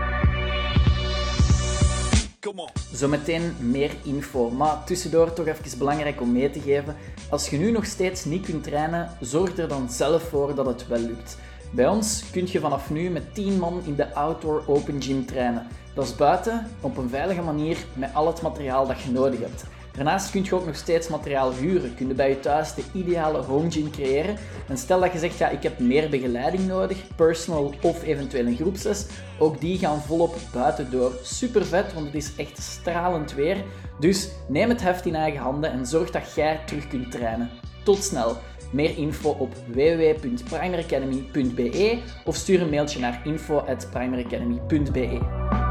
Zometeen 2.93 3.56
meer 3.60 3.91
info, 4.04 4.50
maar 4.50 4.84
tussendoor 4.86 5.34
toch 5.34 5.48
even 5.48 5.78
belangrijk 5.78 6.22
om 6.22 6.32
mee 6.32 6.50
te 6.50 6.60
geven. 6.60 6.96
Als 7.30 7.50
je 7.50 7.58
nu 7.58 7.72
nog 7.72 7.86
steeds 7.86 8.26
niet 8.26 8.46
kunt 8.46 8.63
trainen, 8.63 9.10
zorg 9.19 9.58
er 9.58 9.67
dan 9.67 9.89
zelf 9.89 10.24
voor 10.30 10.56
dat 10.56 10.65
het 10.65 10.88
wel 10.88 11.00
lukt. 11.00 11.38
Bij 11.72 11.88
ons 11.88 12.24
kun 12.32 12.48
je 12.52 12.60
vanaf 12.60 12.89
nu 12.89 13.10
met 13.10 13.36
10 13.36 13.60
man 13.60 13.82
in 13.86 13.96
de 13.96 14.13
Outdoor 14.13 14.63
Open 14.67 15.02
Gym 15.02 15.26
trainen. 15.26 15.67
Dat 15.96 16.06
is 16.06 16.15
buiten, 16.15 16.67
op 16.82 16.98
een 16.98 17.10
veilige 17.10 17.41
manier, 17.41 17.78
met 17.93 18.13
al 18.13 18.28
het 18.28 18.41
materiaal 18.41 18.88
dat 18.88 19.02
je 19.02 19.12
nodig 19.12 19.39
hebt. 19.39 19.63
Daarnaast 19.95 20.32
kun 20.32 20.43
je 20.43 20.56
ook 20.56 20.65
nog 20.65 20.75
steeds 20.75 21.08
materiaal 21.08 21.53
huren. 21.53 21.95
Kun 21.95 22.08
je 22.08 22.13
bij 22.13 22.29
je 22.29 22.39
thuis 22.39 22.73
de 22.73 22.84
ideale 22.93 23.41
home 23.41 23.89
creëren. 23.91 24.38
En 24.67 24.77
stel 24.77 24.99
dat 24.99 25.13
je 25.13 25.19
zegt, 25.19 25.38
ja, 25.38 25.49
ik 25.49 25.63
heb 25.63 25.79
meer 25.79 26.10
begeleiding 26.10 26.67
nodig, 26.67 26.97
personal 27.15 27.73
of 27.82 28.03
eventueel 28.03 28.45
een 28.45 28.56
groepsles. 28.56 29.06
Ook 29.39 29.62
die 29.62 29.77
gaan 29.77 30.01
volop 30.01 30.36
buiten 30.53 30.91
door. 30.91 31.12
Super 31.21 31.65
vet, 31.65 31.93
want 31.93 32.06
het 32.06 32.15
is 32.15 32.36
echt 32.36 32.62
stralend 32.62 33.34
weer. 33.34 33.58
Dus 33.99 34.29
neem 34.47 34.69
het 34.69 34.82
heft 34.82 35.06
in 35.06 35.15
eigen 35.15 35.41
handen 35.41 35.71
en 35.71 35.86
zorg 35.86 36.12
dat 36.12 36.34
jij 36.36 36.60
terug 36.65 36.88
kunt 36.88 37.12
trainen. 37.12 37.49
Tot 37.84 38.03
snel! 38.03 38.38
Meer 38.71 38.97
info 38.97 39.29
op 39.29 39.53
www.primeracademy.be 39.67 41.99
of 42.25 42.36
stuur 42.36 42.62
een 42.62 42.69
mailtje 42.69 42.99
naar 42.99 43.21
info.primeracademy.be. 43.23 45.62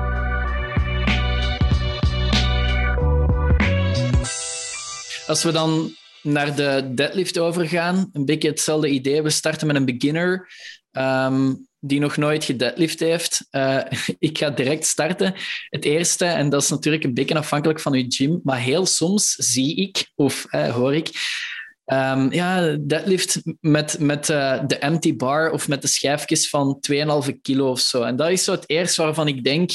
Als 5.27 5.43
we 5.43 5.53
dan 5.53 5.95
naar 6.23 6.57
de 6.57 6.91
deadlift 6.95 7.39
overgaan, 7.39 8.09
een 8.13 8.25
beetje 8.25 8.49
hetzelfde 8.49 8.89
idee. 8.89 9.23
We 9.23 9.31
starten 9.31 9.67
met 9.67 9.77
een 9.77 9.85
beginner 9.85 10.49
um, 10.93 11.67
die 11.79 12.01
nog 12.01 12.17
nooit 12.17 12.45
gedeadlift 12.45 13.01
heeft. 13.01 13.47
Uh, 13.51 13.81
ik 14.19 14.39
ga 14.39 14.51
direct 14.51 14.87
starten. 14.87 15.35
Het 15.69 15.85
eerste, 15.85 16.25
en 16.25 16.49
dat 16.49 16.63
is 16.63 16.69
natuurlijk 16.69 17.05
een 17.05 17.15
beetje 17.15 17.39
afhankelijk 17.39 17.81
van 17.81 17.95
uw 17.95 18.05
gym, 18.09 18.41
maar 18.43 18.59
heel 18.59 18.87
soms 18.87 19.35
zie 19.35 19.77
ik 19.77 20.11
of 20.15 20.47
uh, 20.51 20.75
hoor 20.75 20.95
ik 20.95 21.11
Um, 21.87 22.33
ja, 22.33 22.77
deadlift 22.81 23.43
met, 23.61 23.99
met 23.99 24.29
uh, 24.29 24.61
de 24.67 24.77
empty 24.79 25.17
bar 25.17 25.51
of 25.51 25.69
met 25.69 25.83
de 25.83 25.89
schijfjes 25.89 26.49
van 26.49 26.81
2,5 26.93 27.41
kilo 27.43 27.71
of 27.71 27.81
zo. 27.81 28.03
En 28.03 28.17
dat 28.17 28.31
is 28.31 28.45
zo 28.45 28.53
het 28.53 28.65
eerste 28.67 29.03
waarvan 29.03 29.29
ik 29.29 29.45
denk, 29.45 29.71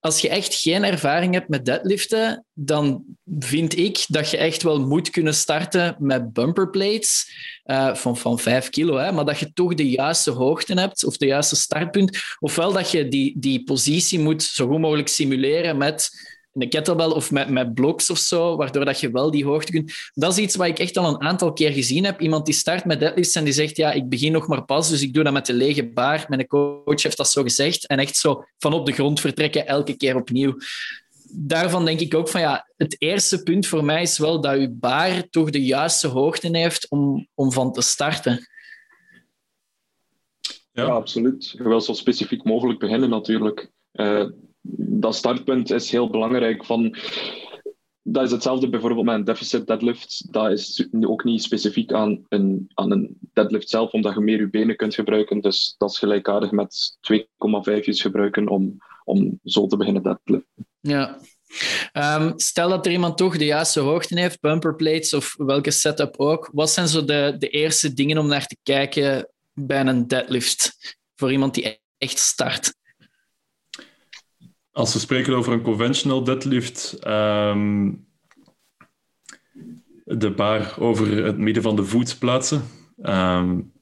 als 0.00 0.20
je 0.20 0.28
echt 0.28 0.54
geen 0.54 0.84
ervaring 0.84 1.34
hebt 1.34 1.48
met 1.48 1.64
deadliften, 1.64 2.44
dan 2.52 3.04
vind 3.38 3.78
ik 3.78 4.04
dat 4.08 4.30
je 4.30 4.36
echt 4.36 4.62
wel 4.62 4.86
moet 4.86 5.10
kunnen 5.10 5.34
starten 5.34 5.96
met 5.98 6.32
bumperplates 6.32 7.32
uh, 7.64 7.94
van, 7.94 8.16
van 8.16 8.38
5 8.38 8.70
kilo, 8.70 8.96
hè, 8.96 9.12
maar 9.12 9.24
dat 9.24 9.38
je 9.38 9.52
toch 9.52 9.74
de 9.74 9.90
juiste 9.90 10.30
hoogte 10.30 10.80
hebt 10.80 11.04
of 11.04 11.16
de 11.16 11.26
juiste 11.26 11.56
startpunt. 11.56 12.18
Ofwel 12.38 12.72
dat 12.72 12.90
je 12.90 13.08
die, 13.08 13.34
die 13.38 13.64
positie 13.64 14.18
moet 14.18 14.42
zo 14.42 14.66
goed 14.66 14.78
mogelijk 14.78 15.08
simuleren 15.08 15.76
met 15.76 16.10
een 16.52 16.68
kettlebell 16.68 17.06
of 17.06 17.30
met, 17.30 17.48
met 17.48 17.74
blocks 17.74 18.10
of 18.10 18.18
zo, 18.18 18.56
waardoor 18.56 18.84
dat 18.84 19.00
je 19.00 19.10
wel 19.10 19.30
die 19.30 19.44
hoogte 19.44 19.72
kunt. 19.72 19.92
Dat 20.14 20.32
is 20.32 20.38
iets 20.38 20.56
wat 20.56 20.66
ik 20.66 20.78
echt 20.78 20.96
al 20.96 21.08
een 21.08 21.20
aantal 21.20 21.52
keer 21.52 21.72
gezien 21.72 22.04
heb. 22.04 22.20
Iemand 22.20 22.46
die 22.46 22.54
start 22.54 22.84
met 22.84 23.00
deadlifts 23.00 23.34
en 23.34 23.44
die 23.44 23.52
zegt, 23.52 23.76
ja, 23.76 23.92
ik 23.92 24.08
begin 24.08 24.32
nog 24.32 24.46
maar 24.46 24.64
pas, 24.64 24.88
dus 24.88 25.02
ik 25.02 25.14
doe 25.14 25.24
dat 25.24 25.32
met 25.32 25.46
de 25.46 25.52
lege 25.52 25.88
baar. 25.88 26.24
Mijn 26.28 26.46
coach 26.46 27.02
heeft 27.02 27.16
dat 27.16 27.30
zo 27.30 27.42
gezegd. 27.42 27.86
En 27.86 27.98
echt 27.98 28.16
zo 28.16 28.44
van 28.58 28.72
op 28.72 28.86
de 28.86 28.92
grond 28.92 29.20
vertrekken, 29.20 29.66
elke 29.66 29.96
keer 29.96 30.16
opnieuw. 30.16 30.56
Daarvan 31.32 31.84
denk 31.84 32.00
ik 32.00 32.14
ook 32.14 32.28
van, 32.28 32.40
ja, 32.40 32.68
het 32.76 32.96
eerste 32.98 33.42
punt 33.42 33.66
voor 33.66 33.84
mij 33.84 34.02
is 34.02 34.18
wel 34.18 34.40
dat 34.40 34.60
je 34.60 34.70
baar 34.70 35.28
toch 35.28 35.50
de 35.50 35.64
juiste 35.64 36.08
hoogte 36.08 36.48
heeft 36.58 36.90
om, 36.90 37.28
om 37.34 37.52
van 37.52 37.72
te 37.72 37.82
starten. 37.82 38.48
Ja. 40.72 40.84
absoluut. 40.84 41.50
Je 41.50 41.62
wil 41.62 41.80
zo 41.80 41.92
specifiek 41.92 42.44
mogelijk 42.44 42.78
beginnen 42.78 43.10
natuurlijk. 43.10 43.70
Uh, 43.92 44.26
dat 45.00 45.14
startpunt 45.14 45.70
is 45.70 45.90
heel 45.90 46.10
belangrijk. 46.10 46.64
Van, 46.64 46.96
dat 48.02 48.24
is 48.24 48.30
hetzelfde 48.30 48.68
bijvoorbeeld 48.68 49.06
met 49.06 49.14
een 49.14 49.24
deficit 49.24 49.66
deadlift. 49.66 50.32
Dat 50.32 50.50
is 50.50 50.88
ook 51.00 51.24
niet 51.24 51.42
specifiek 51.42 51.92
aan 51.92 52.24
een, 52.28 52.70
aan 52.74 52.90
een 52.90 53.18
deadlift 53.32 53.68
zelf, 53.68 53.92
omdat 53.92 54.14
je 54.14 54.20
meer 54.20 54.38
je 54.38 54.50
benen 54.50 54.76
kunt 54.76 54.94
gebruiken. 54.94 55.40
Dus 55.40 55.74
dat 55.78 55.90
is 55.90 55.98
gelijkaardig 55.98 56.50
met 56.50 56.98
2,5 57.12 57.22
gebruiken 57.82 58.48
om, 58.48 58.76
om 59.04 59.40
zo 59.44 59.66
te 59.66 59.76
beginnen 59.76 60.02
deadliften. 60.02 60.66
Ja. 60.80 61.18
Um, 61.92 62.32
stel 62.36 62.68
dat 62.68 62.86
er 62.86 62.92
iemand 62.92 63.16
toch 63.16 63.38
de 63.38 63.44
juiste 63.44 63.80
hoogte 63.80 64.20
heeft, 64.20 64.40
bumper 64.40 64.76
plates 64.76 65.14
of 65.14 65.34
welke 65.36 65.70
setup 65.70 66.14
ook. 66.16 66.50
Wat 66.52 66.70
zijn 66.70 66.88
zo 66.88 67.04
de, 67.04 67.34
de 67.38 67.48
eerste 67.48 67.92
dingen 67.92 68.18
om 68.18 68.26
naar 68.26 68.46
te 68.46 68.56
kijken 68.62 69.32
bij 69.52 69.86
een 69.86 70.06
deadlift 70.06 70.78
voor 71.14 71.32
iemand 71.32 71.54
die 71.54 71.80
echt 71.98 72.18
start? 72.18 72.78
Als 74.72 74.92
we 74.92 74.98
spreken 74.98 75.34
over 75.34 75.52
een 75.52 75.62
conventional 75.62 76.24
deadlift, 76.24 77.06
um, 77.06 78.06
de 80.04 80.30
bar 80.30 80.74
over 80.78 81.24
het 81.24 81.38
midden 81.38 81.62
van 81.62 81.76
de 81.76 81.84
voet 81.84 82.18
plaatsen. 82.18 82.62
Um, 83.02 83.72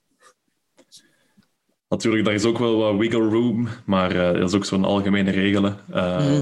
natuurlijk, 1.89 2.25
daar 2.25 2.35
is 2.35 2.45
ook 2.45 2.59
wel 2.59 2.77
wat 2.77 2.97
wiggle 2.97 3.29
room, 3.29 3.69
maar 3.87 4.17
uh, 4.17 4.41
dat 4.41 4.49
is 4.49 4.55
ook 4.55 4.65
zo'n 4.65 4.85
algemene 4.85 5.31
regel. 5.31 5.75
Uh, 5.91 6.41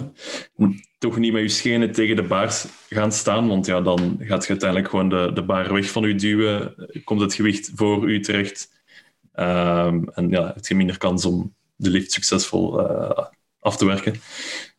mm. 0.57 0.85
Toch 0.99 1.19
niet 1.19 1.33
met 1.33 1.43
je 1.43 1.49
schenen 1.49 1.93
tegen 1.93 2.17
de 2.17 2.23
baars 2.23 2.67
gaan 2.89 3.13
staan, 3.13 3.49
want 3.49 3.67
ja, 3.67 3.81
dan 3.81 4.17
gaat 4.19 4.43
je 4.43 4.51
uiteindelijk 4.51 4.91
gewoon 4.91 5.09
de, 5.09 5.31
de 5.35 5.45
baar 5.45 5.73
weg 5.73 5.91
van 5.91 6.09
je 6.09 6.15
duwen, 6.15 6.75
komt 7.05 7.21
het 7.21 7.35
gewicht 7.35 7.73
voor 7.75 8.11
u 8.11 8.21
terecht. 8.21 8.75
Um, 9.35 10.09
en 10.09 10.29
ja, 10.29 10.47
heb 10.55 10.67
je 10.67 10.75
minder 10.75 10.99
kans 10.99 11.25
om 11.25 11.55
de 11.77 11.91
lift 11.91 12.13
succesvol 12.13 12.81
uh, 12.81 13.19
af 13.67 13.77
te 13.77 13.87
werken. 13.87 14.21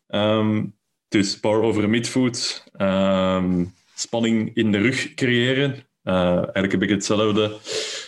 Um, 0.07 0.75
dus 1.07 1.39
power 1.39 1.61
over 1.61 1.89
midfoot, 1.89 2.63
um, 2.77 3.73
spanning 3.95 4.55
in 4.55 4.71
de 4.71 4.77
rug 4.77 5.13
creëren. 5.13 5.75
Uh, 6.03 6.35
eigenlijk 6.35 6.73
een 6.73 6.79
beetje 6.79 6.95
hetzelfde. 6.95 7.57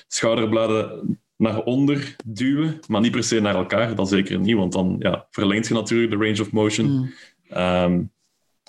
Schouderbladen 0.08 1.20
naar 1.36 1.64
onder 1.64 2.16
duwen, 2.26 2.80
maar 2.88 3.02
niet 3.02 3.12
per 3.12 3.24
se 3.24 3.40
naar 3.40 3.56
elkaar. 3.56 3.96
Dat 3.96 4.10
zeker 4.10 4.40
niet, 4.40 4.56
want 4.56 4.74
dan 4.74 4.96
ja, 5.00 5.28
verlengt 5.30 5.68
je 5.68 5.74
natuurlijk 5.74 6.12
de 6.12 6.18
range 6.18 6.42
of 6.42 6.52
motion. 6.52 6.88
Mm. 6.88 7.14
Um, 7.58 8.12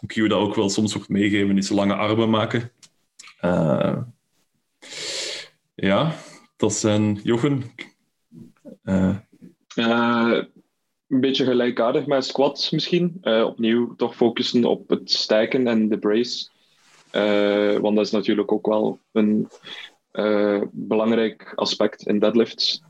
je 0.07 0.29
dat 0.29 0.39
ook 0.39 0.55
wel 0.55 0.69
soms 0.69 0.95
wordt 0.95 1.09
meegeven, 1.09 1.59
is 1.59 1.69
lange 1.69 1.95
armen 1.95 2.31
maken. 2.31 2.71
Uh, 3.45 3.97
ja, 5.75 6.15
dat 6.57 6.73
zijn 6.73 7.21
Jochen. 7.23 7.63
Uh. 8.85 9.17
Uh, 9.75 10.43
een 11.11 11.21
beetje 11.21 11.45
gelijkaardig 11.45 12.07
met 12.07 12.25
squats 12.25 12.71
misschien. 12.71 13.19
Uh, 13.23 13.45
opnieuw 13.45 13.95
toch 13.97 14.17
focussen 14.17 14.65
op 14.65 14.89
het 14.89 15.11
stijken 15.11 15.67
en 15.67 15.89
de 15.89 15.99
brace. 15.99 16.49
Uh, 17.13 17.79
want 17.79 17.97
dat 17.97 18.05
is 18.05 18.11
natuurlijk 18.11 18.53
ook 18.53 18.67
wel 18.67 18.99
een 19.13 19.49
uh, 20.13 20.63
belangrijk 20.73 21.53
aspect 21.55 22.07
in 22.07 22.19
deadlifts. 22.19 22.83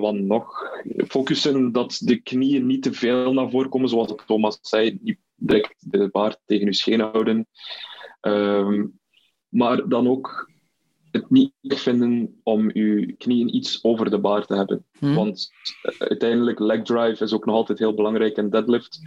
want 0.00 0.20
nog 0.20 0.70
focussen 1.08 1.72
dat 1.72 2.00
de 2.04 2.16
knieën 2.16 2.66
niet 2.66 2.82
te 2.82 2.92
veel 2.92 3.32
naar 3.32 3.50
voren 3.50 3.70
komen, 3.70 3.88
zoals 3.88 4.14
Thomas 4.26 4.58
zei, 4.62 4.98
niet 5.02 5.18
direct 5.34 5.90
de 5.90 6.08
baard 6.08 6.40
tegen 6.46 6.66
je 6.66 6.74
scheen 6.74 7.00
houden. 7.00 7.46
Ehm, 8.20 8.86
maar 9.48 9.88
dan 9.88 10.08
ook 10.08 10.51
het 11.12 11.30
niet 11.30 11.52
vinden 11.62 12.40
om 12.42 12.70
je 12.74 13.14
knieën 13.18 13.56
iets 13.56 13.84
over 13.84 14.10
de 14.10 14.18
bar 14.18 14.46
te 14.46 14.54
hebben. 14.54 14.84
Hmm. 14.98 15.14
Want 15.14 15.50
uh, 15.82 15.98
uiteindelijk, 15.98 16.58
leg 16.58 16.82
drive 16.82 17.24
is 17.24 17.32
ook 17.32 17.46
nog 17.46 17.54
altijd 17.54 17.78
heel 17.78 17.94
belangrijk 17.94 18.36
in 18.36 18.50
deadlift. 18.50 19.00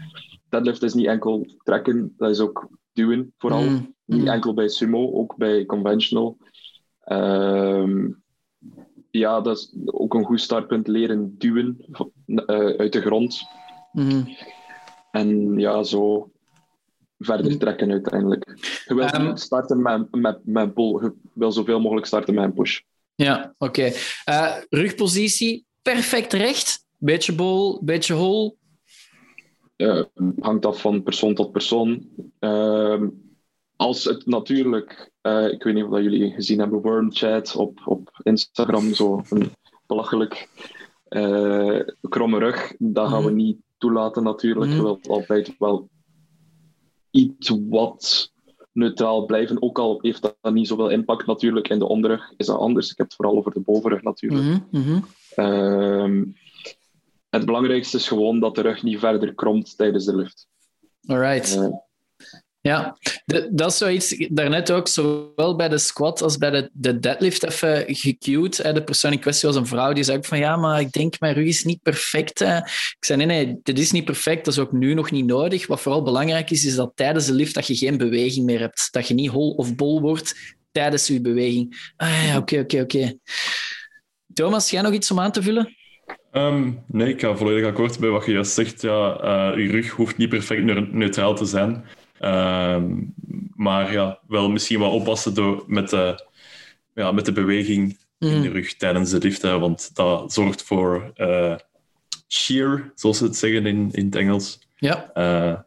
Deadlift 0.49 0.83
is 0.83 0.93
niet 0.93 1.05
enkel 1.05 1.45
trekken, 1.63 2.13
dat 2.17 2.29
is 2.29 2.39
ook 2.39 2.69
duwen 2.93 3.33
vooral. 3.37 3.63
Hmm. 3.63 3.95
Niet 4.05 4.19
hmm. 4.19 4.29
enkel 4.29 4.53
bij 4.53 4.67
sumo, 4.67 5.11
ook 5.11 5.35
bij 5.35 5.65
conventional. 5.65 6.37
Uh, 7.05 8.09
ja, 9.11 9.41
dat 9.41 9.57
is 9.57 9.75
ook 9.85 10.13
een 10.13 10.25
goed 10.25 10.41
startpunt, 10.41 10.87
leren 10.87 11.37
duwen 11.37 11.77
uh, 12.25 12.45
uit 12.77 12.93
de 12.93 13.01
grond. 13.01 13.41
En 15.11 15.59
ja, 15.59 15.83
zo 15.83 16.31
verder 17.17 17.51
mm. 17.51 17.57
trekken 17.57 17.91
uiteindelijk. 17.91 18.43
Je 18.87 18.95
wil 18.95 19.13
um, 19.13 19.37
starten 19.37 19.81
met, 19.81 20.15
met, 20.15 20.39
met 20.43 20.73
pull. 20.73 21.01
Je 21.01 21.13
wil 21.33 21.51
zoveel 21.51 21.79
mogelijk 21.79 22.07
starten 22.07 22.33
met 22.33 22.43
een 22.43 22.53
push. 22.53 22.81
Ja, 23.15 23.53
oké. 23.57 23.79
Okay. 23.79 23.93
Uh, 24.29 24.55
rugpositie, 24.69 25.65
perfect 25.81 26.33
recht. 26.33 26.85
Beetje 26.97 27.33
bol, 27.33 27.83
beetje 27.83 28.13
hol. 28.13 28.57
Uh, 29.77 30.03
hangt 30.39 30.65
af 30.65 30.81
van 30.81 31.03
persoon 31.03 31.33
tot 31.33 31.51
persoon. 31.51 32.09
Uh, 32.39 33.01
als 33.75 34.03
het 34.03 34.25
natuurlijk, 34.25 35.11
uh, 35.21 35.51
ik 35.51 35.63
weet 35.63 35.73
niet 35.73 35.83
of 35.83 35.99
jullie 35.99 36.31
gezien 36.31 36.59
hebben, 36.59 36.81
Wormchat 36.81 37.55
op, 37.55 37.81
op 37.85 38.19
Instagram, 38.23 38.93
zo 38.93 39.21
een 39.29 39.51
belachelijk 39.87 40.49
kromme 42.09 42.39
rug, 42.39 42.73
dat 42.77 43.09
gaan 43.09 43.23
we 43.23 43.29
mm. 43.29 43.35
niet 43.35 43.57
toelaten 43.77 44.23
natuurlijk. 44.23 44.71
Mm. 44.71 44.75
Je 44.75 44.81
wilt 44.81 45.07
altijd 45.07 45.55
wel 45.59 45.89
iets 47.15 47.51
wat 47.69 48.31
neutraal 48.71 49.25
blijven. 49.25 49.61
Ook 49.61 49.79
al 49.79 49.97
heeft 50.01 50.21
dat 50.21 50.53
niet 50.53 50.67
zoveel 50.67 50.89
impact 50.89 51.25
natuurlijk. 51.25 51.67
In 51.67 51.79
de 51.79 51.87
onderrug 51.87 52.33
is 52.37 52.45
dat 52.45 52.57
anders. 52.57 52.91
Ik 52.91 52.97
heb 52.97 53.05
het 53.05 53.15
vooral 53.15 53.37
over 53.37 53.51
de 53.51 53.59
bovenrug 53.59 54.01
natuurlijk. 54.01 54.61
Mm 54.71 55.03
het 57.29 57.45
belangrijkste 57.45 57.97
is 57.97 58.07
gewoon 58.07 58.39
dat 58.39 58.55
de 58.55 58.61
rug 58.61 58.83
niet 58.83 58.99
verder 58.99 59.33
kromt 59.33 59.77
tijdens 59.77 60.05
de 60.05 60.15
lift. 60.15 60.47
Alright. 61.05 61.55
Uh, 61.55 61.67
ja, 62.65 62.97
dat 63.51 63.71
is 63.71 63.77
zoiets, 63.77 64.27
daarnet 64.29 64.71
ook, 64.71 64.87
zowel 64.87 65.55
bij 65.55 65.69
de 65.69 65.77
squat 65.77 66.21
als 66.21 66.37
bij 66.37 66.49
de, 66.49 66.69
de 66.73 66.99
deadlift 66.99 67.43
even 67.43 67.83
gecued. 67.87 68.73
De 68.73 68.83
persoon 68.83 69.11
in 69.11 69.19
kwestie 69.19 69.47
was 69.47 69.57
een 69.57 69.67
vrouw 69.67 69.93
die 69.93 70.03
zei 70.03 70.17
van 70.21 70.37
ja, 70.37 70.55
maar 70.55 70.79
ik 70.79 70.91
denk 70.91 71.19
mijn 71.19 71.33
rug 71.33 71.47
is 71.47 71.63
niet 71.63 71.81
perfect. 71.81 72.41
Ik 72.41 72.95
zei 72.99 73.25
nee, 73.25 73.45
nee, 73.45 73.59
dit 73.63 73.79
is 73.79 73.91
niet 73.91 74.05
perfect, 74.05 74.45
dat 74.45 74.53
is 74.53 74.59
ook 74.59 74.71
nu 74.71 74.93
nog 74.93 75.11
niet 75.11 75.25
nodig. 75.25 75.67
Wat 75.67 75.81
vooral 75.81 76.03
belangrijk 76.03 76.51
is, 76.51 76.65
is 76.65 76.75
dat 76.75 76.91
tijdens 76.95 77.25
de 77.25 77.33
lift 77.33 77.53
dat 77.53 77.67
je 77.67 77.75
geen 77.75 77.97
beweging 77.97 78.45
meer 78.45 78.59
hebt. 78.59 78.87
Dat 78.91 79.07
je 79.07 79.13
niet 79.13 79.29
hol 79.29 79.51
of 79.51 79.75
bol 79.75 80.01
wordt 80.01 80.35
tijdens 80.71 81.07
je 81.07 81.21
beweging. 81.21 81.91
Ah 81.97 82.25
ja, 82.27 82.37
oké, 82.37 82.59
oké, 82.59 82.81
oké. 82.81 83.13
Thomas, 84.33 84.69
jij 84.69 84.81
nog 84.81 84.93
iets 84.93 85.11
om 85.11 85.19
aan 85.19 85.31
te 85.31 85.41
vullen? 85.41 85.75
Um, 86.31 86.83
nee, 86.87 87.09
ik 87.09 87.21
ga 87.21 87.35
volledig 87.35 87.67
akkoord 87.67 87.99
bij 87.99 88.09
wat 88.09 88.25
je 88.25 88.31
juist 88.31 88.53
zegt. 88.53 88.81
Ja, 88.81 89.23
uh, 89.23 89.65
je 89.65 89.71
rug 89.71 89.89
hoeft 89.89 90.17
niet 90.17 90.29
perfect 90.29 90.91
neutraal 90.91 91.35
te 91.35 91.45
zijn. 91.45 91.85
Ehm, 92.19 92.93
maar 93.55 93.91
ja, 93.91 94.19
wel 94.27 94.49
misschien 94.49 94.79
wat 94.79 94.91
oppassen 94.91 95.33
door, 95.33 95.63
met, 95.67 95.89
de, 95.89 96.25
ja, 96.93 97.11
met 97.11 97.25
de 97.25 97.31
beweging 97.31 97.99
in 98.19 98.41
de 98.41 98.47
mm. 98.47 98.53
rug 98.53 98.75
tijdens 98.75 99.09
de 99.09 99.17
lift. 99.17 99.41
want 99.41 99.95
dat 99.95 100.33
zorgt 100.33 100.63
voor 100.63 101.13
uh, 101.17 101.55
shear, 102.27 102.91
zoals 102.95 103.17
ze 103.17 103.23
het 103.23 103.35
zeggen 103.35 103.65
in, 103.65 103.89
in 103.91 104.05
het 104.05 104.15
Engels. 104.15 104.59
Ja. 104.75 105.11
Uh, 105.13 105.57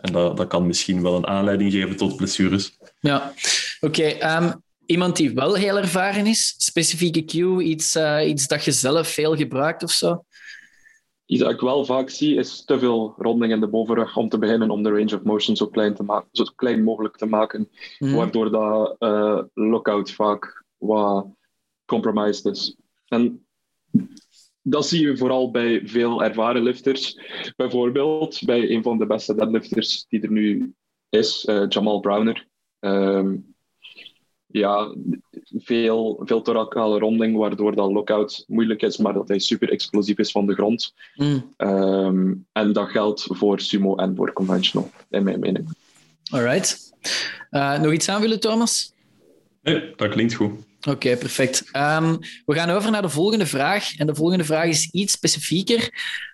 en 0.00 0.12
dat, 0.12 0.36
dat 0.36 0.46
kan 0.46 0.66
misschien 0.66 1.02
wel 1.02 1.16
een 1.16 1.26
aanleiding 1.26 1.72
geven 1.72 1.96
tot 1.96 2.16
blessures. 2.16 2.78
Ja, 3.00 3.32
oké. 3.80 4.02
Ehm, 4.02 4.52
iemand 4.86 5.16
die 5.16 5.34
wel 5.34 5.54
heel 5.54 5.78
ervaren 5.78 6.26
is, 6.26 6.54
specifieke 6.58 7.24
cue, 7.24 7.62
iets, 7.62 7.96
uh, 7.96 8.28
iets 8.28 8.46
dat 8.46 8.64
je 8.64 8.72
zelf 8.72 9.08
veel 9.08 9.36
gebruikt 9.36 9.82
of 9.82 9.90
zo? 9.90 10.24
Iets 11.28 11.42
dat 11.42 11.52
ik 11.52 11.60
wel 11.60 11.84
vaak 11.84 12.10
zie, 12.10 12.36
is 12.36 12.64
te 12.64 12.78
veel 12.78 13.14
ronding 13.16 13.52
in 13.52 13.60
de 13.60 13.68
bovenrug 13.68 14.16
om 14.16 14.28
te 14.28 14.38
beginnen 14.38 14.70
om 14.70 14.82
de 14.82 14.90
range 14.90 15.14
of 15.14 15.22
motion 15.22 15.56
zo 15.56 15.66
klein, 15.66 15.94
te 15.94 16.02
maken, 16.02 16.28
zo 16.32 16.44
klein 16.56 16.82
mogelijk 16.82 17.16
te 17.16 17.26
maken. 17.26 17.68
Mhm. 17.98 18.14
Waardoor 18.14 18.50
dat 18.50 18.96
uh, 18.98 19.42
lookout 19.54 20.10
vaak 20.10 20.64
wat 20.76 21.26
compromised 21.84 22.44
is. 22.44 22.76
En 23.06 23.46
dat 24.62 24.86
zie 24.86 25.06
je 25.06 25.16
vooral 25.16 25.50
bij 25.50 25.80
veel 25.84 26.24
ervaren 26.24 26.62
lifters. 26.62 27.20
Bijvoorbeeld 27.56 28.42
bij 28.44 28.70
een 28.70 28.82
van 28.82 28.98
de 28.98 29.06
beste 29.06 29.34
deadlifters 29.34 30.06
die 30.08 30.20
er 30.20 30.30
nu 30.30 30.74
is, 31.08 31.44
uh, 31.44 31.64
Jamal 31.68 32.00
Browner. 32.00 32.48
Um, 32.80 33.54
ja, 34.46 34.94
veel, 35.56 36.22
veel 36.24 36.42
thoracale 36.42 36.98
ronding, 36.98 37.36
waardoor 37.36 37.74
dat 37.74 37.90
lockout 37.90 38.44
moeilijk 38.46 38.82
is, 38.82 38.96
maar 38.96 39.12
dat 39.12 39.28
hij 39.28 39.38
super 39.38 39.70
explosief 39.70 40.18
is 40.18 40.30
van 40.30 40.46
de 40.46 40.54
grond. 40.54 40.94
Mm. 41.14 41.54
Ehm, 41.56 42.34
en 42.52 42.72
dat 42.72 42.88
geldt 42.88 43.26
voor 43.30 43.60
sumo 43.60 43.96
en 43.96 44.16
voor 44.16 44.32
conventional, 44.32 44.90
in 45.10 45.22
mijn 45.22 45.40
mening. 45.40 45.68
Alright. 46.30 46.92
Uh, 47.50 47.80
nog 47.80 47.92
iets 47.92 48.08
aanvullen, 48.08 48.40
Thomas? 48.40 48.92
Nee, 49.62 49.92
dat 49.96 50.08
klinkt 50.08 50.34
goed. 50.34 50.52
Oké, 50.88 51.16
perfect. 51.16 51.64
Um, 51.72 52.18
we 52.46 52.54
gaan 52.54 52.70
over 52.70 52.90
naar 52.90 53.02
de 53.02 53.08
volgende 53.08 53.46
vraag. 53.46 53.96
En 53.96 54.06
de 54.06 54.14
volgende 54.14 54.44
vraag 54.44 54.66
is 54.66 54.90
iets 54.90 55.12
specifieker. 55.12 55.92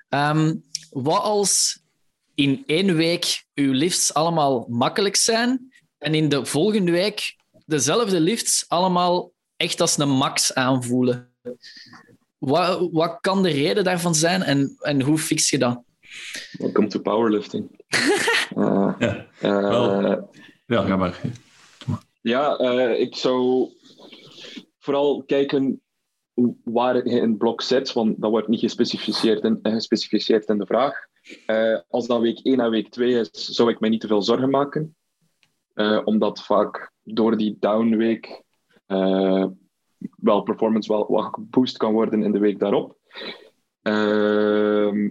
Um, 0.08 0.62
wat 0.90 1.22
als 1.22 1.82
in 2.34 2.62
één 2.66 2.96
week 2.96 3.44
uw 3.54 3.72
lifts 3.72 4.14
allemaal 4.14 4.66
makkelijk 4.68 5.16
zijn 5.16 5.72
en 5.98 6.14
in 6.14 6.28
de 6.28 6.46
volgende 6.46 6.90
week 6.90 7.36
dezelfde 7.64 8.20
lifts 8.20 8.64
allemaal 8.68 9.32
echt 9.56 9.80
als 9.80 9.98
een 9.98 10.08
max 10.08 10.54
aanvoelen? 10.54 11.34
Wat, 12.38 12.88
wat 12.92 13.18
kan 13.20 13.42
de 13.42 13.50
reden 13.50 13.84
daarvan 13.84 14.14
zijn 14.14 14.42
en, 14.42 14.76
en 14.78 15.02
hoe 15.02 15.18
fix 15.18 15.50
je 15.50 15.58
dat? 15.58 15.82
Welcome 16.58 16.86
to 16.86 17.00
powerlifting. 17.00 17.86
uh, 18.56 18.94
ja, 18.98 19.26
uh, 19.42 20.22
ja, 20.66 20.82
ga 20.82 20.96
maar. 20.96 21.20
Ja, 22.20 22.60
uh, 22.60 23.00
ik 23.00 23.16
zou 23.16 23.68
vooral 24.78 25.22
kijken 25.22 25.82
waar 26.64 27.08
je 27.08 27.20
een 27.20 27.36
blok 27.36 27.62
zet, 27.62 27.92
want 27.92 28.20
dat 28.20 28.30
wordt 28.30 28.48
niet 28.48 28.60
gespecificeerd 28.60 29.44
in, 29.44 29.58
gespecificeerd 29.62 30.48
in 30.48 30.58
de 30.58 30.66
vraag. 30.66 30.94
Uh, 31.46 31.78
als 31.88 32.06
dat 32.06 32.20
week 32.20 32.38
1 32.42 32.60
en 32.60 32.70
week 32.70 32.90
2 32.90 33.20
is, 33.20 33.30
zou 33.30 33.70
ik 33.70 33.80
mij 33.80 33.90
niet 33.90 34.00
te 34.00 34.06
veel 34.06 34.22
zorgen 34.22 34.50
maken. 34.50 34.96
Uh, 35.74 36.00
omdat 36.04 36.44
vaak 36.44 36.92
door 37.02 37.36
die 37.36 37.56
downweek 37.60 38.42
uh, 38.86 39.46
wel 40.16 40.42
performance 40.42 40.92
wel 40.92 41.06
wat 41.08 41.34
geboost 41.34 41.76
kan 41.76 41.92
worden 41.92 42.22
in 42.22 42.32
de 42.32 42.38
week 42.38 42.58
daarop. 42.58 42.96
Ehm, 43.82 45.10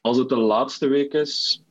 als 0.00 0.18
het 0.18 0.28
de 0.28 0.36
laatste 0.36 0.86
week 0.88 1.12
is 1.12 1.62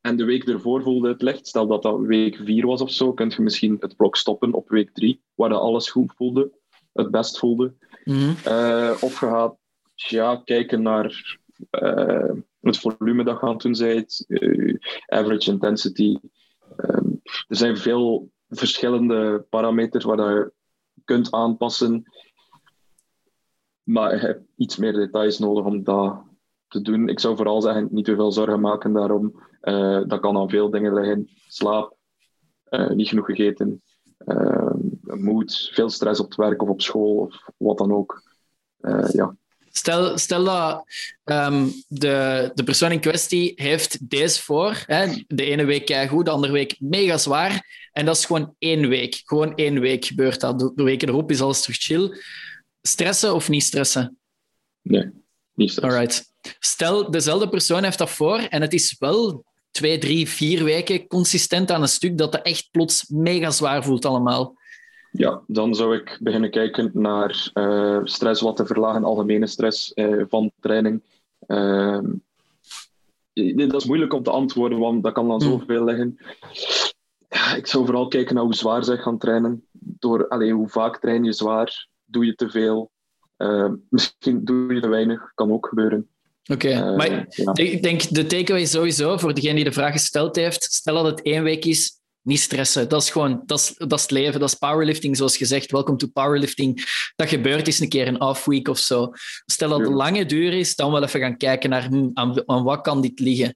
en 0.00 0.16
de 0.16 0.24
week 0.24 0.48
ervoor 0.48 0.82
voelde 0.82 1.08
het 1.08 1.22
licht, 1.22 1.46
stel 1.46 1.66
dat 1.66 1.82
dat 1.82 2.00
week 2.00 2.36
4 2.36 2.66
was 2.66 2.80
of 2.80 2.90
zo, 2.90 3.12
kun 3.12 3.32
je 3.36 3.42
misschien 3.42 3.76
het 3.80 3.96
blok 3.96 4.16
stoppen 4.16 4.52
op 4.52 4.68
week 4.68 4.90
3, 4.92 5.22
waar 5.34 5.48
dat 5.48 5.60
alles 5.60 5.90
goed 5.90 6.12
voelde, 6.16 6.50
het 6.92 7.10
best 7.10 7.38
voelde. 7.38 7.74
Mm 8.04 8.14
-hmm. 8.14 8.30
of 9.00 9.20
je 9.20 9.26
gaat 9.26 9.56
ja, 9.94 10.36
kijken 10.44 10.82
naar 10.82 11.38
het 12.60 12.78
volume 12.78 13.24
dat 13.24 13.40
je 13.40 13.46
aan 13.46 13.72
bent, 13.78 14.24
uh, 14.28 14.74
average 15.06 15.50
intensity. 15.50 16.16
Er 17.48 17.56
zijn 17.56 17.76
veel 17.76 18.30
verschillende 18.48 19.46
parameters 19.48 20.04
waar 20.04 20.34
je 20.34 20.52
kunt 21.04 21.30
aanpassen. 21.30 22.04
Maar 23.82 24.14
je 24.14 24.20
hebt 24.20 24.44
iets 24.56 24.76
meer 24.76 24.92
details 24.92 25.38
nodig 25.38 25.64
om 25.64 25.84
dat 25.84 26.22
te 26.68 26.80
doen. 26.80 27.08
Ik 27.08 27.20
zou 27.20 27.36
vooral 27.36 27.62
zeggen, 27.62 27.88
niet 27.90 28.04
te 28.04 28.14
veel 28.14 28.32
zorgen 28.32 28.60
maken 28.60 28.92
daarom. 28.92 29.42
Uh, 29.62 30.02
dat 30.06 30.20
kan 30.20 30.36
aan 30.36 30.50
veel 30.50 30.70
dingen 30.70 30.94
liggen. 30.94 31.28
Slaap, 31.46 31.96
niet 32.88 33.08
genoeg 33.08 33.26
gegeten, 33.26 33.82
moed, 35.00 35.70
veel 35.72 35.90
stress 35.90 36.20
op 36.20 36.26
het 36.26 36.36
werk 36.36 36.62
of 36.62 36.68
op 36.68 36.80
school 36.80 37.16
of 37.16 37.48
wat 37.56 37.78
dan 37.78 37.92
ook. 37.92 38.22
ja. 39.12 39.36
Stel, 39.72 40.18
stel 40.18 40.44
dat 40.44 40.84
um, 41.24 41.72
de, 41.88 42.50
de 42.54 42.64
persoon 42.64 42.92
in 42.92 43.00
kwestie 43.00 43.52
heeft 43.56 44.10
deze 44.10 44.42
voor. 44.42 44.82
Hè? 44.86 45.06
De 45.26 45.44
ene 45.44 45.64
week 45.64 46.08
goed, 46.08 46.24
de 46.24 46.30
andere 46.30 46.52
week 46.52 46.76
mega 46.78 47.18
zwaar. 47.18 47.88
En 47.92 48.04
dat 48.04 48.16
is 48.16 48.24
gewoon 48.24 48.54
één 48.58 48.88
week. 48.88 49.22
Gewoon 49.24 49.54
één 49.54 49.80
week 49.80 50.04
gebeurt 50.04 50.40
dat. 50.40 50.58
De, 50.58 50.72
weken 50.74 51.08
erop 51.08 51.30
is 51.30 51.40
alles 51.40 51.60
terug 51.60 51.76
chill. 51.76 52.22
Stressen 52.82 53.34
of 53.34 53.48
niet 53.48 53.62
stressen? 53.62 54.18
Nee, 54.82 55.10
niet 55.54 55.70
stressen. 55.70 55.98
Alright. 55.98 56.32
Stel, 56.58 57.10
dezelfde 57.10 57.48
persoon 57.48 57.84
heeft 57.84 57.98
dat 57.98 58.10
voor 58.10 58.38
en 58.38 58.60
het 58.60 58.72
is 58.72 58.96
wel 58.98 59.44
twee, 59.70 59.98
drie, 59.98 60.28
vier 60.28 60.64
weken 60.64 61.06
consistent 61.06 61.70
aan 61.70 61.82
een 61.82 61.88
stuk 61.88 62.18
dat 62.18 62.32
het 62.32 62.42
echt 62.42 62.68
plots 62.70 63.04
mega 63.08 63.50
zwaar 63.50 63.84
voelt 63.84 64.04
allemaal. 64.04 64.58
Ja, 65.12 65.42
dan 65.46 65.74
zou 65.74 65.96
ik 65.96 66.18
beginnen 66.22 66.50
kijken 66.50 66.90
naar 66.92 67.50
uh, 67.54 68.00
stress 68.04 68.40
wat 68.40 68.56
te 68.56 68.66
verlagen, 68.66 69.04
algemene 69.04 69.46
stress 69.46 69.92
uh, 69.94 70.24
van 70.28 70.50
training. 70.60 71.02
Uh, 71.46 71.98
dat 73.32 73.74
is 73.74 73.84
moeilijk 73.84 74.12
om 74.12 74.22
te 74.22 74.30
antwoorden, 74.30 74.78
want 74.78 75.02
dat 75.02 75.12
kan 75.12 75.28
dan 75.28 75.40
zoveel 75.40 75.84
liggen. 75.84 76.18
Ja, 77.28 77.54
ik 77.54 77.66
zou 77.66 77.84
vooral 77.84 78.08
kijken 78.08 78.34
naar 78.34 78.44
hoe 78.44 78.54
zwaar 78.54 78.84
zij 78.84 78.96
gaan 78.96 79.18
trainen. 79.18 79.66
Door, 79.72 80.28
allee, 80.28 80.52
hoe 80.52 80.68
vaak 80.68 81.00
train 81.00 81.24
je 81.24 81.32
zwaar? 81.32 81.88
Doe 82.04 82.26
je 82.26 82.34
te 82.34 82.50
veel? 82.50 82.90
misschien 83.88 84.44
doe 84.44 84.74
je 84.74 84.80
te 84.80 84.88
weinig, 84.88 85.32
kan 85.34 85.52
ook 85.52 85.66
gebeuren. 85.66 86.08
Oké, 86.52 86.66
okay, 86.66 86.96
maar 86.96 87.26
ja. 87.28 87.52
ik 87.54 87.82
denk 87.82 88.14
de 88.14 88.26
takeaway 88.26 88.66
sowieso 88.66 89.16
voor 89.16 89.34
degene 89.34 89.54
die 89.54 89.64
de 89.64 89.72
vraag 89.72 89.92
gesteld 89.92 90.36
heeft. 90.36 90.62
Stel 90.62 90.94
dat 90.94 91.06
het 91.06 91.22
één 91.22 91.42
week 91.42 91.64
is, 91.64 91.99
niet 92.22 92.40
stressen. 92.40 92.88
Dat 92.88 93.02
is 93.02 93.10
gewoon, 93.10 93.42
dat 93.46 93.58
is, 93.58 93.74
dat 93.76 93.92
is 93.92 94.02
het 94.02 94.10
leven, 94.10 94.40
dat 94.40 94.48
is 94.48 94.54
powerlifting, 94.54 95.16
zoals 95.16 95.36
gezegd. 95.36 95.70
Welcome 95.70 95.98
to 95.98 96.06
powerlifting. 96.06 96.84
Dat 97.16 97.28
gebeurt 97.28 97.66
eens 97.66 97.80
een 97.80 97.88
keer 97.88 98.08
een 98.08 98.20
off-week 98.20 98.68
of 98.68 98.78
zo. 98.78 99.12
Stel 99.46 99.68
dat 99.68 99.80
het 99.80 99.88
lange 99.88 100.26
duur 100.26 100.52
is, 100.52 100.76
dan 100.76 100.92
wel 100.92 101.02
even 101.02 101.20
gaan 101.20 101.36
kijken 101.36 101.70
naar 101.70 101.86
hm, 101.86 102.08
aan, 102.14 102.42
aan, 102.46 102.62
wat 102.62 102.80
kan 102.80 103.02
dit 103.02 103.20
liggen. 103.20 103.54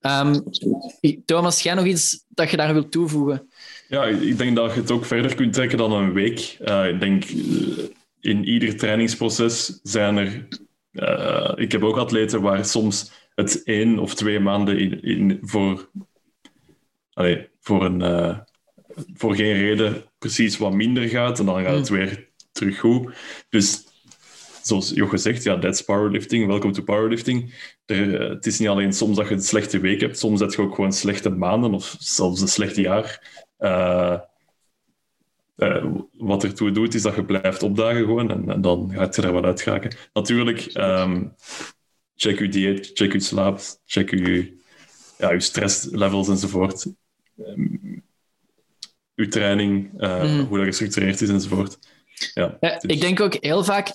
Um, 0.00 0.42
Thomas, 1.24 1.62
jij 1.62 1.74
nog 1.74 1.84
iets 1.84 2.24
dat 2.28 2.50
je 2.50 2.56
daar 2.56 2.72
wilt 2.72 2.92
toevoegen? 2.92 3.48
Ja, 3.88 4.04
ik 4.04 4.38
denk 4.38 4.56
dat 4.56 4.74
je 4.74 4.80
het 4.80 4.90
ook 4.90 5.04
verder 5.04 5.34
kunt 5.34 5.52
trekken 5.52 5.78
dan 5.78 5.92
een 5.92 6.12
week. 6.12 6.58
Uh, 6.60 6.88
ik 6.88 7.00
denk, 7.00 7.24
in 8.20 8.44
ieder 8.44 8.76
trainingsproces 8.76 9.80
zijn 9.82 10.16
er... 10.16 10.48
Uh, 10.92 11.52
ik 11.54 11.72
heb 11.72 11.82
ook 11.82 11.96
atleten 11.96 12.40
waar 12.40 12.64
soms 12.64 13.12
het 13.34 13.62
één 13.62 13.98
of 13.98 14.14
twee 14.14 14.40
maanden 14.40 14.78
in, 14.78 15.02
in 15.02 15.38
voor... 15.42 15.90
Allee, 17.12 17.48
voor, 17.64 17.84
een, 17.84 18.00
uh, 18.00 18.38
voor 19.14 19.34
geen 19.34 19.52
reden 19.52 20.04
precies 20.18 20.58
wat 20.58 20.72
minder 20.72 21.08
gaat 21.08 21.38
en 21.38 21.46
dan 21.46 21.62
gaat 21.62 21.76
het 21.76 21.88
weer 21.88 22.28
terug 22.52 22.78
goed. 22.78 23.14
Dus 23.48 23.84
zoals 24.62 24.90
Jocke 24.90 25.16
zegt, 25.16 25.42
ja, 25.42 25.58
that's 25.58 25.82
powerlifting. 25.82 26.46
Welcome 26.46 26.72
to 26.72 26.82
powerlifting. 26.82 27.54
Er, 27.84 28.22
uh, 28.22 28.28
het 28.28 28.46
is 28.46 28.58
niet 28.58 28.68
alleen 28.68 28.92
soms 28.92 29.16
dat 29.16 29.28
je 29.28 29.34
een 29.34 29.42
slechte 29.42 29.80
week 29.80 30.00
hebt, 30.00 30.18
soms 30.18 30.40
heb 30.40 30.50
je 30.50 30.62
ook 30.62 30.74
gewoon 30.74 30.92
slechte 30.92 31.30
maanden 31.30 31.74
of 31.74 31.96
zelfs 31.98 32.40
een 32.40 32.48
slecht 32.48 32.76
jaar. 32.76 33.32
Uh, 33.58 34.20
wat 36.12 36.44
ertoe 36.44 36.70
doet, 36.70 36.94
is 36.94 37.02
dat 37.02 37.14
je 37.14 37.24
blijft 37.24 37.62
opdagen 37.62 38.04
gewoon 38.04 38.30
en, 38.30 38.48
en 38.50 38.60
dan 38.60 38.92
gaat 38.94 39.16
je 39.16 39.22
er 39.22 39.32
wat 39.32 39.44
uit 39.44 39.60
geraken. 39.60 39.96
Natuurlijk, 40.12 40.70
um, 40.74 41.34
check 42.14 42.38
je 42.38 42.48
dieet, 42.48 42.90
check 42.94 43.12
je 43.12 43.20
slaap, 43.20 43.60
check 43.84 44.10
je, 44.10 44.58
ja, 45.18 45.32
je 45.32 45.40
stresslevels 45.40 46.28
enzovoort 46.28 46.86
um, 47.38 48.04
uw 49.14 49.28
training, 49.28 50.02
uh, 50.02 50.22
mm. 50.22 50.40
hoe 50.40 50.56
dat 50.56 50.66
gestructureerd 50.66 51.20
is 51.20 51.28
enzovoort. 51.28 51.78
Ja, 52.34 52.56
ja 52.60 52.78
dus. 52.78 52.94
Ik 52.94 53.00
denk 53.00 53.20
ook 53.20 53.36
heel 53.40 53.64
vaak, 53.64 53.92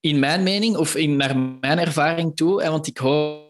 in 0.00 0.18
mijn 0.18 0.42
mening 0.42 0.76
of 0.76 0.94
in, 0.94 1.16
naar 1.16 1.38
mijn 1.38 1.78
ervaring 1.78 2.36
toe, 2.36 2.62
en 2.62 2.70
want 2.70 2.86
ik 2.86 2.98
hoor 2.98 3.44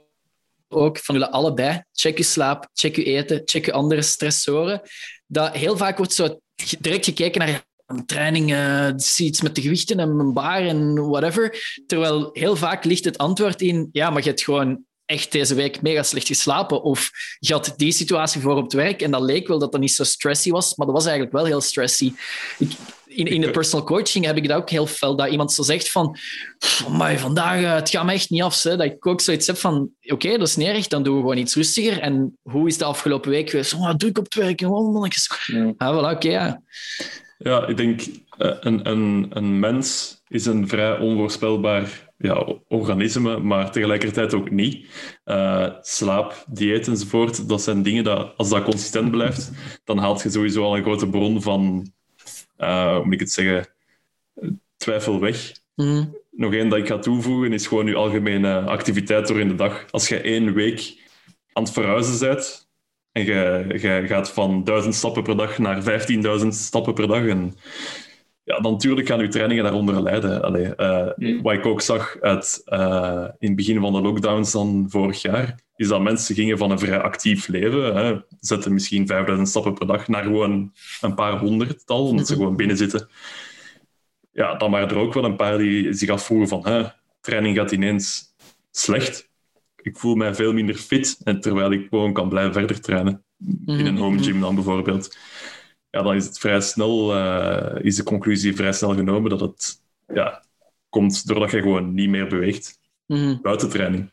ook 0.68 0.98
van 0.98 1.14
jullie 1.14 1.30
allebei, 1.30 1.82
check 1.92 2.16
je 2.16 2.24
slaap, 2.24 2.68
check 2.72 2.96
je 2.96 3.04
eten, 3.04 3.42
check 3.44 3.64
je 3.64 3.72
andere 3.72 4.02
stressoren, 4.02 4.80
dat 5.26 5.56
heel 5.56 5.76
vaak 5.76 5.96
wordt 5.96 6.12
zo 6.12 6.40
direct 6.80 7.04
gekeken 7.04 7.40
naar 7.40 7.64
training, 8.06 8.52
uh, 8.52 8.88
iets 9.16 9.42
met 9.42 9.54
de 9.54 9.62
gewichten 9.62 9.98
en 9.98 10.16
mijn 10.16 10.32
bar 10.32 10.60
en 10.60 11.08
whatever. 11.08 11.58
Terwijl 11.86 12.30
heel 12.32 12.56
vaak 12.56 12.84
ligt 12.84 13.04
het 13.04 13.18
antwoord 13.18 13.62
in, 13.62 13.88
ja, 13.92 14.10
maar 14.10 14.22
je 14.22 14.28
hebt 14.28 14.42
gewoon 14.42 14.84
echt 15.07 15.32
deze 15.32 15.54
week 15.54 15.82
mega 15.82 16.02
slecht 16.02 16.26
geslapen. 16.26 16.82
Of 16.82 17.11
je 17.38 17.52
had 17.52 17.74
die 17.76 17.92
situatie 17.92 18.40
voor 18.40 18.57
op 18.57 18.62
het 18.62 18.72
werk 18.72 19.02
en 19.02 19.11
dat 19.11 19.22
leek 19.22 19.48
wel 19.48 19.59
dat 19.59 19.72
dat 19.72 19.80
niet 19.80 19.92
zo 19.92 20.04
stressy 20.04 20.50
was, 20.50 20.76
maar 20.76 20.86
dat 20.86 20.94
was 20.94 21.04
eigenlijk 21.04 21.36
wel 21.36 21.44
heel 21.44 21.61
stressy. 21.61 22.12
Ik, 22.59 22.72
in, 23.07 23.26
in 23.26 23.40
de 23.40 23.50
personal 23.50 23.86
coaching 23.86 24.24
heb 24.24 24.36
ik 24.36 24.48
dat 24.48 24.57
ook 24.57 24.70
heel 24.70 24.86
fel, 24.86 25.16
dat 25.16 25.30
iemand 25.30 25.52
zo 25.52 25.62
zegt 25.62 25.90
van 25.90 26.18
maar 26.90 27.18
vandaag, 27.18 27.61
uh, 27.61 27.74
het 27.74 27.90
gaat 27.90 28.04
me 28.04 28.12
echt 28.12 28.30
niet 28.30 28.42
af. 28.42 28.62
Hè. 28.62 28.76
Dat 28.76 28.86
ik 28.86 29.07
ook 29.07 29.20
zoiets 29.20 29.46
heb 29.46 29.57
van, 29.57 29.90
oké, 30.02 30.14
okay, 30.14 30.36
dat 30.36 30.48
is 30.48 30.57
niet 30.57 30.66
erg, 30.66 30.86
dan 30.86 31.02
doen 31.02 31.14
we 31.14 31.20
gewoon 31.20 31.36
iets 31.36 31.54
rustiger. 31.54 32.00
En 32.00 32.38
hoe 32.42 32.66
is 32.66 32.78
de 32.78 32.84
afgelopen 32.84 33.30
week 33.30 33.50
geweest? 33.50 33.74
Oh, 33.74 33.90
druk 33.90 34.18
op 34.18 34.24
het 34.24 34.34
werk. 34.34 34.61
Oh, 34.61 34.92
mannetjes. 34.92 35.44
Ja, 35.46 35.72
ah, 35.76 35.96
voilà, 35.96 36.16
oké, 36.16 36.28
ja. 36.28 36.62
Ja, 37.38 37.66
ik 37.66 37.76
denk, 37.76 38.00
uh, 38.00 38.07
een, 38.61 38.90
een, 38.90 39.26
een 39.30 39.59
mens 39.59 40.16
is 40.28 40.46
een 40.46 40.68
vrij 40.68 40.98
onvoorspelbaar 40.98 42.05
ja, 42.18 42.46
organisme, 42.68 43.38
maar 43.38 43.70
tegelijkertijd 43.70 44.34
ook 44.34 44.50
niet. 44.50 44.86
Uh, 45.24 45.68
slaap, 45.80 46.44
dieet 46.48 46.88
enzovoort, 46.88 47.48
dat 47.48 47.62
zijn 47.62 47.82
dingen 47.82 48.04
dat, 48.04 48.32
als 48.36 48.48
dat 48.48 48.62
consistent 48.62 49.10
blijft, 49.10 49.50
dan 49.84 49.98
haalt 49.98 50.22
je 50.22 50.30
sowieso 50.30 50.64
al 50.64 50.76
een 50.76 50.82
grote 50.82 51.08
bron 51.08 51.42
van, 51.42 51.92
uh, 52.58 52.94
hoe 52.94 53.04
moet 53.04 53.14
ik 53.14 53.20
het 53.20 53.32
zeggen, 53.32 53.68
twijfel 54.76 55.20
weg. 55.20 55.52
Mm. 55.74 56.16
Nog 56.30 56.52
één 56.52 56.68
dat 56.68 56.78
ik 56.78 56.86
ga 56.86 56.98
toevoegen 56.98 57.52
is 57.52 57.66
gewoon 57.66 57.86
je 57.86 57.94
algemene 57.94 58.60
activiteit 58.60 59.26
door 59.26 59.40
in 59.40 59.48
de 59.48 59.54
dag. 59.54 59.84
Als 59.90 60.08
je 60.08 60.20
één 60.20 60.54
week 60.54 61.08
aan 61.52 61.62
het 61.62 61.72
verhuizen 61.72 62.28
bent, 62.28 62.68
en 63.12 63.24
je, 63.24 64.04
gaat 64.06 64.30
van 64.30 64.64
1000 64.64 64.94
stappen 64.94 65.22
per 65.22 65.36
dag 65.36 65.58
naar 65.58 65.82
15.000 66.42 66.48
stappen 66.48 66.94
per 66.94 67.06
dag. 67.06 67.26
En 67.26 67.54
ja, 68.47 68.61
dan 68.61 68.72
natuurlijk 68.72 69.07
gaan 69.07 69.20
je 69.20 69.28
trainingen 69.28 69.64
daaronder 69.64 70.03
lijden. 70.03 70.42
Allee, 70.42 70.72
uh, 70.76 71.42
Wat 71.42 71.53
ik 71.53 71.66
ook 71.66 71.80
zag 71.80 72.16
uit, 72.20 72.62
uh, 72.66 73.24
in 73.38 73.47
het 73.49 73.57
begin 73.57 73.80
van 73.80 73.92
de 73.92 74.01
lockdowns 74.01 74.53
dan 74.53 74.86
vorig 74.88 75.22
jaar, 75.22 75.61
is 75.76 75.88
dat 75.88 76.03
mensen 76.03 76.34
gingen 76.34 76.59
van 76.59 76.70
een 76.70 76.78
vrij 76.78 77.01
actief 77.01 77.49
leven, 77.49 77.97
hè, 77.97 78.16
zetten 78.40 78.72
misschien 78.72 79.07
5000 79.07 79.49
stappen 79.49 79.74
per 79.74 79.86
dag, 79.86 80.09
naar 80.09 80.22
gewoon 80.22 80.72
een 81.01 81.14
paar 81.14 81.38
honderdtal, 81.38 82.07
omdat 82.07 82.26
ze 82.26 82.32
mhm. 82.32 82.42
gewoon 82.42 82.57
binnen 82.57 82.76
zitten. 82.76 83.09
Ja, 84.32 84.55
dan 84.55 84.70
waren 84.70 84.88
er 84.88 84.97
ook 84.97 85.14
wel 85.14 85.24
een 85.24 85.36
paar 85.36 85.59
die 85.59 85.92
zich 85.92 86.09
afvroegen 86.09 86.49
van, 86.49 86.66
hè, 86.66 86.84
training 87.20 87.57
gaat 87.57 87.72
ineens 87.72 88.34
slecht. 88.70 89.30
Ik 89.76 89.97
voel 89.97 90.14
mij 90.14 90.34
veel 90.34 90.53
minder 90.53 90.74
fit, 90.74 91.20
en 91.24 91.40
terwijl 91.40 91.72
ik 91.72 91.86
gewoon 91.90 92.12
kan 92.12 92.28
blijven 92.28 92.53
verder 92.53 92.80
trainen. 92.80 93.24
In 93.66 93.86
een 93.86 93.92
mhm. 93.92 94.03
home 94.03 94.22
gym 94.22 94.40
dan 94.40 94.55
bijvoorbeeld. 94.55 95.16
Ja, 95.97 96.03
dan 96.03 96.14
is 96.14 96.26
het 96.26 96.38
vrij 96.38 96.61
snel, 96.61 97.14
uh, 97.14 97.76
is 97.80 97.97
de 97.97 98.03
conclusie 98.03 98.57
vrij 98.57 98.72
snel 98.72 98.94
genomen 98.94 99.30
dat 99.30 99.40
het 99.40 99.82
ja, 100.07 100.42
komt 100.88 101.26
doordat 101.26 101.51
je 101.51 101.62
gewoon 101.62 101.94
niet 101.94 102.09
meer 102.09 102.28
beweegt. 102.28 102.78
Mm 103.07 103.38
Buiten 103.42 103.70
training. 103.70 104.11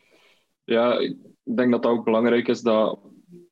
Ja, 0.64 1.00
ik 1.00 1.16
denk 1.44 1.72
dat 1.72 1.84
dat 1.84 1.92
ook 1.92 2.06
belangrijk 2.06 2.48
is 2.48 2.62
dat, 2.62 3.00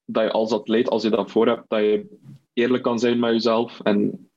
dat 0.06 0.24
je 0.24 0.32
als 0.32 0.52
atleet, 0.52 0.90
als 0.90 1.04
je 1.04 1.10
dat 1.10 1.32
voor 1.32 1.48
hebt, 1.48 1.64
dat 1.68 1.80
je 1.80 2.18
eerlijk 2.54 2.84
kan 2.84 3.00
zijn 3.00 3.20
met 3.20 3.32
jezelf 3.32 3.80
en 3.80 4.30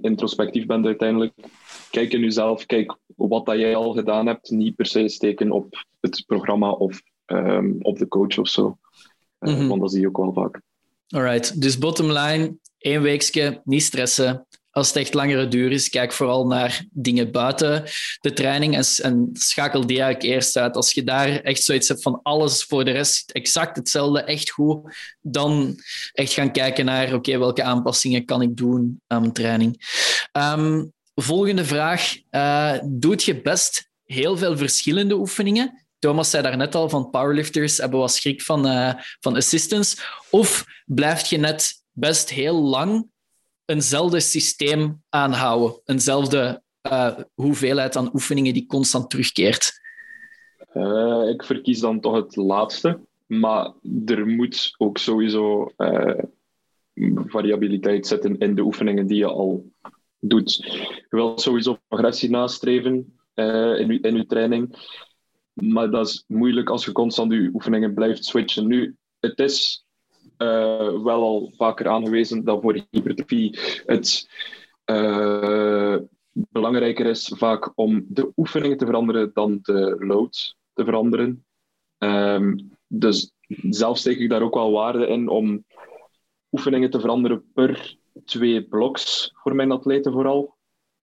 introspectief 0.00 0.66
bent 0.66 0.86
uiteindelijk. 0.86 1.32
Kijk 1.90 2.12
in 2.12 2.20
jezelf, 2.20 2.66
kijk 2.66 2.96
wat 3.16 3.46
dat 3.46 3.58
jij 3.58 3.76
al 3.76 3.92
gedaan 3.92 4.26
hebt, 4.26 4.50
niet 4.50 4.76
per 4.76 4.86
se 4.86 5.08
steken 5.08 5.50
op 5.50 5.84
het 6.00 6.24
programma 6.26 6.70
of 6.70 7.02
um, 7.26 7.76
op 7.80 7.98
de 7.98 8.08
coach 8.08 8.38
of 8.38 8.48
zo. 8.48 8.78
Uh, 9.40 9.52
mm 9.52 9.58
-hmm. 9.58 9.68
Want 9.68 9.80
dat 9.80 9.90
zie 9.90 10.00
je 10.00 10.08
ook 10.08 10.16
wel 10.16 10.32
vaak. 10.32 10.60
Alright, 11.08 11.60
dus 11.60 11.78
bottom 11.78 12.06
line, 12.12 12.58
één 12.78 13.02
weekje, 13.02 13.60
niet 13.64 13.82
stressen. 13.82 14.46
Als 14.70 14.88
het 14.88 14.96
echt 14.96 15.14
langere 15.14 15.48
duur 15.48 15.72
is, 15.72 15.88
kijk 15.88 16.12
vooral 16.12 16.46
naar 16.46 16.84
dingen 16.90 17.32
buiten 17.32 17.84
de 18.20 18.32
training 18.32 18.76
en, 19.00 19.30
schakel 19.32 19.86
die 19.86 20.00
eigenlijk 20.00 20.34
eerst 20.34 20.56
uit. 20.56 20.76
Als 20.76 20.92
je 20.92 21.04
daar 21.04 21.28
echt 21.28 21.62
zoiets 21.62 21.88
hebt 21.88 22.02
van 22.02 22.20
alles 22.22 22.64
voor 22.64 22.84
de 22.84 22.90
rest 22.90 23.30
exact 23.30 23.76
hetzelfde, 23.76 24.22
echt 24.22 24.50
goed, 24.50 24.94
dan 25.20 25.76
echt 26.12 26.32
gaan 26.32 26.52
kijken 26.52 26.84
naar 26.84 27.14
oké, 27.14 27.38
welke 27.38 27.62
aanpassingen 27.62 28.24
kan 28.24 28.42
ik 28.42 28.56
doen 28.56 29.00
aan 29.06 29.20
mijn 29.20 29.32
training. 29.32 29.86
Um, 30.32 30.92
volgende 31.14 31.64
vraag. 31.64 32.16
Uh, 32.30 32.74
doet 32.84 33.24
je 33.24 33.40
best 33.40 33.90
heel 34.04 34.36
veel 34.36 34.56
verschillende 34.56 35.14
oefeningen? 35.14 35.86
Thomas 35.98 36.30
zei 36.30 36.42
daarnet 36.42 36.74
al, 36.74 36.88
van 36.88 37.10
powerlifters 37.10 37.76
hebben 37.78 38.00
wat 38.00 38.12
schrik 38.12 38.42
van, 38.42 38.66
uh, 38.66 38.92
van 39.20 39.36
assistance. 39.36 39.96
Of 40.30 40.64
blijft 40.86 41.28
je 41.28 41.38
net 41.38 41.72
best 41.98 42.30
heel 42.30 42.62
lang 42.62 43.10
eenzelfde 43.64 44.20
systeem 44.20 45.02
aanhouden? 45.08 45.80
Eenzelfde 45.84 46.62
uh, 46.82 47.18
hoeveelheid 47.34 47.96
aan 47.96 48.14
oefeningen 48.14 48.54
die 48.54 48.66
constant 48.66 49.10
terugkeert? 49.10 49.80
Uh, 50.74 51.28
ik 51.28 51.44
verkies 51.44 51.80
dan 51.80 52.00
toch 52.00 52.14
het 52.14 52.36
laatste. 52.36 53.00
Maar 53.26 53.72
er 54.06 54.26
moet 54.26 54.74
ook 54.78 54.98
sowieso 54.98 55.72
variabiliteit 57.26 58.06
zitten 58.06 58.38
in 58.38 58.54
de 58.54 58.62
oefeningen 58.62 59.06
die 59.06 59.18
je 59.18 59.26
al 59.26 59.72
doet. 60.20 60.54
Je 60.54 61.06
wilt 61.10 61.40
sowieso 61.40 61.78
progressie 61.88 62.30
nastreven 62.30 63.18
in, 63.34 64.02
in 64.02 64.16
je 64.16 64.26
training. 64.26 64.76
Maar 65.52 65.90
dat 65.90 66.06
is 66.06 66.24
moeilijk 66.26 66.70
als 66.70 66.84
je 66.84 66.92
constant 66.92 67.32
je 67.32 67.50
oefeningen 67.52 67.94
blijft 67.94 68.24
switchen. 68.24 68.66
Nu, 68.66 68.96
het 69.20 69.38
is 69.38 69.86
uh, 70.38 71.02
wel 71.02 71.22
al 71.22 71.52
vaker 71.56 71.88
aangewezen 71.88 72.44
dat 72.44 72.60
voor 72.62 72.86
hypertrofie 72.90 73.58
het 73.86 74.28
uh, 74.90 75.96
belangrijker 76.32 77.06
is 77.06 77.32
vaak 77.36 77.72
om 77.74 78.04
de 78.08 78.32
oefeningen 78.36 78.76
te 78.76 78.86
veranderen 78.86 79.30
dan 79.34 79.58
de 79.62 79.96
load 79.98 80.56
te 80.72 80.84
veranderen. 80.84 81.44
Um, 81.98 82.76
dus 82.86 83.32
zelf 83.70 83.98
steek 83.98 84.18
ik 84.18 84.30
daar 84.30 84.42
ook 84.42 84.54
wel 84.54 84.72
waarde 84.72 85.06
in 85.06 85.28
om 85.28 85.64
oefeningen 86.50 86.90
te 86.90 87.00
veranderen 87.00 87.52
per 87.54 87.96
twee 88.24 88.64
bloks 88.64 89.32
voor 89.34 89.54
mijn 89.54 89.72
atleten 89.72 90.12
vooral. 90.12 90.56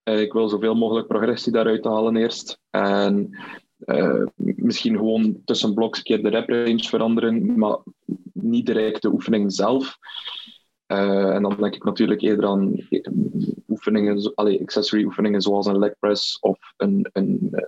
Uh, 0.03 0.21
ik 0.21 0.33
wil 0.33 0.49
zoveel 0.49 0.75
mogelijk 0.75 1.07
progressie 1.07 1.51
daaruit 1.51 1.85
halen 1.85 2.15
eerst. 2.15 2.59
En 2.69 3.37
uh, 3.85 4.25
misschien 4.37 4.95
gewoon 4.95 5.41
tussen 5.45 5.73
bloks 5.73 5.97
een 5.97 6.03
keer 6.03 6.23
de 6.23 6.29
rep 6.29 6.49
range 6.49 6.83
veranderen, 6.83 7.59
maar 7.59 7.77
niet 8.33 8.65
direct 8.65 9.01
de 9.01 9.11
oefening 9.11 9.53
zelf. 9.53 9.97
Uh, 10.87 11.33
en 11.35 11.41
dan 11.41 11.57
denk 11.59 11.75
ik 11.75 11.83
natuurlijk 11.83 12.21
eerder 12.21 12.45
aan 12.45 12.87
oefeningen, 13.67 14.31
allee, 14.35 14.61
accessory 14.61 15.03
oefeningen 15.03 15.41
zoals 15.41 15.65
een 15.65 15.79
leg 15.79 15.99
press 15.99 16.39
of 16.39 16.59
een, 16.77 17.09
een 17.11 17.49
uh, 17.51 17.61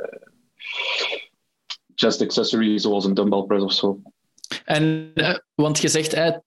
chest 1.95 2.21
accessory 2.21 2.77
zoals 2.77 3.05
een 3.05 3.13
dumbbell 3.13 3.43
press 3.43 3.63
of 3.63 3.73
zo. 3.73 4.01
En, 4.65 5.13
want 5.55 5.79
je 5.79 5.87
zegt 5.87 6.41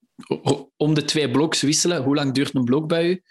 om 0.77 0.95
de 0.95 1.05
twee 1.05 1.31
bloks 1.31 1.63
wisselen, 1.63 2.03
hoe 2.03 2.15
lang 2.15 2.33
duurt 2.33 2.55
een 2.55 2.65
blok 2.65 2.89
bij 2.89 3.11
u? 3.11 3.23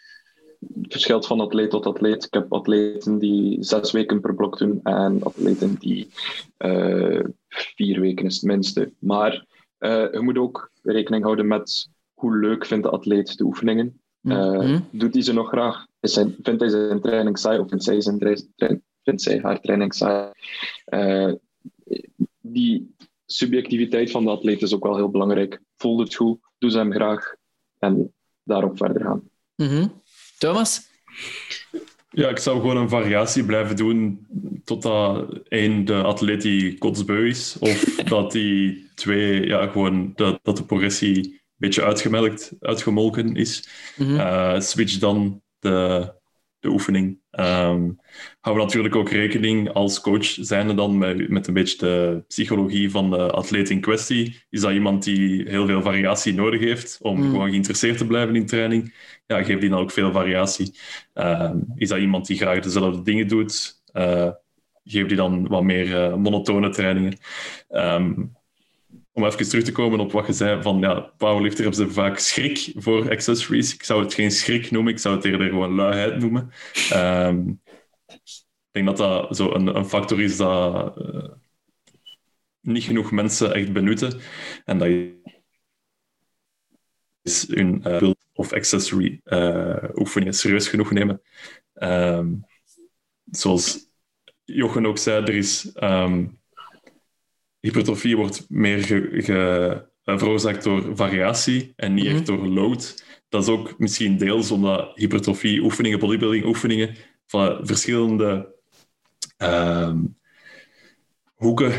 Verschilt 0.82 1.28
van 1.28 1.39
atleet 1.39 1.70
tot 1.70 1.86
atleet. 1.86 2.26
Ik 2.26 2.34
heb 2.34 2.53
atleten 2.53 3.20
die 3.20 3.64
zes 3.64 3.91
weken 3.91 4.22
per 4.22 4.36
blok 4.36 4.57
doen 4.57 4.80
en 4.84 5.24
atleten 5.24 5.76
die 5.80 6.10
uh, 6.57 7.24
vier 7.47 7.99
weken 7.99 8.26
is 8.26 8.36
het 8.36 8.43
minste. 8.43 8.93
Maar 8.99 9.45
uh, 9.80 10.12
je 10.12 10.20
moet 10.20 10.38
ook 10.38 10.72
rekening 10.84 11.24
houden 11.24 11.47
met 11.47 11.89
hoe 12.14 12.38
leuk 12.38 12.66
vindt 12.66 12.84
de 12.84 12.89
atleet 12.89 13.38
de 13.38 13.43
oefeningen. 13.43 14.01
Uh, 14.22 14.80
Doet 14.91 15.14
hij 15.14 15.24
ze 15.24 15.34
nog 15.34 15.47
graag? 15.47 15.86
Is 15.99 16.14
vindt 16.14 16.60
hij 16.60 16.70
zijn 16.70 17.01
training 17.01 17.38
saai 17.38 17.60
of 17.60 17.70
vindt 17.70 17.84
zij, 17.84 18.01
zijn 18.01 18.20
tra 18.20 18.36
vindt 19.03 19.22
zij 19.22 19.39
haar 19.39 19.62
training 19.62 19.93
saai? 19.93 20.32
die 22.41 22.95
subjectiviteit 23.26 24.12
van 24.12 24.24
de 24.24 24.30
atleet 24.30 24.62
is 24.62 24.74
ook 24.74 24.84
wel 24.84 24.95
heel 24.95 25.10
belangrijk. 25.10 25.62
Voel 25.78 25.99
het 25.99 26.16
goed, 26.16 26.39
doe 26.57 26.72
ze 26.72 26.78
hem 26.78 26.91
graag 26.91 27.34
en 27.80 28.14
daarop 28.43 28.78
verder 28.78 29.01
gaan. 29.01 29.30
Mm 29.55 29.68
-hmm. 29.68 30.01
Thomas? 30.40 30.88
Ja, 32.10 32.30
ik 32.30 32.38
zou 32.38 32.60
gewoon 32.60 32.78
een 32.78 32.90
variatie 32.90 33.44
blijven 33.44 33.76
doen 33.76 34.28
totdat 34.64 35.40
één 35.48 35.86
de 35.86 35.94
atleet 35.94 36.42
die 36.42 36.78
kotsbeu 36.78 37.28
is, 37.28 37.58
of 37.60 37.84
dat 38.14 38.32
die 38.32 38.90
twee, 38.96 39.48
ja, 39.48 39.68
gewoon 39.68 40.12
dat, 40.16 40.40
dat 40.44 40.58
de 40.58 40.66
progressie 40.66 41.16
een 41.18 41.42
beetje 41.58 41.84
uitgemelkt, 41.84 42.52
uitgemolken 42.60 43.36
is. 43.36 43.70
Mm 43.96 44.18
-hmm. 44.18 44.62
switch 44.62 44.98
dan 44.98 45.42
de, 45.60 46.12
de 46.60 46.70
oefening. 46.70 47.20
Um, 47.32 47.99
houden 48.39 48.64
we 48.64 48.68
natuurlijk 48.68 48.95
ook 48.95 49.10
rekening 49.10 49.74
als 49.74 50.01
coach 50.01 50.26
zijnde 50.26 50.74
dan 50.74 50.97
met, 50.97 51.30
met 51.30 51.47
een 51.47 51.53
beetje 51.53 51.78
de 51.78 52.24
psychologie 52.28 52.91
van 52.91 53.10
de 53.10 53.32
atleet 53.32 53.70
in 53.70 53.82
kwestie. 53.82 54.43
Is 54.49 54.62
dat 54.62 54.72
iemand 54.72 55.03
die 55.03 55.49
heel 55.49 55.66
veel 55.66 55.82
variatie 55.82 56.34
nodig 56.34 56.60
heeft 56.60 56.97
om 57.01 57.22
mm. 57.22 57.30
gewoon 57.30 57.49
geïnteresseerd 57.49 57.97
te 57.97 58.07
blijven 58.07 58.36
in 58.36 58.45
training? 58.45 58.93
Ja, 59.26 59.43
geef 59.43 59.60
die 59.60 59.70
dan 59.70 59.80
ook 59.80 59.91
veel 59.91 60.12
variatie. 60.12 60.80
Um, 61.14 61.66
is 61.76 61.89
dat 61.89 61.99
iemand 61.99 62.28
die 62.28 62.38
graag 62.38 62.60
dezelfde 62.60 63.01
dingen 63.01 63.28
doet? 63.28 63.82
Uh, 63.93 64.32
geef 64.84 65.07
die 65.07 65.18
dan 65.18 65.47
wat 65.47 65.64
meer 65.64 65.88
uh, 65.88 66.16
monotone 66.16 66.70
trainingen. 66.70 67.18
Um, 67.70 68.38
om 69.20 69.26
even 69.26 69.49
terug 69.49 69.63
te 69.63 69.72
komen 69.72 69.99
op 69.99 70.11
wat 70.11 70.28
je 70.28 70.34
zei 70.34 70.61
van 70.61 70.80
ja, 70.80 70.99
powerlifter 70.99 71.63
hebben 71.63 71.86
ze 71.86 71.93
vaak 71.93 72.20
schrik 72.20 72.72
voor 72.76 73.09
accessories. 73.09 73.74
Ik 73.74 73.84
zou 73.84 74.03
het 74.03 74.13
geen 74.13 74.32
schrik 74.32 74.72
noemen, 74.72 74.93
ik 74.93 74.99
zou 74.99 75.15
het 75.15 75.26
eerder 75.26 75.47
gewoon 75.47 75.76
luiheid 75.76 76.20
noemen. 76.20 76.51
Um, 76.93 77.61
ik 78.72 78.72
denk 78.72 78.86
dat 78.86 78.97
dat 78.97 79.38
zo 79.38 79.53
een, 79.53 79.76
een 79.76 79.86
factor 79.86 80.22
is 80.22 80.38
dat 80.38 80.97
uh, 80.97 81.30
niet 82.61 82.84
genoeg 82.84 83.11
mensen 83.11 83.53
echt 83.53 83.74
benutten. 83.74 84.20
En 84.65 84.78
dat 84.78 84.88
je 84.88 85.17
hun 87.47 87.84
uh, 87.88 88.11
of 88.34 88.53
accessory 88.53 89.22
uh, 89.26 89.84
oefeningen 89.93 90.34
serieus 90.34 90.67
genoeg 90.67 90.91
nemen. 90.91 91.22
Um, 91.74 92.45
zoals 93.26 93.88
Jochen 94.43 94.86
ook 94.86 94.97
zei, 94.97 95.24
er 95.24 95.36
is 95.36 95.72
um, 95.76 96.39
hypertrofie 97.60 98.18
wordt 98.18 98.45
meer 98.49 98.84
ge, 98.84 99.88
eh, 100.03 100.18
veroorzaakt 100.18 100.64
door 100.64 100.95
variatie 100.95 101.74
en 101.76 101.93
niet 101.93 102.05
echt 102.05 102.16
mhm. 102.16 102.26
door 102.26 102.47
load. 102.47 103.03
Dat 103.30 103.43
is 103.43 103.49
ook 103.49 103.80
misschien 103.80 104.18
deels 104.18 104.51
omdat 104.51 104.91
hypertrofie 104.95 105.62
oefeningen, 105.62 105.99
bodybuilding 105.99 106.45
oefeningen 106.45 106.95
van 107.26 107.60
verschillende 107.62 108.55
uh, 109.38 109.93
hoeken 111.34 111.74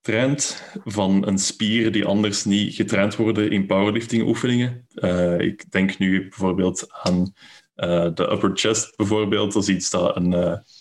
traint 0.00 0.62
van 0.84 1.26
een 1.26 1.38
spier 1.38 1.92
die 1.92 2.04
anders 2.04 2.44
niet 2.44 2.74
getraind 2.74 3.16
worden 3.16 3.50
in 3.50 3.66
powerlifting 3.66 4.26
oefeningen. 4.26 4.86
Uh, 4.94 5.38
ik 5.38 5.70
denk 5.70 5.98
nu 5.98 6.20
bijvoorbeeld 6.20 6.86
aan 6.90 7.32
uh, 7.76 8.08
de 8.14 8.30
upper 8.32 8.50
chest 8.54 8.96
bijvoorbeeld. 8.96 9.52
Dat 9.52 9.62
is 9.62 9.68
iets 9.68 9.90
dat 9.90 10.16
een, 10.16 10.32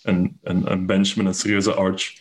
een, 0.02 0.38
een, 0.42 0.72
een 0.72 0.86
bench 0.86 1.16
met 1.16 1.26
een 1.26 1.34
serieuze 1.34 1.74
arch 1.74 2.21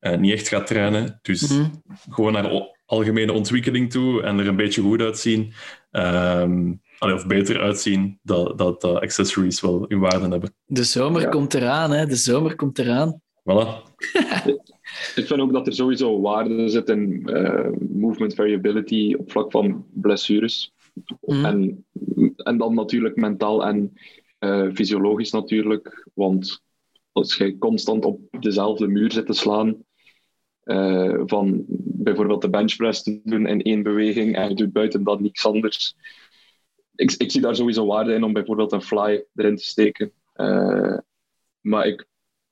uh, 0.00 0.16
niet 0.16 0.32
echt 0.32 0.48
gaat 0.48 0.66
trainen. 0.66 1.18
Dus 1.22 1.48
mhm. 1.48 1.70
gewoon 2.10 2.32
naar 2.32 2.68
algemene 2.86 3.32
ontwikkeling 3.32 3.90
toe 3.90 4.22
en 4.22 4.38
er 4.38 4.46
een 4.46 4.56
beetje 4.56 4.82
goed 4.82 5.00
uitzien, 5.00 5.52
um, 5.90 6.80
of 6.98 7.26
beter 7.26 7.60
uitzien, 7.60 8.18
dat, 8.22 8.58
dat, 8.58 8.80
dat 8.80 9.00
accessories 9.00 9.60
wel 9.60 9.84
hun 9.88 10.00
waarde 10.00 10.28
hebben. 10.28 10.54
De 10.66 10.84
zomer 10.84 11.28
komt 11.28 11.54
eraan, 11.54 11.90
hè? 11.90 12.06
De 12.06 12.16
zomer 12.16 12.56
komt 12.56 12.78
eraan. 12.78 13.20
Voilà. 13.40 13.88
Ik 15.16 15.26
vind 15.26 15.40
ook 15.40 15.52
dat 15.52 15.66
er 15.66 15.74
sowieso 15.74 16.20
waarde 16.20 16.68
zit 16.68 16.88
in 16.88 17.22
uh, 17.26 17.68
movement 17.90 18.34
variability 18.34 19.14
op 19.18 19.30
vlak 19.30 19.50
van 19.50 19.86
blessures. 19.92 20.72
Mm. 21.20 21.44
En, 21.44 21.84
en 22.36 22.58
dan 22.58 22.74
natuurlijk 22.74 23.16
mentaal 23.16 23.66
en 23.66 23.92
uh, 24.40 24.68
fysiologisch 24.74 25.30
natuurlijk. 25.30 26.08
Want 26.14 26.62
als 27.12 27.36
je 27.36 27.58
constant 27.58 28.04
op 28.04 28.20
dezelfde 28.40 28.86
muur 28.86 29.12
zit 29.12 29.26
te 29.26 29.32
slaan, 29.32 29.76
uh, 30.64 31.22
van 31.26 31.64
bijvoorbeeld 32.02 32.42
de 32.42 32.50
benchpress 32.50 33.02
te 33.02 33.20
doen 33.24 33.46
in 33.46 33.62
één 33.62 33.82
beweging 33.82 34.36
en 34.36 34.48
je 34.48 34.54
doet 34.54 34.72
buiten 34.72 35.04
dat 35.04 35.20
niks 35.20 35.46
anders. 35.46 35.96
Ik, 36.94 37.12
ik 37.12 37.30
zie 37.30 37.40
daar 37.40 37.56
sowieso 37.56 37.86
waarde 37.86 38.14
in 38.14 38.24
om 38.24 38.32
bijvoorbeeld 38.32 38.72
een 38.72 38.82
fly 38.82 39.24
erin 39.34 39.56
te 39.56 39.64
steken. 39.64 40.12
Uh, 40.36 40.98
maar 41.60 41.86
ik 41.86 42.08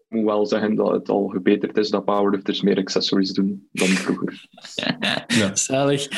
moet 0.09 0.25
wel 0.25 0.47
zeggen 0.47 0.75
dat 0.75 0.91
het 0.91 1.09
al 1.09 1.27
gebeterd 1.27 1.77
is 1.77 1.91
dat 1.91 2.05
powerlifters 2.05 2.63
meer 2.63 2.77
accessories 2.77 3.33
doen 3.33 3.69
dan 3.73 3.87
vroeger. 3.89 4.47
ja. 5.39 5.55
Zalig. 5.55 6.09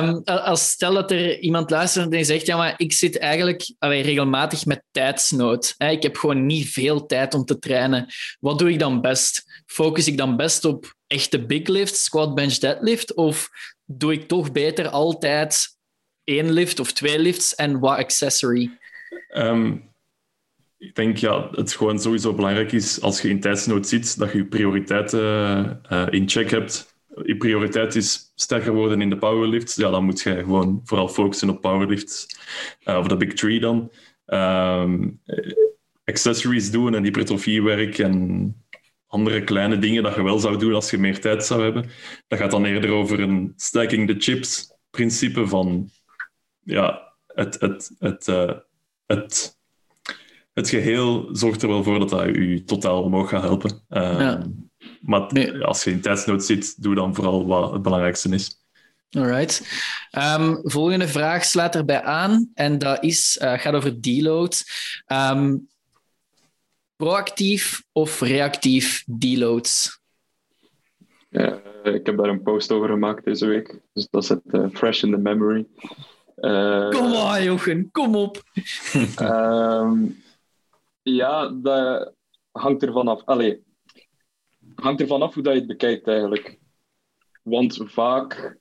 Um, 0.00 0.22
als 0.24 0.70
stel 0.70 0.94
dat 0.94 1.10
er 1.10 1.38
iemand 1.38 1.70
luistert 1.70 2.12
en 2.12 2.24
zegt, 2.24 2.46
ja, 2.46 2.56
maar 2.56 2.74
ik 2.76 2.92
zit 2.92 3.18
eigenlijk 3.18 3.74
allee, 3.78 4.02
regelmatig 4.02 4.66
met 4.66 4.84
tijdsnood. 4.90 5.74
Hè? 5.78 5.90
Ik 5.90 6.02
heb 6.02 6.16
gewoon 6.16 6.46
niet 6.46 6.68
veel 6.68 7.06
tijd 7.06 7.34
om 7.34 7.44
te 7.44 7.58
trainen. 7.58 8.06
Wat 8.40 8.58
doe 8.58 8.70
ik 8.70 8.78
dan 8.78 9.00
best? 9.00 9.62
Focus 9.66 10.06
ik 10.06 10.16
dan 10.16 10.36
best 10.36 10.64
op 10.64 10.98
echte 11.10 11.46
big 11.46 11.68
lift, 11.68 11.96
squat, 11.96 12.34
bench, 12.34 12.58
deadlift? 12.58 13.14
Of 13.14 13.50
doe 13.84 14.12
ik 14.12 14.28
toch 14.28 14.52
beter 14.52 14.88
altijd 14.88 15.78
één 16.24 16.50
lift 16.50 16.80
of 16.80 16.92
twee 16.92 17.18
lifts 17.18 17.54
en 17.54 17.78
wat 17.80 17.98
accessory? 17.98 18.78
Um, 19.34 19.92
ik 20.78 20.94
denk 20.94 21.16
ja, 21.16 21.48
het 21.50 21.72
gewoon 21.72 22.00
sowieso 22.00 22.34
belangrijk 22.34 22.72
is 22.72 23.00
als 23.00 23.22
je 23.22 23.28
in 23.28 23.40
tijdsnood 23.40 23.88
zit, 23.88 24.18
dat 24.18 24.32
je 24.32 24.38
je 24.38 24.46
prioriteiten 24.46 25.80
uh, 25.90 26.06
in 26.10 26.28
check 26.28 26.50
hebt. 26.50 26.98
Je 27.22 27.36
prioriteit 27.36 27.94
is 27.94 28.32
sterker 28.34 28.72
worden 28.72 29.00
in 29.00 29.10
de 29.10 29.18
powerlifts. 29.18 29.74
Ja, 29.74 29.90
dan 29.90 30.04
moet 30.04 30.20
je 30.20 30.34
gewoon 30.34 30.80
vooral 30.84 31.08
focussen 31.08 31.50
op 31.50 31.60
powerlifts. 31.60 32.26
Uh, 32.84 32.98
of 32.98 33.06
de 33.06 33.16
big 33.16 33.32
three 33.32 33.60
dan. 33.60 33.92
Um, 34.26 35.20
accessories 36.04 36.70
doen 36.70 36.94
en 36.94 37.04
hypertrofiewerk 37.04 37.98
en 37.98 38.54
andere 39.10 39.44
kleine 39.44 39.78
dingen 39.78 40.02
dat 40.02 40.14
je 40.14 40.22
wel 40.22 40.38
zou 40.38 40.58
doen 40.58 40.74
als 40.74 40.90
je 40.90 40.98
meer 40.98 41.20
tijd 41.20 41.44
zou 41.44 41.62
hebben. 41.62 41.90
Dat 42.28 42.38
gaat 42.38 42.50
dan 42.50 42.64
eerder 42.64 42.90
over 42.90 43.20
een 43.20 43.52
stacking 43.56 44.08
the 44.08 44.14
chips 44.18 44.72
principe 44.90 45.46
van 45.46 45.90
ja, 46.60 47.14
het, 47.26 47.60
het, 47.60 47.90
het, 47.98 48.28
uh, 48.28 48.52
het 49.06 49.58
het 50.52 50.68
geheel 50.68 51.28
zorgt 51.32 51.62
er 51.62 51.68
wel 51.68 51.82
voor 51.82 51.98
dat 51.98 52.08
dat 52.08 52.26
u 52.26 52.64
totaal 52.64 53.02
omhoog 53.02 53.28
gaat 53.28 53.42
helpen. 53.42 53.82
Uh, 53.88 54.36
Maar 55.00 55.62
als 55.64 55.84
je 55.84 55.90
in 55.90 56.00
tijdsnood 56.00 56.44
zit, 56.44 56.82
doe 56.82 56.94
dan 56.94 57.14
vooral 57.14 57.46
wat 57.46 57.72
het 57.72 57.82
belangrijkste 57.82 58.28
is. 58.28 58.58
Alright. 59.10 59.62
Um, 60.38 60.60
volgende 60.62 61.08
vraag 61.08 61.44
slaat 61.44 61.74
erbij 61.74 62.02
aan 62.02 62.50
en 62.54 62.78
dat 62.78 63.02
is, 63.02 63.38
uh, 63.42 63.58
gaat 63.58 63.74
over 63.74 64.00
deload. 64.00 64.64
Um, 65.06 65.68
proactief 67.00 67.84
of 67.92 68.20
reactief 68.20 69.04
deloads? 69.06 70.00
Ja, 71.28 71.60
ik 71.82 72.06
heb 72.06 72.16
daar 72.16 72.28
een 72.28 72.42
post 72.42 72.72
over 72.72 72.88
gemaakt 72.88 73.24
deze 73.24 73.46
week, 73.46 73.80
dus 73.92 74.08
dat 74.10 74.24
zit 74.24 74.40
uh, 74.46 74.66
fresh 74.72 75.02
in 75.02 75.10
the 75.10 75.16
memory. 75.16 75.66
Uh, 76.36 76.88
kom 76.88 77.10
maar, 77.10 77.42
Jochen, 77.42 77.88
kom 77.90 78.16
op. 78.16 78.42
um, 79.20 80.22
Ja, 81.02 81.48
dat 81.48 82.14
hangt 82.50 82.82
ervan 82.82 83.08
af. 83.08 83.24
Allee, 83.24 83.62
hangt 84.74 85.00
ervan 85.00 85.22
af 85.22 85.34
hoe 85.34 85.42
dat 85.42 85.52
je 85.52 85.58
het 85.58 85.68
bekijkt 85.68 86.08
eigenlijk. 86.08 86.58
Want 87.42 87.80
vaak 87.84 88.58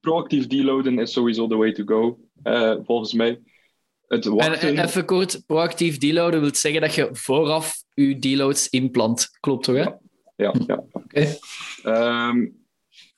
proactief 0.00 0.46
deloaden 0.46 0.98
is 0.98 1.12
sowieso 1.12 1.46
the 1.46 1.56
way 1.56 1.72
to 1.72 1.84
go, 1.84 2.18
uh, 2.44 2.76
volgens 2.84 3.12
mij. 3.12 3.42
Het 4.08 4.24
wachten... 4.24 4.76
En 4.76 4.84
even 4.84 5.04
kort, 5.04 5.42
proactief 5.46 5.98
deloaden 5.98 6.40
wil 6.40 6.54
zeggen 6.54 6.80
dat 6.80 6.94
je 6.94 7.08
vooraf 7.12 7.82
je 7.94 8.18
deloads 8.18 8.68
inplant. 8.68 9.28
Klopt 9.40 9.64
toch, 9.64 9.76
hè? 9.76 9.82
Ja, 9.82 9.98
ja. 10.36 10.54
ja. 10.66 10.84
Oké. 10.92 11.36
Um, 11.84 12.62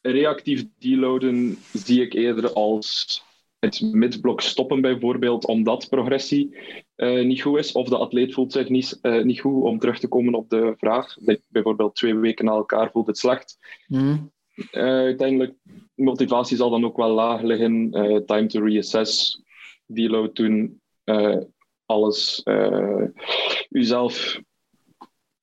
reactief 0.02 0.64
deloaden 0.78 1.58
zie 1.72 2.02
ik 2.02 2.12
eerder 2.12 2.52
als 2.52 3.22
het 3.58 3.80
midblok 3.80 4.40
stoppen 4.40 4.80
bijvoorbeeld, 4.80 5.46
omdat 5.46 5.88
progressie 5.88 6.56
uh, 6.96 7.24
niet 7.24 7.42
goed 7.42 7.58
is, 7.58 7.72
of 7.72 7.88
de 7.88 7.96
atleet 7.96 8.34
voelt 8.34 8.52
zich 8.52 8.68
niet, 8.68 8.98
uh, 9.02 9.24
niet 9.24 9.40
goed 9.40 9.62
om 9.62 9.78
terug 9.78 9.98
te 9.98 10.08
komen 10.08 10.34
op 10.34 10.50
de 10.50 10.74
vraag. 10.78 11.16
Bijvoorbeeld 11.48 11.94
twee 11.94 12.14
weken 12.14 12.44
na 12.44 12.50
elkaar 12.50 12.90
voelt 12.90 13.06
het 13.06 13.18
slecht. 13.18 13.58
Mm. 13.86 14.32
Uh, 14.72 14.82
uiteindelijk, 14.82 15.54
motivatie 15.94 16.56
zal 16.56 16.70
dan 16.70 16.84
ook 16.84 16.96
wel 16.96 17.14
laag 17.14 17.42
liggen. 17.42 17.90
time 18.26 18.46
to 18.46 18.64
reassess, 18.64 19.42
deload 19.86 20.36
doen, 20.36 20.80
alles 21.86 22.42
uzelf 23.70 24.40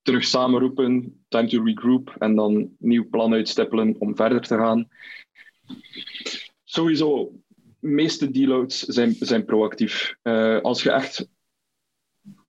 terug 0.02 0.24
samenroepen, 0.24 1.24
time 1.28 1.48
to 1.48 1.64
regroup 1.64 2.16
en 2.20 2.36
dan 2.36 2.76
nieuw 2.80 3.10
plan 3.10 3.34
uitstippelen 3.34 3.96
om 4.00 4.16
verder 4.16 4.42
te 4.42 4.56
gaan. 4.56 4.88
Sowieso 6.64 7.32
meeste 7.80 8.32
deloads 8.32 8.80
zijn, 8.80 9.16
zijn 9.20 9.46
proactief. 9.46 10.16
Uh, 10.24 10.62
als 10.62 10.84
je 10.84 10.92
echt 10.92 11.28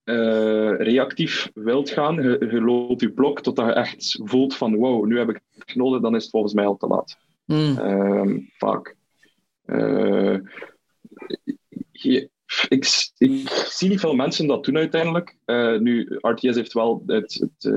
uh, 0.05 0.77
reactief 0.79 1.51
wilt 1.55 1.91
gaan, 1.91 2.15
je, 2.15 2.49
je 2.51 2.61
loopt 2.61 3.01
je 3.01 3.13
blok 3.13 3.41
totdat 3.41 3.67
je 3.67 3.73
echt 3.73 4.21
voelt 4.25 4.57
van 4.57 4.77
wow, 4.77 5.07
nu 5.07 5.19
heb 5.19 5.29
ik 5.29 5.41
het 5.55 5.75
nodig, 5.75 6.01
dan 6.01 6.15
is 6.15 6.23
het 6.23 6.31
volgens 6.31 6.55
mij 6.55 6.67
al 6.67 6.77
te 6.77 6.87
laat. 6.87 7.17
Mm. 7.45 7.79
Uh, 7.79 8.49
vaak. 8.59 8.97
Uh, 9.67 10.39
je, 12.03 12.31
ik, 12.69 13.13
ik, 13.19 13.49
zie 13.69 13.89
niet 13.89 14.01
veel 14.01 14.15
mensen 14.15 14.47
dat 14.47 14.65
doen 14.65 14.77
uiteindelijk. 14.77 15.37
nu, 15.81 16.19
RTS 16.21 16.55
heeft 16.55 16.73
wel 16.73 17.03
het, 17.07 17.35
het 17.35 17.73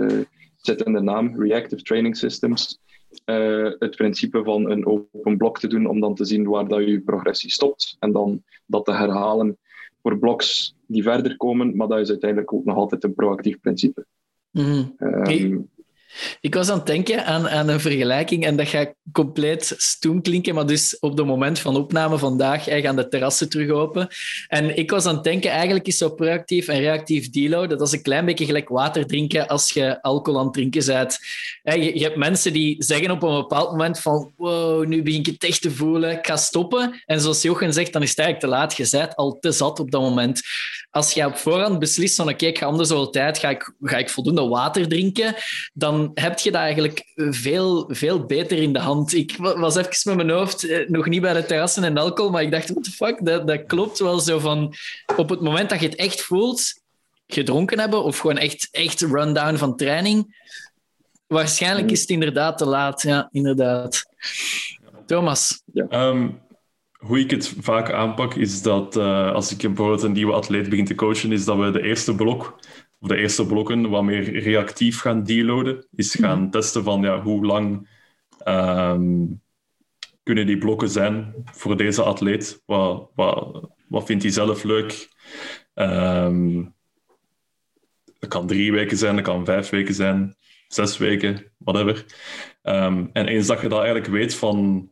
zit 0.57 0.81
in 0.81 0.93
de 0.93 1.01
naam 1.01 1.41
Reactive 1.41 1.81
Training 1.81 2.17
Systems. 2.17 2.79
Uh, 3.25 3.71
het 3.79 3.95
principe 3.95 4.43
van 4.43 4.69
een 4.69 4.85
open 4.85 5.37
blok 5.37 5.59
te 5.59 5.67
doen 5.67 5.85
om 5.85 5.99
dan 5.99 6.15
te 6.15 6.25
zien 6.25 6.47
waar 6.47 6.67
dat 6.67 6.85
je 6.85 7.01
progressie 7.01 7.51
stopt 7.51 7.95
en 7.99 8.11
dan 8.11 8.43
dat 8.65 8.85
te 8.85 8.91
herhalen 8.91 9.57
voor 10.01 10.19
bloks 10.19 10.75
die 10.87 11.03
verder 11.03 11.37
komen, 11.37 11.75
maar 11.75 11.87
dat 11.87 11.99
is 11.99 12.09
uiteindelijk 12.09 12.53
ook 12.53 12.65
nog 12.65 12.75
altijd 12.75 13.03
een 13.03 13.13
proactief 13.13 13.59
principe. 13.59 14.05
Mm. 14.51 14.95
Um, 14.99 15.69
ik 16.41 16.53
was 16.53 16.69
aan 16.69 16.77
het 16.77 16.85
denken 16.85 17.25
aan, 17.25 17.49
aan 17.49 17.67
een 17.67 17.79
vergelijking 17.79 18.45
en 18.45 18.55
dat 18.55 18.67
gaat 18.67 18.93
compleet 19.11 19.73
stoem 19.77 20.21
klinken, 20.21 20.55
maar 20.55 20.65
dus 20.65 20.99
op 20.99 21.17
het 21.17 21.27
moment 21.27 21.59
van 21.59 21.75
opname 21.75 22.17
vandaag 22.17 22.63
gaan 22.63 22.95
de 22.95 23.07
terrassen 23.07 23.49
terug 23.49 23.69
open. 23.69 24.07
En 24.47 24.77
ik 24.77 24.91
was 24.91 25.05
aan 25.05 25.15
het 25.15 25.23
denken, 25.23 25.51
eigenlijk 25.51 25.87
is 25.87 25.97
zo 25.97 26.09
proactief 26.09 26.67
en 26.67 26.79
reactief 26.79 27.29
deload, 27.29 27.69
dat 27.69 27.81
is 27.81 27.91
een 27.91 28.01
klein 28.01 28.25
beetje 28.25 28.45
gelijk 28.45 28.69
water 28.69 29.05
drinken 29.05 29.47
als 29.47 29.69
je 29.69 30.01
alcohol 30.01 30.39
aan 30.39 30.45
het 30.45 30.53
drinken 30.53 30.85
bent. 30.85 31.17
Je, 31.63 31.97
je 31.97 32.03
hebt 32.03 32.15
mensen 32.15 32.53
die 32.53 32.83
zeggen 32.83 33.11
op 33.11 33.23
een 33.23 33.35
bepaald 33.35 33.71
moment 33.71 33.99
van 33.99 34.33
wow, 34.35 34.85
nu 34.85 35.03
begin 35.03 35.19
ik 35.19 35.25
het 35.25 35.43
echt 35.43 35.61
te 35.61 35.71
voelen, 35.71 36.11
ik 36.11 36.27
ga 36.27 36.37
stoppen. 36.37 37.01
En 37.05 37.21
zoals 37.21 37.41
Jochen 37.41 37.73
zegt, 37.73 37.93
dan 37.93 38.01
is 38.01 38.09
het 38.09 38.19
eigenlijk 38.19 38.53
te 38.53 38.59
laat. 38.59 38.77
Je 38.77 38.87
bent 38.91 39.15
al 39.15 39.37
te 39.39 39.51
zat 39.51 39.79
op 39.79 39.91
dat 39.91 40.01
moment. 40.01 40.41
Als 40.89 41.13
je 41.13 41.25
op 41.25 41.37
voorhand 41.37 41.79
beslist 41.79 42.15
van 42.15 42.29
oké, 42.29 42.45
ik 42.45 42.57
ga 42.57 42.65
anders 42.65 42.91
over 42.91 43.11
tijd, 43.11 43.37
ga 43.37 43.49
ik, 43.49 43.73
ga 43.81 43.97
ik 43.97 44.09
voldoende 44.09 44.47
water 44.47 44.87
drinken, 44.87 45.35
dan 45.73 46.11
heb 46.13 46.39
je 46.39 46.51
dat 46.51 46.61
eigenlijk 46.61 47.11
veel, 47.15 47.85
veel 47.89 48.25
beter 48.25 48.57
in 48.57 48.73
de 48.73 48.79
hand. 48.79 49.13
Ik 49.13 49.35
was 49.37 49.75
even 49.75 50.15
met 50.15 50.25
mijn 50.25 50.37
hoofd 50.37 50.63
eh, 50.63 50.89
nog 50.89 51.05
niet 51.07 51.21
bij 51.21 51.33
de 51.33 51.45
terrassen 51.45 51.83
en 51.83 51.97
alcohol, 51.97 52.31
maar 52.31 52.41
ik 52.41 52.51
dacht, 52.51 52.69
what 52.69 52.83
the 52.83 52.91
fuck, 52.91 53.25
dat, 53.25 53.47
dat 53.47 53.65
klopt 53.65 53.99
wel 53.99 54.19
zo 54.19 54.39
van... 54.39 54.73
Op 55.15 55.29
het 55.29 55.41
moment 55.41 55.69
dat 55.69 55.79
je 55.79 55.87
het 55.87 55.95
echt 55.95 56.21
voelt, 56.21 56.81
gedronken 57.27 57.79
hebben 57.79 58.03
of 58.03 58.17
gewoon 58.17 58.37
echt, 58.37 58.67
echt 58.71 59.01
rundown 59.01 59.55
van 59.55 59.75
training, 59.75 60.35
waarschijnlijk 61.27 61.91
is 61.91 62.01
het 62.01 62.09
inderdaad 62.09 62.57
te 62.57 62.65
laat. 62.65 63.01
Ja, 63.01 63.29
inderdaad. 63.31 64.05
Thomas? 65.05 65.61
Ja. 65.73 65.85
Ehm, 65.89 66.29
hoe 67.07 67.19
ik 67.19 67.31
het 67.31 67.55
vaak 67.59 67.91
aanpak, 67.91 68.33
is 68.33 68.61
dat 68.61 68.97
uh, 68.97 69.31
als 69.31 69.51
ik 69.51 69.57
bijvoorbeeld 69.57 70.03
een 70.03 70.11
nieuwe 70.11 70.33
atleet 70.33 70.69
begin 70.69 70.85
te 70.85 70.95
coachen, 70.95 71.31
is 71.31 71.45
dat 71.45 71.57
we 71.57 71.71
de 71.71 71.81
eerste 71.81 72.15
blok 72.15 72.59
of 72.99 73.07
de 73.07 73.17
eerste 73.17 73.45
blokken 73.45 73.89
wat 73.89 74.03
meer 74.03 74.39
reactief 74.39 74.99
gaan 74.99 75.23
deloaden. 75.23 75.87
Is 75.95 76.15
gaan 76.15 76.41
mhm. 76.41 76.49
testen 76.49 76.83
van 76.83 77.01
ja, 77.01 77.21
hoe 77.21 77.45
lang 77.45 77.89
um, 78.47 79.41
kunnen 80.23 80.45
die 80.45 80.57
blokken 80.57 80.89
zijn 80.89 81.33
voor 81.45 81.77
deze 81.77 82.03
atleet. 82.03 82.63
Wat, 82.65 83.09
wat, 83.15 83.69
wat 83.87 84.05
vindt 84.05 84.23
hij 84.23 84.31
zelf 84.31 84.63
leuk? 84.63 85.09
Um, 85.75 86.75
dat 88.19 88.29
kan 88.29 88.47
drie 88.47 88.71
weken 88.71 88.97
zijn, 88.97 89.15
dat 89.15 89.23
kan 89.23 89.45
vijf 89.45 89.69
weken 89.69 89.93
zijn. 89.93 90.35
zes 90.67 90.97
weken, 90.97 91.51
whatever. 91.57 92.05
Ehm, 92.61 93.05
en 93.13 93.27
eens 93.27 93.47
dat 93.47 93.61
je 93.61 93.67
dat 93.67 93.79
eigenlijk 93.79 94.09
weet 94.09 94.35
van 94.35 94.89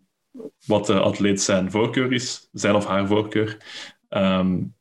wat 0.66 0.86
de 0.86 1.00
atleet 1.00 1.42
zijn 1.42 1.72
voorkeur 1.72 2.14
is, 2.14 2.50
zijn 2.52 2.76
of 2.76 2.86
haar 2.86 3.08
voorkeur, 3.08 3.58
um, 4.10 4.76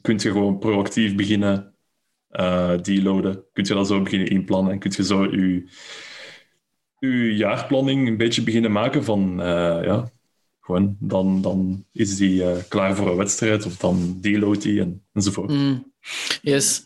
kun 0.00 0.14
je 0.14 0.30
gewoon 0.30 0.58
proactief 0.58 1.14
beginnen 1.14 1.74
uh, 2.30 2.78
deloaden. 2.82 3.44
Kun 3.52 3.66
je 3.66 3.74
dat 3.74 3.86
zo 3.86 4.02
beginnen 4.02 4.28
inplannen 4.28 4.72
en 4.72 4.78
kun 4.78 4.92
je 4.96 5.04
zo 5.04 5.24
je, 5.24 5.68
jaarplanning 7.36 8.08
een 8.08 8.16
beetje 8.16 8.42
beginnen 8.42 8.72
maken 8.72 9.04
van, 9.04 9.40
uh, 9.40 9.84
ja, 9.84 10.10
gewoon, 10.60 10.96
dan, 11.00 11.42
dan 11.42 11.84
is 11.92 12.16
die 12.16 12.42
uh, 12.42 12.56
klaar 12.68 12.96
voor 12.96 13.10
een 13.10 13.16
wedstrijd 13.16 13.66
of 13.66 13.76
dan 13.76 14.20
deloadt 14.20 14.62
die 14.62 14.80
en, 14.80 15.04
enzovoort. 15.12 15.50
Mm. 15.50 15.91
Yes. 16.42 16.84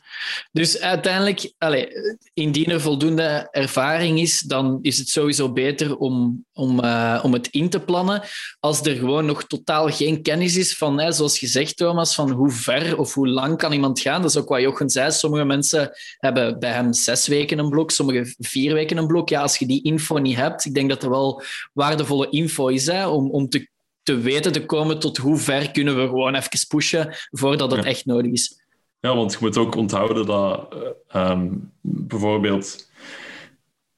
Dus 0.52 0.80
uiteindelijk, 0.80 1.52
allez, 1.58 1.86
indien 2.34 2.70
er 2.70 2.80
voldoende 2.80 3.48
ervaring 3.50 4.20
is, 4.20 4.40
dan 4.40 4.78
is 4.82 4.98
het 4.98 5.08
sowieso 5.08 5.52
beter 5.52 5.96
om, 5.96 6.44
om, 6.52 6.84
uh, 6.84 7.20
om 7.22 7.32
het 7.32 7.48
in 7.48 7.68
te 7.68 7.80
plannen. 7.80 8.22
Als 8.60 8.80
er 8.80 8.96
gewoon 8.96 9.26
nog 9.26 9.44
totaal 9.44 9.90
geen 9.90 10.22
kennis 10.22 10.56
is 10.56 10.76
van, 10.76 11.00
hè, 11.00 11.12
zoals 11.12 11.38
gezegd, 11.38 11.76
Thomas, 11.76 12.14
van 12.14 12.30
hoe 12.30 12.50
ver 12.50 12.98
of 12.98 13.14
hoe 13.14 13.28
lang 13.28 13.56
kan 13.58 13.72
iemand 13.72 14.00
gaan. 14.00 14.22
Dat 14.22 14.30
is 14.30 14.36
ook 14.36 14.48
wat 14.48 14.60
Jochen 14.60 14.90
zei. 14.90 15.12
Sommige 15.12 15.44
mensen 15.44 15.90
hebben 16.18 16.58
bij 16.58 16.72
hem 16.72 16.92
zes 16.92 17.26
weken 17.26 17.58
een 17.58 17.68
blok, 17.68 17.90
sommige 17.90 18.34
vier 18.38 18.74
weken 18.74 18.96
een 18.96 19.06
blok. 19.06 19.28
Ja, 19.28 19.42
als 19.42 19.56
je 19.56 19.66
die 19.66 19.82
info 19.82 20.18
niet 20.18 20.36
hebt, 20.36 20.64
ik 20.64 20.74
denk 20.74 20.88
dat 20.88 21.02
er 21.02 21.10
wel 21.10 21.42
waardevolle 21.72 22.28
info 22.30 22.68
is 22.68 22.86
hè, 22.86 23.06
om, 23.06 23.30
om 23.30 23.48
te, 23.48 23.68
te 24.02 24.18
weten 24.18 24.52
te 24.52 24.66
komen 24.66 24.98
tot 24.98 25.16
hoe 25.16 25.36
ver 25.36 25.70
kunnen 25.70 25.96
we 25.96 26.06
gewoon 26.06 26.34
even 26.34 26.66
pushen 26.68 27.16
voordat 27.30 27.70
het 27.70 27.84
ja. 27.84 27.90
echt 27.90 28.06
nodig 28.06 28.32
is. 28.32 28.64
Ja, 29.00 29.14
want 29.14 29.32
je 29.32 29.38
moet 29.40 29.56
ook 29.56 29.74
onthouden 29.74 30.26
dat 30.26 30.74
um, 31.14 31.72
bijvoorbeeld 31.80 32.90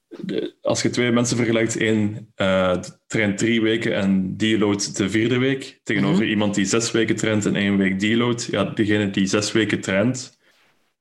de, 0.09 0.55
als 0.61 0.81
je 0.81 0.89
twee 0.89 1.11
mensen 1.11 1.37
vergelijkt, 1.37 1.77
één 1.77 2.31
uh, 2.35 2.75
traint 3.07 3.37
drie 3.37 3.61
weken 3.61 3.95
en 3.95 4.37
deloadt 4.37 4.97
de 4.97 5.09
vierde 5.09 5.37
week, 5.37 5.79
tegenover 5.83 6.15
mm 6.15 6.21
-hmm. 6.21 6.29
iemand 6.29 6.55
die 6.55 6.65
zes 6.65 6.91
weken 6.91 7.15
traint 7.15 7.45
en 7.45 7.55
één 7.55 7.77
week 7.77 7.99
deloadt, 7.99 8.45
ja, 8.45 8.63
degene 8.63 9.09
die 9.09 9.25
zes 9.25 9.51
weken 9.51 9.81
traint, 9.81 10.39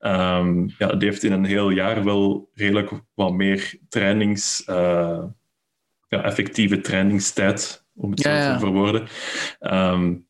um, 0.01 0.75
ja, 0.79 0.87
die 0.87 1.09
heeft 1.09 1.23
in 1.23 1.33
een 1.33 1.45
heel 1.45 1.71
jaar 1.71 2.05
wel 2.05 2.51
redelijk 2.55 2.91
wat 3.15 3.33
meer 3.33 3.79
trainings, 3.89 4.63
uh, 4.69 5.25
ja, 6.09 6.23
effectieve 6.23 6.81
trainingstijd, 6.81 7.87
om 7.95 8.11
het 8.11 8.21
zo 8.21 8.31
ja, 8.31 8.53
te 8.53 8.61
verwoorden. 8.61 9.09
Um, 9.61 10.27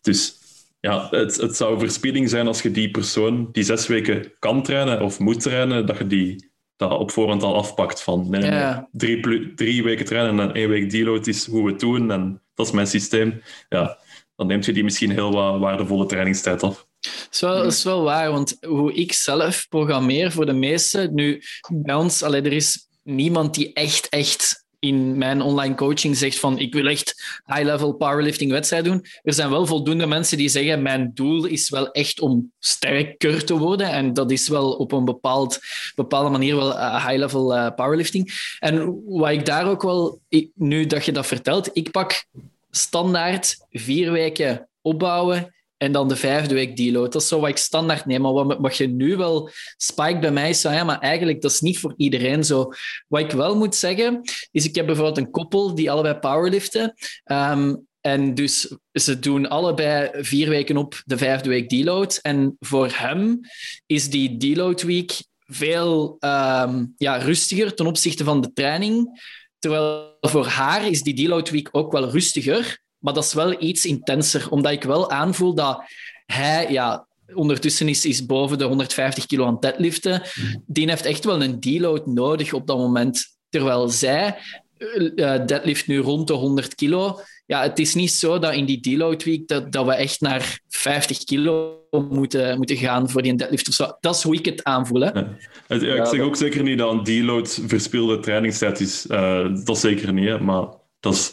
dus 0.00 0.38
ja, 0.84 1.08
het, 1.10 1.36
het 1.36 1.56
zou 1.56 1.78
verspilling 1.78 2.30
zijn 2.30 2.46
als 2.46 2.62
je 2.62 2.70
die 2.70 2.90
persoon 2.90 3.48
die 3.52 3.62
zes 3.62 3.86
weken 3.86 4.32
kan 4.38 4.62
trainen 4.62 5.02
of 5.02 5.18
moet 5.18 5.40
trainen, 5.40 5.86
dat 5.86 5.98
je 5.98 6.06
die 6.06 6.52
dat 6.76 6.90
op 6.90 7.10
voorhand 7.10 7.42
al 7.42 7.56
afpakt 7.56 8.02
van 8.02 8.30
nee, 8.30 8.42
ja. 8.42 8.88
drie, 8.92 9.54
drie 9.54 9.82
weken 9.82 10.04
trainen 10.04 10.48
en 10.48 10.54
één 10.54 10.68
week 10.68 10.90
deload 10.90 11.26
is 11.26 11.46
hoe 11.46 11.64
we 11.64 11.70
het 11.70 11.80
doen 11.80 12.10
en 12.10 12.42
dat 12.54 12.66
is 12.66 12.72
mijn 12.72 12.86
systeem. 12.86 13.42
Ja, 13.68 13.98
dan 14.36 14.46
neemt 14.46 14.64
je 14.64 14.72
die 14.72 14.84
misschien 14.84 15.10
heel 15.10 15.32
wat 15.32 15.58
waardevolle 15.58 16.06
trainingstijd 16.06 16.62
af. 16.62 16.86
Dat 17.00 17.28
is, 17.30 17.40
wel, 17.40 17.56
dat 17.56 17.72
is 17.72 17.84
wel 17.84 18.02
waar, 18.02 18.30
want 18.30 18.56
hoe 18.60 18.92
ik 18.92 19.12
zelf 19.12 19.66
programmeer 19.68 20.32
voor 20.32 20.46
de 20.46 20.52
meesten, 20.52 21.14
nu 21.14 21.42
bij 21.72 21.94
ons, 21.94 22.22
allee, 22.22 22.42
er 22.42 22.52
is 22.52 22.88
niemand 23.02 23.54
die 23.54 23.72
echt, 23.72 24.08
echt 24.08 24.63
in 24.84 25.18
mijn 25.18 25.42
online 25.42 25.74
coaching 25.74 26.16
zegt 26.16 26.38
van 26.38 26.58
ik 26.58 26.74
wil 26.74 26.86
echt 26.86 27.40
high-level 27.46 27.92
powerlifting 27.92 28.50
wedstrijd 28.50 28.84
doen. 28.84 29.04
Er 29.22 29.32
zijn 29.32 29.50
wel 29.50 29.66
voldoende 29.66 30.06
mensen 30.06 30.36
die 30.36 30.48
zeggen 30.48 30.82
mijn 30.82 31.10
doel 31.14 31.44
is 31.44 31.70
wel 31.70 31.90
echt 31.90 32.20
om 32.20 32.52
sterker 32.58 33.44
te 33.44 33.58
worden 33.58 33.90
en 33.90 34.12
dat 34.12 34.30
is 34.30 34.48
wel 34.48 34.72
op 34.72 34.92
een 34.92 35.04
bepaald, 35.04 35.60
bepaalde 35.94 36.30
manier 36.30 36.56
wel 36.56 36.72
uh, 36.72 37.06
high-level 37.06 37.56
uh, 37.56 37.70
powerlifting. 37.76 38.54
En 38.58 39.02
wat 39.06 39.30
ik 39.30 39.46
daar 39.46 39.68
ook 39.68 39.82
wel, 39.82 40.20
ik, 40.28 40.50
nu 40.54 40.86
dat 40.86 41.04
je 41.04 41.12
dat 41.12 41.26
vertelt, 41.26 41.70
ik 41.72 41.90
pak 41.90 42.24
standaard 42.70 43.56
vier 43.70 44.12
weken 44.12 44.68
opbouwen 44.82 45.54
en 45.84 45.92
dan 45.92 46.08
de 46.08 46.16
vijfde 46.16 46.54
week 46.54 46.76
deload. 46.76 47.12
Dat 47.12 47.22
is 47.22 47.28
zo 47.28 47.40
wat 47.40 47.48
ik 47.48 47.56
standaard 47.56 48.06
neem. 48.06 48.20
Maar 48.20 48.32
wat, 48.32 48.56
wat 48.58 48.76
je 48.76 48.88
nu 48.88 49.16
wel 49.16 49.50
spike 49.76 50.18
bij 50.18 50.30
mij 50.30 50.48
is, 50.48 50.64
maar 50.64 50.98
eigenlijk 50.98 51.40
dat 51.42 51.50
is 51.50 51.60
niet 51.60 51.78
voor 51.78 51.94
iedereen 51.96 52.44
zo. 52.44 52.72
Wat 53.08 53.20
ik 53.20 53.30
wel 53.30 53.56
moet 53.56 53.74
zeggen, 53.74 54.20
is 54.50 54.64
ik 54.64 54.74
heb 54.74 54.86
bijvoorbeeld 54.86 55.18
een 55.18 55.30
koppel 55.30 55.74
die 55.74 55.90
allebei 55.90 56.14
powerliften. 56.14 56.94
Um, 57.24 57.86
en 58.00 58.34
dus 58.34 58.76
ze 58.92 59.18
doen 59.18 59.48
allebei 59.48 60.10
vier 60.12 60.48
weken 60.48 60.76
op 60.76 61.02
de 61.04 61.18
vijfde 61.18 61.48
week 61.48 61.68
deload. 61.68 62.18
En 62.22 62.56
voor 62.60 62.90
hem 62.92 63.40
is 63.86 64.10
die 64.10 64.36
deload 64.36 64.82
week 64.82 65.22
veel 65.46 66.16
um, 66.20 66.94
ja, 66.96 67.16
rustiger 67.16 67.74
ten 67.74 67.86
opzichte 67.86 68.24
van 68.24 68.40
de 68.40 68.52
training. 68.52 69.22
Terwijl 69.58 70.16
voor 70.20 70.46
haar 70.46 70.88
is 70.88 71.02
die 71.02 71.14
deload 71.14 71.50
week 71.50 71.68
ook 71.72 71.92
wel 71.92 72.10
rustiger. 72.10 72.82
Maar 73.04 73.14
dat 73.14 73.24
is 73.24 73.32
wel 73.32 73.62
iets 73.62 73.84
intenser, 73.84 74.50
omdat 74.50 74.72
ik 74.72 74.82
wel 74.82 75.10
aanvoel 75.10 75.54
dat 75.54 75.82
hij, 76.26 76.66
ja, 76.70 77.06
ondertussen 77.34 77.88
is, 77.88 78.04
is 78.04 78.26
boven 78.26 78.58
de 78.58 78.64
150 78.64 79.26
kilo 79.26 79.46
aan 79.46 79.56
deadliften. 79.60 80.22
Die 80.66 80.88
heeft 80.88 81.04
echt 81.04 81.24
wel 81.24 81.42
een 81.42 81.60
deload 81.60 82.06
nodig 82.06 82.52
op 82.52 82.66
dat 82.66 82.78
moment. 82.78 83.36
Terwijl 83.48 83.88
zij 83.88 84.36
uh, 84.78 85.46
deadlift 85.46 85.86
nu 85.86 85.98
rond 85.98 86.26
de 86.26 86.32
100 86.32 86.74
kilo. 86.74 87.20
Ja, 87.46 87.62
het 87.62 87.78
is 87.78 87.94
niet 87.94 88.10
zo 88.10 88.38
dat 88.38 88.54
in 88.54 88.64
die 88.64 88.80
deload 88.80 89.24
week 89.24 89.48
dat, 89.48 89.72
dat 89.72 89.86
we 89.86 89.94
echt 89.94 90.20
naar 90.20 90.60
50 90.68 91.24
kilo 91.24 91.78
moeten, 91.90 92.56
moeten 92.56 92.76
gaan 92.76 93.10
voor 93.10 93.22
die 93.22 93.34
deadlift 93.34 93.68
of 93.68 93.74
zo. 93.74 93.96
Dat 94.00 94.14
is 94.14 94.22
hoe 94.22 94.34
ik 94.34 94.44
het 94.44 94.64
aanvoel. 94.64 95.00
Hè? 95.00 95.10
Ja. 95.10 95.36
Ja, 95.68 95.94
ik 95.94 96.06
zeg 96.06 96.20
ook 96.20 96.36
zeker 96.36 96.62
niet 96.62 96.78
dat 96.78 96.92
een 96.92 97.04
deload 97.04 97.60
verspilde 97.66 98.18
trainingstijd 98.18 98.80
is. 98.80 99.06
Uh, 99.08 99.64
dat 99.64 99.78
zeker 99.78 100.12
niet, 100.12 100.28
hè, 100.28 100.40
maar 100.40 100.66
dat 101.00 101.14
is 101.14 101.32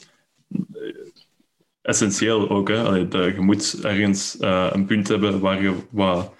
essentieel 1.81 2.49
ook. 2.49 2.67
Hè? 2.67 2.83
Allee, 2.83 3.07
de, 3.07 3.17
je 3.35 3.41
moet 3.41 3.79
ergens 3.83 4.37
uh, 4.41 4.69
een 4.71 4.85
punt 4.85 5.07
hebben 5.07 5.39
waar 5.39 5.61
je 5.61 5.75
wat 5.91 6.33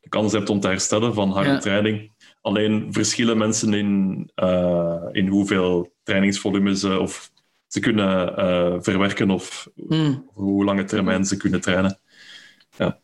de 0.00 0.08
kans 0.08 0.32
hebt 0.32 0.50
om 0.50 0.60
te 0.60 0.68
herstellen 0.68 1.14
van 1.14 1.30
harde 1.30 1.50
ja. 1.50 1.58
training. 1.58 2.10
Alleen 2.40 2.92
verschillen 2.92 3.38
mensen 3.38 3.74
in, 3.74 4.30
uh, 4.36 5.08
in 5.12 5.26
hoeveel 5.26 5.92
trainingsvolume 6.02 6.76
ze, 6.76 6.98
of 6.98 7.30
ze 7.66 7.80
kunnen 7.80 8.34
uh, 8.38 8.76
verwerken 8.80 9.30
of 9.30 9.68
mm. 9.74 10.28
hoe 10.32 10.64
lange 10.64 10.84
termijn 10.84 11.24
ze 11.24 11.36
kunnen 11.36 11.60
trainen. 11.60 11.98
Ja. 12.76 13.00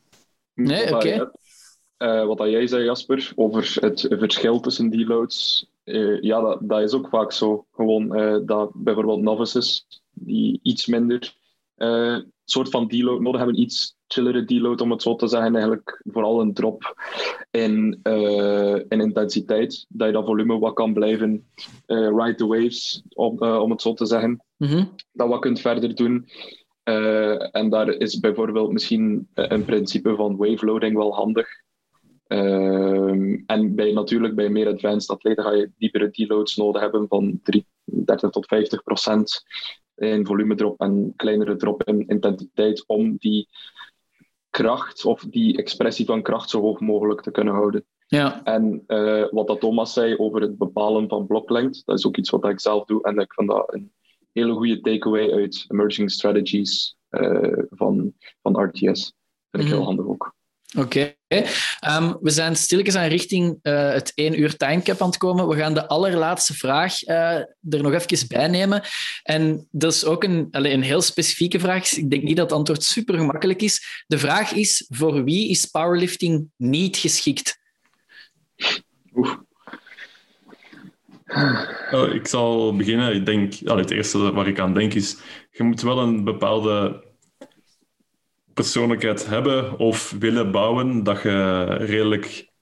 Nee, 0.54 0.94
oké. 0.94 0.94
Okay. 0.94 1.30
Uh, 1.98 2.26
wat 2.26 2.50
jij 2.50 2.66
zei, 2.66 2.84
Jasper, 2.84 3.32
over 3.34 3.76
het 3.80 4.06
verschil 4.10 4.60
tussen 4.60 4.90
deloads. 4.90 5.70
Uh, 5.84 6.22
ja, 6.22 6.40
dat, 6.40 6.58
dat, 6.62 6.80
is 6.80 6.92
ook 6.92 7.08
vaak 7.08 7.32
zo. 7.32 7.66
Gewoon 7.72 8.20
uh, 8.20 8.38
dat 8.46 8.70
bijvoorbeeld 8.74 9.20
novices 9.20 9.86
die 10.12 10.60
iets 10.62 10.86
minder 10.86 11.34
uh, 11.78 12.18
soort 12.44 12.68
van 12.68 12.86
deload 12.86 13.20
nodig 13.20 13.40
hebben, 13.40 13.60
iets 13.60 13.96
chillere 14.06 14.44
deload 14.44 14.80
om 14.80 14.90
het 14.90 15.02
zo 15.02 15.14
te 15.14 15.26
zeggen. 15.28 15.52
Eigenlijk 15.54 16.02
vooral 16.04 16.40
een 16.40 16.54
drop 16.54 16.94
in, 17.50 18.00
uh, 18.02 18.74
in 18.74 19.00
intensiteit, 19.00 19.86
dat 19.88 20.06
je 20.06 20.12
dat 20.12 20.24
volume 20.24 20.58
wat 20.58 20.74
kan 20.74 20.92
blijven 20.92 21.48
uh, 21.86 22.08
ride 22.08 22.34
the 22.34 22.46
waves, 22.46 23.02
om, 23.08 23.42
om 23.42 23.70
het 23.70 23.82
zo 23.82 23.94
te 23.94 24.06
zeggen. 24.06 24.44
Mm 24.56 24.68
-hmm. 24.68 24.94
Dat 25.12 25.28
wat 25.28 25.40
kunt 25.40 25.60
verder 25.60 25.94
doen. 25.94 26.28
en 27.52 27.70
daar 27.70 27.88
is 27.88 28.20
bijvoorbeeld 28.20 28.72
misschien 28.72 29.28
een 29.34 29.64
principe 29.64 30.14
van 30.14 30.36
wave 30.36 30.64
loading 30.64 30.96
wel 30.96 31.14
handig. 31.14 31.48
en 33.46 33.74
bij, 33.74 33.92
natuurlijk 33.92 34.34
bij 34.34 34.48
meer 34.48 34.68
advanced 34.68 35.10
atleten 35.10 35.44
ga 35.44 35.52
je 35.52 35.70
diepere 35.76 36.10
deloads 36.10 36.56
nodig 36.56 36.82
hebben 36.82 37.08
van 37.08 37.40
30 37.84 38.30
tot 38.30 38.46
50 38.46 38.82
procent 38.82 39.44
in 39.98 40.26
volume 40.26 40.54
drop 40.54 40.80
en 40.80 41.12
kleinere 41.16 41.56
drop 41.56 41.84
in 41.84 42.06
intensiteit 42.06 42.84
om 42.86 43.16
die 43.16 43.48
kracht 44.50 45.04
of 45.04 45.20
die 45.20 45.56
expressie 45.56 46.06
van 46.06 46.22
kracht 46.22 46.50
zo 46.50 46.60
hoog 46.60 46.80
mogelijk 46.80 47.20
te 47.20 47.30
kunnen 47.30 47.54
houden. 47.54 47.84
Ja. 48.06 48.44
En 48.44 48.84
uh, 48.86 49.24
wat 49.30 49.46
dat 49.46 49.60
Thomas 49.60 49.92
zei 49.92 50.16
over 50.16 50.40
het 50.40 50.58
bepalen 50.58 51.08
van 51.08 51.26
bloklengte, 51.26 51.82
dat 51.84 51.98
is 51.98 52.06
ook 52.06 52.16
iets 52.16 52.30
wat 52.30 52.44
ik 52.44 52.60
zelf 52.60 52.84
doe 52.84 53.02
en 53.02 53.18
ik 53.18 53.32
vind 53.32 53.48
dat 53.48 53.74
een 53.74 53.92
hele 54.32 54.52
goede 54.52 54.80
takeaway 54.80 55.32
uit 55.32 55.64
Emerging 55.68 56.10
Strategies 56.10 56.96
uh, 57.10 57.62
van, 57.70 58.12
van 58.42 58.62
RTS. 58.62 59.12
Vind 59.50 59.64
ik 59.64 59.70
mm. 59.70 59.76
heel 59.76 59.84
handig 59.84 60.06
ook. 60.06 60.36
Oké. 60.76 61.14
Okay. 61.28 61.46
Um, 61.88 62.18
we 62.20 62.30
zijn 62.30 62.56
stilletjes 62.56 62.94
aan 62.94 63.08
richting 63.08 63.58
uh, 63.62 63.92
het 63.92 64.12
één 64.14 64.40
uur 64.40 64.56
timecap 64.56 65.00
aan 65.00 65.08
het 65.08 65.16
komen. 65.16 65.48
We 65.48 65.56
gaan 65.56 65.74
de 65.74 65.88
allerlaatste 65.88 66.54
vraag 66.54 67.02
uh, 67.02 67.34
er 67.34 67.82
nog 67.82 67.92
even 67.92 68.28
bij 68.28 68.48
nemen. 68.48 68.82
En 69.22 69.68
dat 69.70 69.92
is 69.92 70.04
ook 70.04 70.24
een, 70.24 70.48
allez, 70.50 70.72
een 70.72 70.82
heel 70.82 71.02
specifieke 71.02 71.60
vraag. 71.60 71.92
Ik 71.92 72.10
denk 72.10 72.22
niet 72.22 72.36
dat 72.36 72.50
het 72.50 72.58
antwoord 72.58 72.82
super 72.82 73.14
gemakkelijk 73.18 73.62
is. 73.62 74.04
De 74.06 74.18
vraag 74.18 74.52
is, 74.52 74.86
voor 74.88 75.24
wie 75.24 75.48
is 75.48 75.66
powerlifting 75.66 76.48
niet 76.56 76.96
geschikt? 76.96 77.58
Oh, 81.90 82.14
ik 82.14 82.26
zal 82.26 82.76
beginnen. 82.76 83.14
Ik 83.14 83.26
denk, 83.26 83.54
het 83.64 83.90
eerste 83.90 84.32
waar 84.32 84.48
ik 84.48 84.58
aan 84.58 84.74
denk 84.74 84.94
is, 84.94 85.16
je 85.50 85.62
moet 85.62 85.80
wel 85.80 85.98
een 85.98 86.24
bepaalde 86.24 87.06
persoonlijkheid 88.58 89.26
hebben 89.26 89.78
of 89.78 90.10
willen 90.18 90.50
bouwen 90.50 91.02
dat 91.02 91.22
je 91.22 91.64
redelijk 91.64 92.52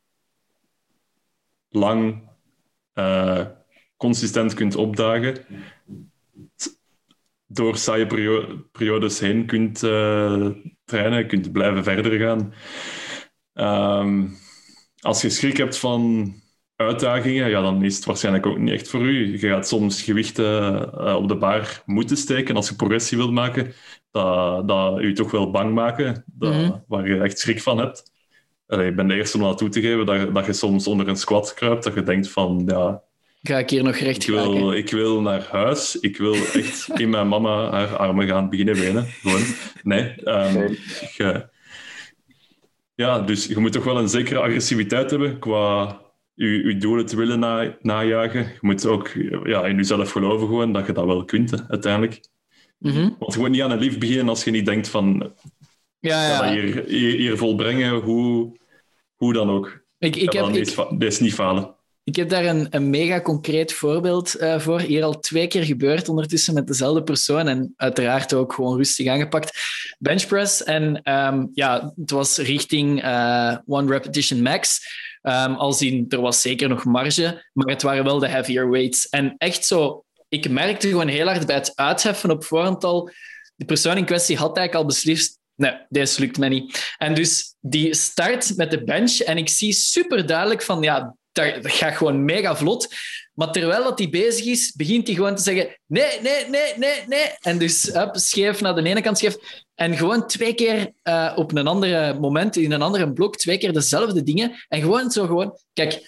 lang 1.68 2.28
uh, 2.94 3.46
consistent 3.96 4.54
kunt 4.54 4.74
opdagen, 4.74 5.44
door 7.46 7.76
saaie 7.76 8.06
periodes 8.72 9.18
heen 9.20 9.46
kunt 9.46 9.82
uh, 9.82 10.50
trainen, 10.84 11.26
kunt 11.26 11.52
blijven 11.52 11.84
verder 11.84 12.18
gaan. 12.18 12.52
Um, 14.00 14.36
als 15.00 15.22
je 15.22 15.30
schrik 15.30 15.56
hebt 15.56 15.78
van 15.78 16.34
uitdagingen, 16.76 17.48
ja, 17.48 17.60
dan 17.60 17.84
is 17.84 17.96
het 17.96 18.04
waarschijnlijk 18.04 18.46
ook 18.46 18.58
niet 18.58 18.72
echt 18.72 18.88
voor 18.88 19.00
u. 19.00 19.32
Je 19.32 19.38
gaat 19.38 19.68
soms 19.68 20.02
gewichten 20.02 20.76
uh, 20.98 21.14
op 21.14 21.28
de 21.28 21.36
bar 21.36 21.82
moeten 21.84 22.16
steken 22.16 22.56
als 22.56 22.68
je 22.68 22.74
progressie 22.74 23.16
wilt 23.16 23.32
maken, 23.32 23.72
dat, 24.10 24.68
dat 24.68 25.00
je 25.00 25.12
toch 25.12 25.30
wel 25.30 25.50
bang 25.50 25.74
maken, 25.74 26.24
dat, 26.26 26.52
mm 26.52 26.58
-hmm. 26.58 26.84
waar 26.88 27.08
je 27.08 27.20
echt 27.20 27.38
schrik 27.38 27.62
van 27.62 27.78
hebt. 27.78 28.12
Allee, 28.66 28.88
ik 28.88 28.96
ben 28.96 29.08
de 29.08 29.14
eerste 29.14 29.36
om 29.36 29.42
dat 29.42 29.58
toe 29.58 29.68
te 29.68 29.80
geven, 29.80 30.06
dat, 30.06 30.34
dat 30.34 30.46
je 30.46 30.52
soms 30.52 30.86
onder 30.86 31.08
een 31.08 31.16
squat 31.16 31.54
kruipt, 31.54 31.84
dat 31.84 31.94
je 31.94 32.02
denkt 32.02 32.30
van, 32.30 32.62
ja... 32.66 33.04
Ga 33.42 33.58
ik 33.58 33.70
hier 33.70 33.82
nog 33.82 33.96
recht 33.96 34.22
ik 34.22 34.34
wil, 34.34 34.72
ik 34.72 34.90
wil 34.90 35.20
naar 35.20 35.48
huis. 35.50 36.00
Ik 36.00 36.16
wil 36.16 36.34
echt 36.34 36.88
in 37.00 37.10
mijn 37.10 37.28
mama 37.28 37.70
haar 37.70 37.96
armen 37.96 38.26
gaan 38.26 38.50
beginnen 38.50 38.74
wenen. 38.74 39.04
Gewoon. 39.04 39.42
Nee. 39.82 40.14
Um, 40.24 40.76
je, 41.16 41.48
ja, 42.94 43.20
dus 43.20 43.46
je 43.46 43.58
moet 43.58 43.72
toch 43.72 43.84
wel 43.84 43.98
een 43.98 44.08
zekere 44.08 44.40
agressiviteit 44.40 45.10
hebben 45.10 45.38
qua 45.38 46.00
je, 46.36 46.64
je 46.64 46.76
doelen 46.76 47.06
te 47.06 47.16
willen 47.16 47.38
na, 47.38 47.76
najagen. 47.80 48.40
Je 48.40 48.58
moet 48.60 48.86
ook 48.86 49.08
ja, 49.44 49.66
in 49.66 49.76
jezelf 49.76 50.10
geloven 50.10 50.46
gewoon 50.46 50.72
dat 50.72 50.86
je 50.86 50.92
dat 50.92 51.04
wel 51.04 51.24
kunt, 51.24 51.68
uiteindelijk. 51.68 52.20
Mm 52.78 52.90
-hmm. 52.90 53.16
Want 53.18 53.32
je 53.32 53.38
moet 53.38 53.50
niet 53.50 53.62
aan 53.62 53.70
een 53.70 53.78
lief 53.78 53.98
beginnen 53.98 54.28
als 54.28 54.44
je 54.44 54.50
niet 54.50 54.66
denkt 54.66 54.88
van... 54.88 55.32
Ja, 55.98 56.28
ja. 56.28 56.52
Hier, 56.52 56.84
hier, 56.86 57.16
hier, 57.16 57.36
volbrengen, 57.36 57.94
hoe, 57.94 58.56
hoe 59.14 59.32
dan 59.32 59.50
ook. 59.50 59.84
Ik, 59.98 60.16
ik 60.16 60.32
heb, 60.32 60.52
dit 60.52 61.12
is 61.12 61.20
niet 61.20 61.34
falen. 61.34 61.75
Ik 62.06 62.16
heb 62.16 62.28
daar 62.28 62.44
een, 62.44 62.66
een 62.70 62.90
mega 62.90 63.20
concreet 63.20 63.72
voorbeeld 63.72 64.40
uh, 64.40 64.58
voor. 64.58 64.80
Hier 64.80 65.04
al 65.04 65.20
twee 65.20 65.46
keer 65.46 65.62
gebeurd 65.62 66.08
ondertussen 66.08 66.54
met 66.54 66.66
dezelfde 66.66 67.02
persoon. 67.02 67.48
En 67.48 67.72
uiteraard 67.76 68.34
ook 68.34 68.52
gewoon 68.52 68.76
rustig 68.76 69.06
aangepakt. 69.06 69.58
Benchpress. 69.98 70.62
En 70.62 71.12
um, 71.12 71.50
ja, 71.54 71.92
het 71.96 72.10
was 72.10 72.38
richting 72.38 73.04
uh, 73.04 73.56
one 73.66 73.92
repetition 73.92 74.42
max. 74.42 74.80
Um, 75.22 75.54
als 75.54 75.82
in, 75.82 76.04
er 76.08 76.20
was 76.20 76.40
zeker 76.40 76.68
nog 76.68 76.84
marge, 76.84 77.48
maar 77.52 77.68
het 77.68 77.82
waren 77.82 78.04
wel 78.04 78.18
de 78.18 78.28
heavier 78.28 78.70
weights. 78.70 79.08
En 79.08 79.34
echt 79.38 79.64
zo, 79.64 80.04
ik 80.28 80.50
merkte 80.50 80.88
gewoon 80.88 81.08
heel 81.08 81.26
hard 81.26 81.46
bij 81.46 81.56
het 81.56 81.72
uitheffen 81.74 82.30
op 82.30 82.44
voorhand 82.44 82.84
al. 82.84 83.10
De 83.56 83.64
persoon 83.64 83.96
in 83.96 84.04
kwestie 84.04 84.36
had 84.36 84.56
eigenlijk 84.56 84.74
al 84.74 84.94
beslist 84.94 85.38
nee, 85.54 85.72
deze 85.88 86.20
lukt 86.20 86.38
mij 86.38 86.48
niet. 86.48 86.94
En 86.98 87.14
dus 87.14 87.54
die 87.60 87.94
start 87.94 88.56
met 88.56 88.70
de 88.70 88.84
bench 88.84 89.18
en 89.18 89.36
ik 89.38 89.48
zie 89.48 89.72
super 89.72 90.26
duidelijk 90.26 90.62
van, 90.62 90.82
ja, 90.82 91.16
dat 91.36 91.72
gaat 91.72 91.96
gewoon 91.96 92.24
mega 92.24 92.56
vlot. 92.56 92.94
Maar 93.34 93.52
terwijl 93.52 93.84
dat 93.84 93.98
hij 93.98 94.08
bezig 94.08 94.44
is, 94.44 94.72
begint 94.76 95.06
hij 95.06 95.16
gewoon 95.16 95.34
te 95.34 95.42
zeggen 95.42 95.76
nee, 95.86 96.20
nee, 96.22 96.48
nee, 96.48 96.72
nee, 96.76 97.02
nee. 97.06 97.32
En 97.40 97.58
dus 97.58 97.94
up, 97.94 98.10
scheef 98.12 98.60
naar 98.60 98.74
de 98.74 98.82
ene 98.82 99.00
kant 99.00 99.18
scheef. 99.18 99.36
En 99.74 99.96
gewoon 99.96 100.26
twee 100.26 100.54
keer 100.54 100.92
uh, 101.02 101.32
op 101.36 101.56
een 101.56 101.66
andere 101.66 102.18
moment, 102.20 102.56
in 102.56 102.72
een 102.72 102.82
andere 102.82 103.12
blok, 103.12 103.36
twee 103.36 103.58
keer 103.58 103.72
dezelfde 103.72 104.22
dingen. 104.22 104.64
En 104.68 104.80
gewoon 104.80 105.10
zo 105.10 105.26
gewoon... 105.26 105.58
Kijk, 105.72 106.00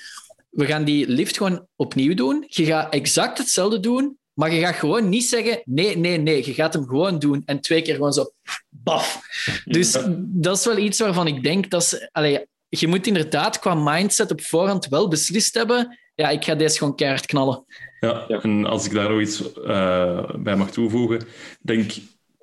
we 0.51 0.67
gaan 0.67 0.85
die 0.85 1.09
lift 1.09 1.37
gewoon 1.37 1.67
opnieuw 1.77 2.15
doen. 2.15 2.45
Je 2.47 2.65
gaat 2.65 2.93
exact 2.93 3.39
hetzelfde 3.39 3.81
doen, 3.81 4.19
maar 4.33 4.53
je 4.53 4.61
gaat 4.61 4.75
gewoon 4.75 5.09
niet 5.09 5.25
zeggen 5.25 5.63
nee, 5.65 5.97
nee, 5.97 6.19
nee. 6.19 6.47
Je 6.47 6.55
gaat 6.55 6.73
hem 6.73 6.87
gewoon 6.87 7.19
doen. 7.19 7.43
En 7.45 7.61
twee 7.61 7.83
keer 7.83 7.95
gewoon 7.95 8.13
zo... 8.13 8.31
Baf. 8.69 9.21
Dus 9.65 9.97
dat 10.19 10.59
is 10.59 10.65
wel 10.65 10.79
iets 10.79 10.99
waarvan 10.99 11.27
ik 11.27 11.43
denk 11.43 11.71
dat... 11.71 12.09
Allez, 12.13 12.39
je 12.69 12.89
moet 12.89 13.07
inderdaad 13.07 13.59
qua 13.59 13.75
mindset 13.75 14.31
op 14.31 14.41
voorhand 14.41 14.89
wel 14.89 15.09
beslist 15.09 15.55
hebben. 15.55 15.99
Ja, 16.15 16.29
ik 16.29 16.45
ga 16.45 16.55
deze 16.55 16.79
gewoon 16.79 16.97
keihard 16.97 17.27
knallen. 17.27 17.65
Ja, 18.01 18.27
en 18.29 18.65
als 18.65 18.87
ik 18.87 18.93
daar 18.93 19.11
nog 19.11 19.21
iets 19.21 19.43
uh, 19.57 20.31
bij 20.37 20.57
mag 20.57 20.71
toevoegen, 20.71 21.27
denk 21.61 21.93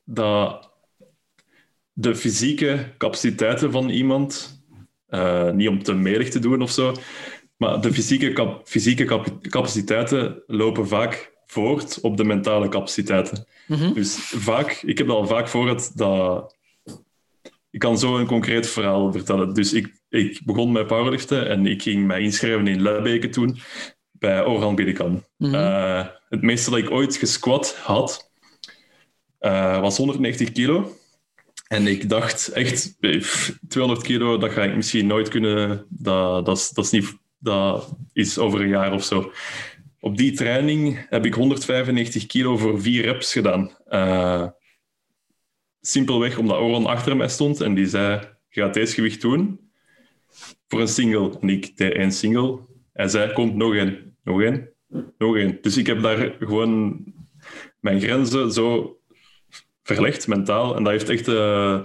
dat 0.03 0.71
de 1.93 2.15
fysieke 2.15 2.93
capaciteiten 2.97 3.71
van 3.71 3.89
iemand, 3.89 4.61
uh, 5.09 5.51
niet 5.51 5.67
om 5.67 5.83
te 5.83 5.93
melig 5.93 6.29
te 6.29 6.39
doen 6.39 6.61
of 6.61 6.71
zo, 6.71 6.95
maar 7.57 7.81
de 7.81 7.93
fysieke, 7.93 8.33
cap 8.33 8.67
fysieke 8.67 9.05
cap 9.05 9.27
capaciteiten 9.41 10.43
lopen 10.47 10.87
vaak 10.87 11.33
voort 11.45 11.99
op 12.01 12.17
de 12.17 12.23
mentale 12.23 12.69
capaciteiten. 12.69 13.47
Mm 13.67 13.77
-hmm. 13.77 13.93
Dus 13.93 14.15
vaak, 14.17 14.71
ik 14.71 14.97
heb 14.97 15.09
al 15.09 15.27
vaak 15.27 15.47
voor 15.47 15.65
dat 15.65 15.91
ik 17.75 17.81
kan 17.81 17.97
zo 17.97 18.17
een 18.17 18.25
concreet 18.25 18.69
verhaal 18.69 19.11
vertellen. 19.11 19.53
Dus 19.53 19.73
ik, 19.73 20.01
ik 20.09 20.41
begon 20.45 20.71
met 20.71 20.87
powerliften 20.87 21.49
en 21.49 21.65
ik 21.65 21.81
ging 21.81 22.05
mij 22.05 22.21
inschrijven 22.21 22.67
in 22.67 22.81
Luibeke 22.81 23.29
toen 23.29 23.57
bij 24.11 24.45
Orhan 24.45 24.75
Bidekan. 24.75 25.23
Mm 25.37 25.53
-hmm. 25.53 26.09
het 26.29 26.41
meeste 26.41 26.69
dat 26.69 26.79
ik 26.79 26.91
ooit 26.91 27.15
gesquat 27.15 27.75
had, 27.75 28.31
uh, 29.39 29.79
was 29.79 29.97
190 29.97 30.51
kilo. 30.51 30.95
En 31.67 31.87
ik 31.87 32.09
dacht 32.09 32.47
echt, 32.47 32.97
200 33.67 34.05
kilo, 34.05 34.37
dat 34.37 34.51
ga 34.51 34.63
ik 34.63 34.75
misschien 34.75 35.07
nooit 35.07 35.29
kunnen. 35.29 35.85
Dat, 35.89 36.45
dat, 36.45 36.57
is, 36.57 36.69
dat, 36.69 36.85
is, 36.85 36.91
niet, 36.91 37.17
dat 37.39 37.95
is 38.13 38.37
over 38.37 38.61
een 38.61 38.69
jaar 38.69 38.93
of 38.93 39.03
zo. 39.03 39.31
Op 39.99 40.17
die 40.17 40.31
training 40.31 41.05
heb 41.09 41.25
ik 41.25 41.33
195 41.33 42.25
kilo 42.25 42.57
voor 42.57 42.81
vier 42.81 43.03
reps 43.03 43.33
gedaan. 43.33 43.71
Uh, 43.89 44.47
simpelweg 45.87 46.37
omdat 46.37 46.57
Oron 46.57 46.85
achter 46.85 47.17
mij 47.17 47.27
stond 47.27 47.61
en 47.61 47.73
die 47.73 47.87
zei: 47.87 48.19
Je 48.49 48.61
gaat 48.61 48.73
deze 48.73 48.93
gewicht 48.93 49.21
doen 49.21 49.59
voor 50.67 50.79
een 50.79 50.87
single. 50.87 51.37
En 51.39 51.49
ik 51.49 51.77
deed 51.77 51.93
één 51.93 52.11
single. 52.11 52.59
Hij 52.93 53.07
zei: 53.07 53.33
Kom, 53.33 53.57
nog 53.57 53.75
één, 53.75 54.17
nog 54.23 54.41
één, 54.41 54.69
nog 55.17 55.35
één. 55.35 55.57
Dus 55.61 55.77
ik 55.77 55.87
heb 55.87 56.01
daar 56.01 56.35
gewoon 56.39 57.03
mijn 57.79 58.01
grenzen 58.01 58.51
zo 58.51 58.97
verlegd 59.83 60.27
mentaal. 60.27 60.75
En 60.75 60.83
dat 60.83 60.91
heeft 60.91 61.09
echt 61.09 61.27
uh, 61.27 61.81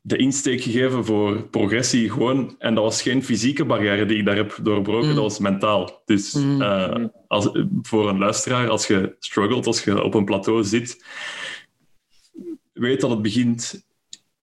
de 0.00 0.16
insteek 0.16 0.60
gegeven 0.60 1.04
voor 1.04 1.48
progressie. 1.48 2.10
Gewoon. 2.10 2.54
En 2.58 2.74
dat 2.74 2.84
was 2.84 3.02
geen 3.02 3.24
fysieke 3.24 3.64
barrière 3.64 4.06
die 4.06 4.18
ik 4.18 4.24
daar 4.24 4.36
heb 4.36 4.58
doorbroken, 4.62 5.08
mm. 5.08 5.14
dat 5.14 5.24
was 5.24 5.38
mentaal. 5.38 6.02
Dus 6.04 6.34
uh, 6.34 6.94
als, 7.26 7.50
voor 7.82 8.08
een 8.08 8.18
luisteraar, 8.18 8.68
als 8.68 8.86
je 8.86 9.16
struggelt, 9.18 9.66
als 9.66 9.84
je 9.84 10.02
op 10.02 10.14
een 10.14 10.24
plateau 10.24 10.64
zit 10.64 11.04
weet 12.82 13.00
dat 13.00 13.10
het 13.10 13.22
begint 13.22 13.84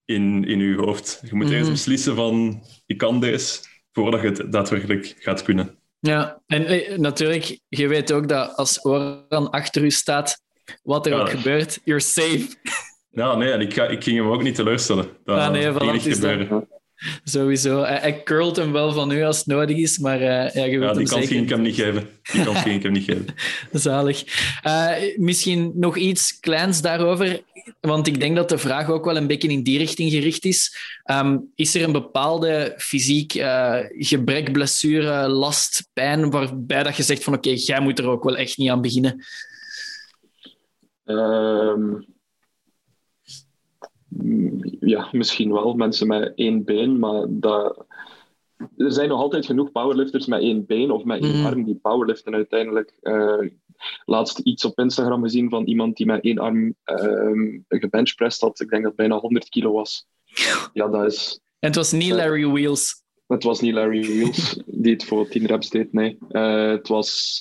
in, 0.05 0.45
in 0.45 0.59
je 0.59 0.75
hoofd. 0.75 1.21
Je 1.29 1.36
moet 1.36 1.49
eerst 1.49 1.61
mhm. 1.61 1.71
beslissen 1.71 2.15
van, 2.15 2.63
ik 2.86 2.97
kan 2.97 3.19
deze, 3.19 3.59
voordat 3.91 4.21
je 4.21 4.27
het 4.27 4.51
daadwerkelijk 4.51 5.15
gaat 5.19 5.43
kunnen. 5.43 5.75
Ja, 5.99 6.41
en 6.47 6.65
eh, 6.65 6.97
natuurlijk, 6.97 7.59
je 7.67 7.88
weet 7.88 8.11
ook 8.11 8.27
dat 8.27 8.55
als 8.55 8.86
Oran 8.86 9.49
achter 9.49 9.84
u 9.84 9.91
staat, 9.91 10.41
wat 10.84 11.05
er 11.05 11.19
ook 11.19 11.29
gebeurt, 11.29 11.79
you're 11.84 12.01
safe. 12.01 12.47
Ja, 13.09 13.36
nee, 13.36 13.57
ik, 13.57 13.73
ga, 13.73 13.88
ik 13.88 14.03
ging 14.03 14.17
hem 14.17 14.27
ook 14.27 14.43
niet 14.43 14.55
teleurstellen. 14.55 15.09
Dat 15.23 15.38
ah, 15.38 15.51
nee, 15.51 15.73
ging 15.73 15.91
niet 15.91 16.15
gebeuren. 16.15 16.67
Sowieso. 17.23 17.83
Hij, 17.83 18.23
curlt 18.23 18.55
hem 18.55 18.71
wel 18.71 18.91
van 18.93 19.11
u 19.11 19.23
als 19.23 19.37
het 19.37 19.45
nodig 19.45 19.77
is, 19.77 19.97
maar 19.97 20.21
uh, 20.21 20.53
ja, 20.53 20.63
je 20.63 20.79
wilt 20.79 20.91
ja, 20.91 20.97
die 20.97 21.07
kans 21.07 21.27
ging 21.27 21.43
ik 21.43 21.49
hem 21.49 21.61
niet 21.61 21.75
geven. 21.75 22.09
Die 22.31 22.43
kans 22.43 22.59
ging 22.59 22.75
ik 22.75 22.83
hem 22.83 22.91
niet 22.91 23.03
geven. 23.03 23.25
Zalig. 23.71 24.23
Uh, 24.67 25.17
misschien 25.17 25.71
nog 25.75 25.97
iets 25.97 26.39
kleins 26.39 26.81
daarover, 26.81 27.41
want 27.79 28.07
ik 28.07 28.19
denk 28.19 28.35
dat 28.35 28.49
de 28.49 28.57
vraag 28.57 28.89
ook 28.89 29.05
wel 29.05 29.17
een 29.17 29.27
beetje 29.27 29.47
in 29.47 29.63
die 29.63 29.77
richting 29.77 30.11
gericht 30.11 30.45
is. 30.45 30.77
Um, 31.05 31.51
is 31.55 31.75
er 31.75 31.83
een 31.83 31.91
bepaalde 31.91 32.73
fysiek 32.77 33.35
uh, 33.35 33.77
gebrek, 33.89 34.51
blessure, 34.51 35.27
last, 35.27 35.89
pijn, 35.93 36.29
waarbij 36.29 36.83
dat 36.83 36.95
je 36.95 37.03
zegt 37.03 37.23
van 37.23 37.33
oké, 37.33 37.47
okay, 37.47 37.59
jij 37.59 37.79
moet 37.79 37.99
er 37.99 38.07
ook 38.07 38.23
wel 38.23 38.37
echt 38.37 38.57
niet 38.57 38.69
aan 38.69 38.81
beginnen? 38.81 39.25
Um 41.05 42.05
ja, 44.80 45.09
misschien 45.12 45.51
wel 45.51 45.74
mensen 45.74 46.07
met 46.07 46.32
één 46.36 46.64
been, 46.64 46.99
maar 46.99 47.26
dat, 47.30 47.86
er 48.78 48.91
zijn 48.91 49.09
nog 49.09 49.20
altijd 49.20 49.45
genoeg 49.45 49.72
powerlifters 49.72 50.26
met 50.26 50.41
één 50.41 50.66
been 50.66 50.91
of 50.91 51.03
met 51.03 51.24
één 51.24 51.39
mm. 51.39 51.45
arm 51.45 51.64
die 51.64 51.80
powerliften 51.82 52.34
uiteindelijk. 52.34 52.93
Uh, 53.01 53.47
laatst 54.05 54.39
iets 54.39 54.66
op 54.66 54.80
Instagram 54.80 55.24
gezien 55.24 55.49
van 55.49 55.66
iemand 55.66 55.97
die 55.97 56.05
met 56.05 56.24
één 56.24 56.38
arm 56.38 56.76
uh, 56.86 57.59
gebenchpressed 57.68 58.41
had. 58.41 58.59
Ik 58.59 58.70
denk 58.70 58.82
dat 58.82 58.91
het 58.91 59.01
bijna 59.01 59.16
100 59.16 59.49
kilo 59.49 59.72
was. 59.72 60.07
Ja, 60.74 60.88
dat 60.88 61.05
is... 61.05 61.39
En 61.59 61.68
het 61.68 61.76
was 61.76 61.91
niet 61.91 62.12
Larry 62.12 62.47
Wheels. 62.47 63.03
Het 63.28 63.43
was 63.43 63.59
niet 63.59 63.74
Larry 63.74 64.01
Wheels 64.01 64.62
die 64.66 64.93
het 64.93 65.03
voor 65.03 65.28
10 65.28 65.45
reps 65.45 65.70
deed, 65.70 65.93
nee. 65.93 66.18
Uh, 66.30 66.70
het 66.70 66.88
was 66.88 67.39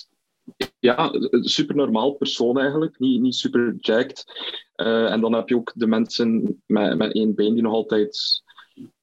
ja, 0.78 1.12
een 1.12 1.44
super 1.44 1.74
normaal 1.74 2.12
persoon 2.12 2.58
eigenlijk, 2.58 2.98
niet, 2.98 3.20
niet 3.20 3.34
super 3.34 3.74
jacked. 3.78 4.24
Uh, 4.76 5.12
en 5.12 5.20
dan 5.20 5.32
heb 5.32 5.48
je 5.48 5.56
ook 5.56 5.72
de 5.74 5.86
mensen 5.86 6.60
met, 6.66 6.96
met 6.96 7.12
één 7.12 7.34
been 7.34 7.54
die 7.54 7.62
nog 7.62 7.72
altijd. 7.72 8.42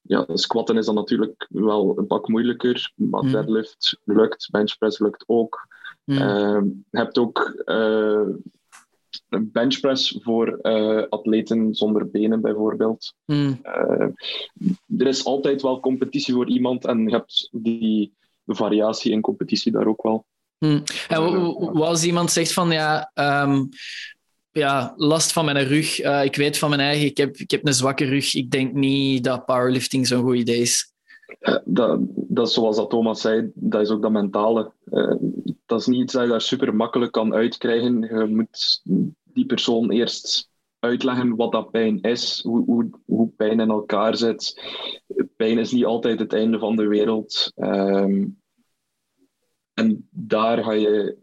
Ja, 0.02 0.26
squatten 0.26 0.76
is 0.76 0.86
dan 0.86 0.94
natuurlijk 0.94 1.46
wel 1.48 1.98
een 1.98 2.06
pak 2.06 2.28
moeilijker, 2.28 2.92
maar 2.94 3.22
mm. 3.22 3.32
deadlift 3.32 4.00
lukt, 4.04 4.48
benchpress 4.50 4.98
lukt 4.98 5.24
ook. 5.26 5.68
Mm. 6.04 6.16
Uh, 6.16 6.62
je 6.90 6.98
hebt 6.98 7.18
ook 7.18 7.62
uh, 7.64 8.28
een 9.28 9.50
benchpress 9.52 10.18
voor 10.20 10.60
atleten 11.08 11.74
zonder 11.74 12.10
benen, 12.10 12.40
bijvoorbeeld. 12.40 13.14
Mm. 13.24 13.60
er 14.98 15.06
is 15.06 15.24
altijd 15.24 15.62
wel 15.62 15.80
competitie 15.80 16.34
voor 16.34 16.48
iemand 16.48 16.84
en 16.84 17.04
je 17.04 17.10
hebt 17.10 17.48
die 17.52 18.16
variatie 18.46 19.12
in 19.12 19.20
competitie 19.20 19.72
daar 19.72 19.86
ook 19.86 20.02
wel. 20.02 20.26
Hm. 20.58 20.80
En 21.08 21.20
als 21.74 22.04
iemand 22.04 22.30
zegt 22.30 22.52
van 22.52 22.70
ja, 22.70 23.10
ehm, 23.14 23.64
ja, 24.52 24.94
last 24.96 25.32
van 25.32 25.44
mijn 25.44 25.66
rug, 25.66 26.02
uh, 26.02 26.24
ik 26.24 26.36
weet 26.36 26.58
van 26.58 26.68
mijn 26.68 26.80
eigen, 26.80 27.06
ik 27.06 27.16
heb, 27.16 27.36
ik 27.36 27.50
heb 27.50 27.66
een 27.66 27.74
zwakke 27.74 28.04
rug, 28.04 28.34
ik 28.34 28.50
denk 28.50 28.72
niet 28.72 29.24
dat 29.24 29.44
powerlifting 29.44 30.06
zo'n 30.06 30.22
goed 30.22 30.36
idee 30.36 30.60
is. 30.60 30.92
Dat, 31.64 32.00
dat, 32.14 32.52
zoals 32.52 32.76
dat 32.76 32.90
Thomas 32.90 33.20
zei, 33.20 33.50
dat 33.54 33.80
is 33.80 33.90
ook 33.90 34.02
dat 34.02 34.10
mentale. 34.10 34.72
Uh, 34.90 35.14
dat 35.66 35.80
is 35.80 35.86
niet 35.86 36.00
iets 36.00 36.12
dat 36.12 36.22
je 36.22 36.28
daar 36.28 36.40
super 36.40 36.74
makkelijk 36.74 37.12
kan 37.12 37.34
uitkrijgen. 37.34 38.00
Je 38.00 38.26
moet 38.26 38.80
die 39.24 39.46
persoon 39.46 39.90
eerst 39.90 40.48
uitleggen 40.78 41.36
wat 41.36 41.52
dat 41.52 41.70
pijn 41.70 42.00
is, 42.00 42.40
hoe, 42.42 42.64
hoe, 42.64 42.90
hoe 43.04 43.28
pijn 43.36 43.60
in 43.60 43.70
elkaar 43.70 44.16
zit. 44.16 44.62
Pijn 45.36 45.58
is 45.58 45.72
niet 45.72 45.84
altijd 45.84 46.18
het 46.18 46.32
einde 46.32 46.58
van 46.58 46.76
de 46.76 46.86
wereld. 46.86 47.52
Um, 47.56 48.40
en 49.78 50.08
daar 50.10 50.64
ga 50.64 50.72
je, 50.72 51.16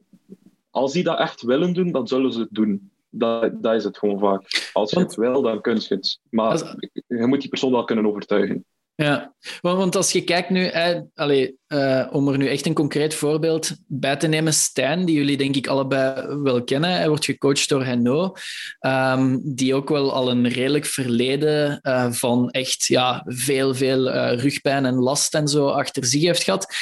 als 0.70 0.94
die 0.94 1.04
dat 1.04 1.20
echt 1.20 1.42
willen 1.42 1.74
doen, 1.74 1.92
dan 1.92 2.08
zullen 2.08 2.34
ze 2.34 2.40
het 2.40 2.52
doen. 2.52 2.92
Dat, 3.10 3.64
dat 3.64 3.76
is 3.76 3.84
het 3.84 3.98
gewoon 3.98 4.20
vaak. 4.20 4.70
Als 4.74 4.92
je 4.92 5.00
het 5.00 5.16
wil, 5.16 5.42
dan 5.42 5.62
kun 5.62 5.76
je 5.76 5.96
het. 5.96 6.20
Maar 6.30 6.76
je 7.08 7.28
moet 7.28 7.42
die 7.42 7.50
persoon 7.50 7.72
wel 7.72 7.84
kunnen 7.84 8.06
overtuigen. 8.06 8.66
Ja, 8.98 9.34
want 9.62 9.96
als 9.96 10.12
je 10.12 10.24
kijkt 10.24 10.50
nu, 10.50 10.72
allez, 11.14 11.52
uh, 11.68 12.08
om 12.12 12.28
er 12.28 12.38
nu 12.38 12.48
echt 12.48 12.66
een 12.66 12.74
concreet 12.74 13.14
voorbeeld 13.14 13.76
bij 13.88 14.16
te 14.16 14.28
nemen, 14.28 14.54
Stijn, 14.54 15.06
die 15.06 15.16
jullie 15.16 15.38
denk 15.38 15.56
ik 15.56 15.68
allebei 15.68 16.38
wel 16.38 16.64
kennen, 16.64 16.90
hij 16.90 17.08
wordt 17.08 17.26
gecoacht 17.26 17.70
door 17.70 17.84
Henno, 17.84 18.34
um, 18.80 19.42
die 19.56 19.76
ook 19.76 19.90
wel 19.90 20.14
al 20.14 20.30
een 20.30 20.48
redelijk 20.48 20.86
verleden 20.86 21.80
uh, 21.84 22.12
van 22.12 22.50
echt 22.50 22.86
ja, 22.86 23.24
veel, 23.26 23.74
veel 23.74 24.08
uh, 24.08 24.34
rugpijn 24.34 24.86
en 24.86 24.96
last 24.96 25.36
en 25.36 25.48
zo 25.48 25.68
achter 25.68 26.06
zich 26.06 26.24
heeft 26.24 26.44
gehad 26.44 26.76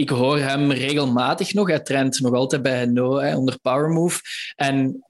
ik 0.00 0.08
hoor 0.08 0.38
hem 0.38 0.72
regelmatig 0.72 1.54
nog. 1.54 1.68
Hij 1.68 1.80
traint 1.80 2.20
nog 2.20 2.34
altijd 2.34 2.62
bij 2.62 2.86
No 2.86 3.16
hè, 3.16 3.36
onder 3.36 3.58
Powermove. 3.60 4.20
En 4.56 5.04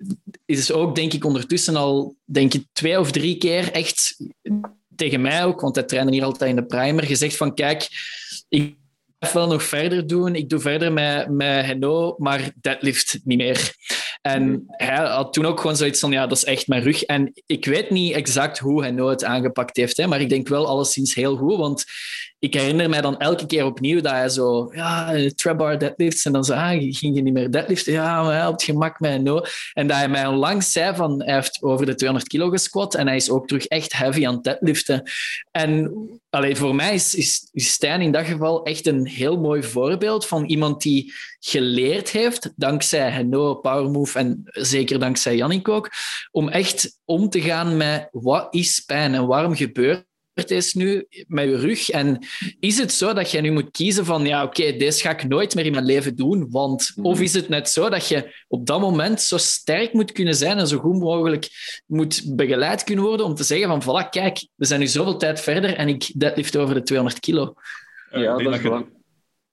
is 0.47 0.72
ook, 0.72 0.95
denk 0.95 1.12
ik, 1.12 1.24
ondertussen 1.24 1.76
al 1.76 2.16
denk 2.24 2.55
ik, 2.55 2.64
twee 2.72 3.01
of 3.01 3.11
drie 3.11 3.36
keer 3.36 3.72
echt 3.72 4.16
tegen 4.97 5.20
mij 5.20 5.45
ook, 5.45 5.61
want 5.61 5.74
hij 5.74 5.84
trainde 5.84 6.12
hier 6.12 6.24
altijd 6.24 6.51
in 6.51 6.57
de 6.57 6.66
primer, 6.66 7.05
gezegd 7.05 7.36
van 7.36 7.55
kijk, 7.55 7.88
ik 8.49 8.76
ga 9.18 9.32
wel 9.32 9.47
nog 9.47 9.62
verder 9.62 10.07
doen. 10.07 10.34
Ik 10.34 10.49
doe 10.49 10.61
verder 10.61 10.93
met, 10.93 11.30
met 11.30 11.64
Heno, 11.64 12.14
maar 12.18 12.51
deadlift 12.61 13.20
niet 13.24 13.38
meer. 13.38 13.74
En 14.20 14.64
hij 14.66 15.07
had 15.07 15.32
toen 15.32 15.47
ook 15.47 15.61
gewoon 15.61 15.76
zoiets 15.76 16.01
van, 16.01 16.11
ja, 16.11 16.26
dat 16.26 16.36
is 16.36 16.45
echt 16.45 16.68
mijn 16.68 16.82
rug. 16.82 17.03
En 17.03 17.32
ik 17.47 17.64
weet 17.64 17.91
niet 17.91 18.14
exact 18.14 18.59
hoe 18.59 18.84
Heno 18.84 19.09
het 19.09 19.24
aangepakt 19.24 19.76
heeft, 19.76 19.97
hè, 19.97 20.07
maar 20.07 20.20
ik 20.20 20.28
denk 20.28 20.49
wel 20.49 20.66
alleszins 20.66 21.14
heel 21.14 21.36
goed, 21.36 21.57
want 21.57 21.84
ik 22.41 22.55
herinner 22.55 22.88
mij 22.88 23.01
dan 23.01 23.18
elke 23.18 23.47
keer 23.47 23.64
opnieuw 23.64 24.01
dat 24.01 24.12
hij 24.12 24.28
zo, 24.28 24.70
ja, 24.74 25.14
trap 25.34 25.80
deadlifts. 25.80 26.24
En 26.24 26.32
dan 26.32 26.45
zo, 26.45 26.53
ah, 26.53 26.68
ging 26.70 27.16
je 27.16 27.22
niet 27.22 27.32
meer 27.32 27.51
deadliften? 27.51 27.93
Ja, 27.93 28.47
op 28.47 28.53
het 28.53 28.62
gemak 28.62 29.01
met 29.01 29.22
no. 29.22 29.43
En 29.72 29.86
dat 29.86 29.97
hij 29.97 30.09
mij 30.09 30.26
onlangs 30.26 30.72
zei 30.72 30.95
van, 30.95 31.22
hij 31.22 31.34
heeft 31.34 31.62
over 31.62 31.86
de 31.86 31.95
200 31.95 32.30
kilo 32.30 32.51
gesquat 32.51 32.95
en 32.95 33.07
hij 33.07 33.16
is 33.16 33.30
ook 33.30 33.47
terug 33.47 33.66
echt 33.66 33.93
heavy 33.93 34.26
aan 34.26 34.43
deadliften. 34.43 35.03
En 35.51 35.93
allee, 36.30 36.57
voor 36.57 36.74
mij 36.74 36.95
is, 36.95 37.14
is, 37.14 37.49
is 37.53 37.72
Stijn 37.72 38.01
in 38.01 38.12
dat 38.12 38.24
geval 38.24 38.64
echt 38.64 38.86
een 38.86 39.07
heel 39.07 39.41
mooi 39.41 39.62
voorbeeld 39.62 40.26
van 40.26 40.45
iemand 40.45 40.82
die 40.82 41.12
geleerd 41.38 42.11
heeft, 42.11 42.53
dankzij 42.57 43.11
Heno, 43.11 43.55
Powermove 43.55 44.18
en 44.18 44.43
zeker 44.45 44.99
dankzij 44.99 45.36
Jannik 45.36 45.68
ook, 45.68 45.91
om 46.30 46.49
echt 46.49 46.99
om 47.05 47.28
te 47.28 47.41
gaan 47.41 47.76
met 47.76 48.09
wat 48.11 48.55
is 48.55 48.80
pijn 48.80 49.14
en 49.14 49.26
waarom 49.26 49.55
gebeurt 49.55 50.09
is 50.34 50.74
nu 50.74 51.06
met 51.26 51.44
je 51.44 51.56
rug. 51.56 51.90
En 51.90 52.26
is 52.60 52.78
het 52.78 52.92
zo 52.92 53.12
dat 53.12 53.30
je 53.30 53.40
nu 53.40 53.50
moet 53.50 53.70
kiezen 53.70 54.04
van, 54.04 54.26
ja, 54.26 54.42
oké, 54.44 54.60
okay, 54.60 54.78
deze 54.78 55.00
ga 55.00 55.10
ik 55.10 55.28
nooit 55.28 55.54
meer 55.54 55.66
in 55.66 55.72
mijn 55.72 55.84
leven 55.84 56.16
doen, 56.16 56.46
want... 56.50 56.92
Mhm. 56.94 57.06
Of 57.06 57.20
is 57.20 57.32
het 57.32 57.48
net 57.48 57.68
zo 57.68 57.88
dat 57.88 58.08
je 58.08 58.34
op 58.48 58.66
dat 58.66 58.80
moment 58.80 59.22
zo 59.22 59.36
sterk 59.36 59.92
moet 59.92 60.12
kunnen 60.12 60.34
zijn 60.34 60.58
en 60.58 60.66
zo 60.66 60.78
goed 60.78 60.98
mogelijk 60.98 61.48
moet 61.86 62.36
begeleid 62.36 62.84
kunnen 62.84 63.04
worden 63.04 63.26
om 63.26 63.34
te 63.34 63.44
zeggen 63.44 63.68
van, 63.68 63.82
voilà, 63.82 64.08
kijk, 64.08 64.46
we 64.54 64.64
zijn 64.64 64.80
nu 64.80 64.86
zoveel 64.86 65.16
tijd 65.16 65.40
verder 65.40 65.74
en 65.74 65.88
ik 65.88 66.12
deadlift 66.14 66.56
over 66.56 66.74
de 66.74 66.82
200 66.82 67.20
kilo. 67.20 67.54
Ja, 68.10 68.20
dat 68.20 68.38
is 68.38 68.44
belangrijk. 68.44 68.98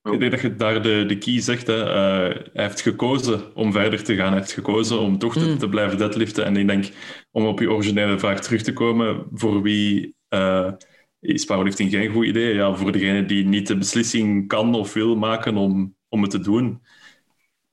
Ik 0.03 0.19
denk 0.19 0.31
dat 0.31 0.41
je 0.41 0.55
daar 0.55 0.81
de, 0.81 1.05
de 1.07 1.17
key 1.17 1.41
zegt. 1.41 1.67
Hè. 1.67 1.79
Uh, 1.85 2.35
hij 2.53 2.63
heeft 2.63 2.81
gekozen 2.81 3.55
om 3.55 3.71
verder 3.71 4.03
te 4.03 4.15
gaan. 4.15 4.29
Hij 4.29 4.37
heeft 4.37 4.51
gekozen 4.51 4.99
om 4.99 5.17
toch 5.17 5.33
te, 5.33 5.45
mm. 5.45 5.57
te, 5.57 5.69
blijven 5.69 5.97
deadliften. 5.97 6.45
En 6.45 6.57
ik 6.57 6.67
denk, 6.67 6.89
om 7.31 7.45
op 7.45 7.59
je 7.59 7.71
originele 7.71 8.19
vraag 8.19 8.41
terug 8.41 8.61
te 8.61 8.73
komen, 8.73 9.25
voor 9.33 9.61
wie 9.61 10.15
uh, 10.29 10.71
is 11.19 11.45
powerlifting 11.45 11.91
geen 11.91 12.11
goed 12.11 12.25
idee. 12.25 12.53
Ja, 12.53 12.75
voor 12.75 12.91
degene 12.91 13.25
die 13.25 13.45
niet 13.45 13.67
de 13.67 13.77
beslissing 13.77 14.47
kan 14.47 14.75
of 14.75 14.93
wil 14.93 15.15
maken 15.15 15.55
om, 15.57 15.95
om 16.09 16.21
het 16.21 16.31
te 16.31 16.39
doen. 16.39 16.81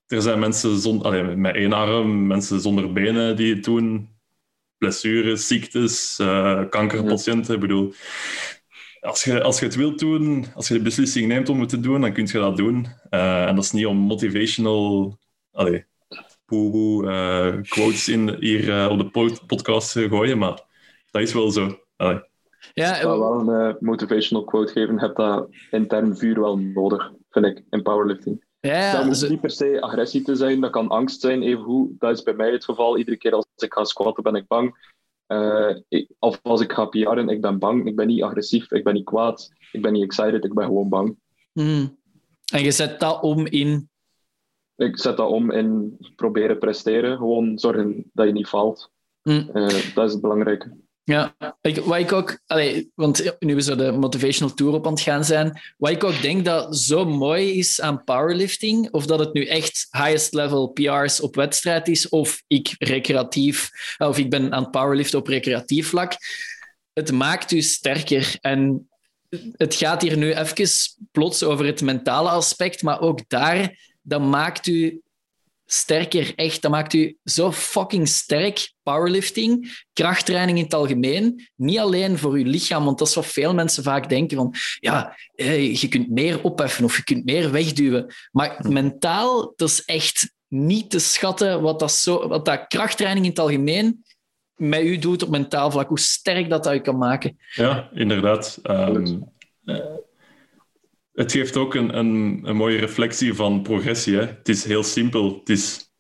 Er 0.06 0.22
zijn 0.22 0.38
mensen 0.38 0.78
zonder, 0.78 1.06
allez, 1.06 1.34
met 1.36 1.54
één 1.54 1.72
arm, 1.72 2.26
mensen 2.26 2.60
zonder 2.60 2.92
benen 2.92 3.36
die 3.36 3.54
het 3.54 3.64
doen. 3.64 4.08
Blessures, 4.78 5.46
ziektes, 5.46 6.18
uh, 6.20 6.68
kankerpatiënten. 6.68 7.54
Ik 7.54 7.60
bedoel, 7.60 7.94
als 9.04 9.24
je, 9.24 9.42
als 9.42 9.58
je 9.58 9.64
het 9.64 9.74
wilt 9.74 9.98
doen, 9.98 10.46
als 10.54 10.68
je 10.68 10.74
de 10.74 10.82
beslissing 10.82 11.28
neemt 11.28 11.48
om 11.48 11.60
het 11.60 11.68
te 11.68 11.80
doen, 11.80 12.00
dan 12.00 12.12
kun 12.12 12.26
je 12.26 12.38
dat 12.38 12.56
doen. 12.56 12.86
Uh, 13.10 13.46
en 13.46 13.54
dat 13.54 13.64
is 13.64 13.72
niet 13.72 13.86
om 13.86 13.96
motivational 13.96 15.18
allee, 15.52 15.84
poe 16.46 17.04
uh, 17.04 17.62
quotes 17.62 18.08
in, 18.08 18.36
hier 18.40 18.90
op 18.90 18.98
de 18.98 19.38
podcast 19.46 19.92
te 19.92 20.08
gooien, 20.08 20.38
maar 20.38 20.62
dat 21.10 21.22
is 21.22 21.32
wel 21.32 21.50
zo. 21.50 21.78
Allee. 21.96 22.20
Ja, 22.74 23.06
wel 23.06 23.40
een 23.40 23.68
uh, 23.68 23.74
motivational 23.80 24.44
quote 24.44 24.72
geven. 24.72 24.94
Je 24.94 25.00
hebt 25.00 25.16
dat 25.16 25.48
intern 25.70 26.16
vuur 26.16 26.40
wel 26.40 26.58
nodig, 26.58 27.12
vind 27.30 27.46
ik, 27.46 27.62
in 27.70 27.82
powerlifting. 27.82 28.44
Ja, 28.60 28.92
dat 28.92 29.04
moet 29.04 29.28
niet 29.28 29.40
per 29.40 29.50
se 29.50 29.80
agressie 29.80 30.22
te 30.22 30.34
zijn, 30.34 30.60
dat 30.60 30.70
kan 30.70 30.88
angst 30.88 31.20
zijn, 31.20 31.42
evengoed. 31.42 32.00
Dat 32.00 32.16
is 32.16 32.22
bij 32.22 32.34
mij 32.34 32.50
het 32.50 32.64
geval. 32.64 32.98
Iedere 32.98 33.16
keer 33.16 33.32
als 33.32 33.46
ik 33.56 33.72
ga 33.72 33.84
squatten, 33.84 34.22
ben 34.22 34.34
ik 34.34 34.46
bang. 34.46 34.93
Uh, 35.28 35.76
of 36.18 36.40
als 36.42 36.60
ik 36.60 36.72
ga 36.72 36.84
PR'en, 36.84 37.28
ik 37.28 37.40
ben 37.40 37.58
bang. 37.58 37.86
Ik 37.86 37.96
ben 37.96 38.06
niet 38.06 38.22
agressief, 38.22 38.72
ik 38.72 38.84
ben 38.84 38.94
niet 38.94 39.04
kwaad, 39.04 39.50
ik 39.72 39.82
ben 39.82 39.92
niet 39.92 40.02
excited, 40.02 40.44
ik 40.44 40.54
ben 40.54 40.64
gewoon 40.64 40.88
bang. 40.88 41.16
Hmm. 41.52 41.98
En 42.52 42.62
je 42.62 42.70
zet 42.70 43.00
dat 43.00 43.22
om 43.22 43.46
in? 43.46 43.88
Ik 44.76 44.98
zet 44.98 45.16
dat 45.16 45.28
om 45.28 45.50
in 45.50 45.96
proberen 46.16 46.58
presteren. 46.58 47.16
Gewoon 47.16 47.58
zorgen 47.58 48.10
dat 48.12 48.26
je 48.26 48.32
niet 48.32 48.48
valt. 48.48 48.92
Mm. 49.22 49.50
Uh, 49.54 49.94
dat 49.94 50.06
is 50.06 50.12
het 50.12 50.20
belangrijke. 50.20 50.76
Ja, 51.04 51.34
ik, 51.60 51.76
wat 51.76 51.98
ik 51.98 52.12
ook, 52.12 52.38
want 52.94 53.36
nu 53.38 53.54
we 53.54 53.62
zo 53.62 53.76
de 53.76 53.92
motivational 53.92 54.54
tour 54.54 54.74
op 54.74 54.86
aan 54.86 54.92
het 54.92 55.00
gaan 55.00 55.24
zijn, 55.24 55.60
wat 55.76 55.90
ik 55.90 56.04
ook 56.04 56.22
denk 56.22 56.44
dat 56.44 56.76
zo 56.76 57.04
mooi 57.04 57.58
is 57.58 57.80
aan 57.80 58.04
powerlifting, 58.04 58.90
of 58.90 59.06
dat 59.06 59.18
het 59.18 59.32
nu 59.32 59.46
echt 59.46 59.86
highest 59.90 60.34
level 60.34 60.66
PR's 60.66 61.20
op 61.20 61.34
wedstrijd 61.34 61.88
is, 61.88 62.08
of 62.08 62.42
ik 62.46 62.74
recreatief, 62.78 63.70
of 63.98 64.18
ik 64.18 64.30
ben 64.30 64.52
aan 64.52 64.62
het 64.62 64.70
powerliften 64.70 65.18
op 65.18 65.26
recreatief 65.26 65.88
vlak, 65.88 66.12
het 66.92 67.12
maakt 67.12 67.50
u 67.50 67.62
sterker. 67.62 68.36
En 68.40 68.88
het 69.52 69.74
gaat 69.74 70.02
hier 70.02 70.16
nu 70.16 70.32
even 70.32 70.68
plots 71.12 71.42
over 71.42 71.66
het 71.66 71.82
mentale 71.82 72.28
aspect, 72.28 72.82
maar 72.82 73.00
ook 73.00 73.28
daar, 73.28 73.78
dat 74.02 74.20
maakt 74.20 74.66
u 74.66 75.00
sterker. 75.74 76.32
Echt, 76.34 76.62
dat 76.62 76.70
maakt 76.70 76.92
u 76.92 77.16
zo 77.24 77.52
fucking 77.52 78.08
sterk. 78.08 78.72
Powerlifting, 78.82 79.82
krachttraining 79.92 80.58
in 80.58 80.64
het 80.64 80.74
algemeen. 80.74 81.48
Niet 81.54 81.78
alleen 81.78 82.18
voor 82.18 82.32
uw 82.32 82.44
lichaam, 82.44 82.84
want 82.84 82.98
dat 82.98 83.08
is 83.08 83.14
wat 83.14 83.26
veel 83.26 83.54
mensen 83.54 83.82
vaak 83.82 84.08
denken 84.08 84.36
van 84.36 84.54
ja, 84.80 85.16
je 85.36 85.88
kunt 85.88 86.10
meer 86.10 86.42
opheffen 86.42 86.84
of 86.84 86.96
je 86.96 87.04
kunt 87.04 87.24
meer 87.24 87.50
wegduwen. 87.50 88.14
Maar 88.32 88.64
mentaal, 88.68 89.52
dat 89.56 89.68
is 89.68 89.84
echt 89.84 90.32
niet 90.48 90.90
te 90.90 90.98
schatten 90.98 91.62
wat 91.62 91.78
dat, 91.78 91.92
zo, 91.92 92.28
wat 92.28 92.44
dat 92.44 92.66
krachttraining 92.66 93.24
in 93.24 93.30
het 93.30 93.40
algemeen 93.40 94.04
met 94.54 94.82
u 94.82 94.98
doet 94.98 95.22
op 95.22 95.28
mentaal 95.28 95.70
vlak. 95.70 95.88
Hoe 95.88 95.98
sterk 95.98 96.50
dat 96.50 96.64
dat 96.64 96.72
je 96.72 96.80
kan 96.80 96.98
maken. 96.98 97.38
Ja, 97.50 97.88
inderdaad. 97.92 98.58
Um, 98.62 99.32
het 101.14 101.32
geeft 101.32 101.56
ook 101.56 101.74
een, 101.74 101.98
een, 101.98 102.40
een, 102.42 102.56
mooie 102.56 102.78
reflectie 102.78 103.34
van 103.34 103.62
progressie. 103.62 104.16
Hè. 104.16 104.26
Het 104.26 104.48
is 104.48 104.64
heel 104.64 104.82
simpel. 104.82 105.38
Het 105.38 105.48
is, 105.48 105.92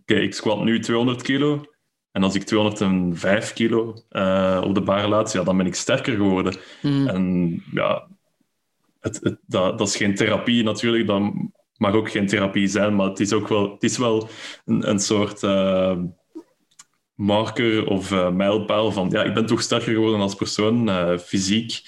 oké, 0.00 0.14
ik 0.14 0.34
squat 0.34 0.64
nu 0.64 0.80
200 0.80 1.22
kilo. 1.22 1.64
En 2.12 2.22
als 2.22 2.34
ik 2.34 2.42
205 2.42 3.52
kilo 3.52 3.94
uh, 4.10 4.62
op 4.64 4.74
de 4.74 4.80
bar 4.80 5.08
laat, 5.08 5.32
ja, 5.32 5.42
dan 5.42 5.56
ben 5.56 5.66
ik 5.66 5.74
sterker 5.74 6.16
geworden. 6.16 6.56
Mm. 6.82 7.08
En 7.08 7.62
ja, 7.72 8.08
het, 9.00 9.20
het, 9.22 9.38
dat, 9.46 9.78
dat, 9.78 9.88
is 9.88 9.96
geen 9.96 10.14
therapie 10.14 10.62
natuurlijk. 10.62 11.06
Dat 11.06 11.32
mag 11.76 11.92
ook 11.92 12.10
geen 12.10 12.26
therapie 12.26 12.66
zijn. 12.66 12.96
Maar 12.96 13.08
het 13.08 13.20
is 13.20 13.32
ook 13.32 13.48
wel, 13.48 13.72
het 13.72 13.82
is 13.82 13.98
wel 13.98 14.28
een, 14.64 14.88
een 14.88 15.00
soort 15.00 15.42
uh, 15.42 15.98
marker 17.14 17.86
of 17.86 18.10
uh, 18.10 18.30
mijlpaal 18.30 18.92
van 18.92 19.10
ja, 19.10 19.22
ik 19.22 19.34
ben 19.34 19.46
toch 19.46 19.62
sterker 19.62 19.92
geworden 19.92 20.20
als 20.20 20.34
persoon, 20.34 20.88
fysiek. 21.18 21.82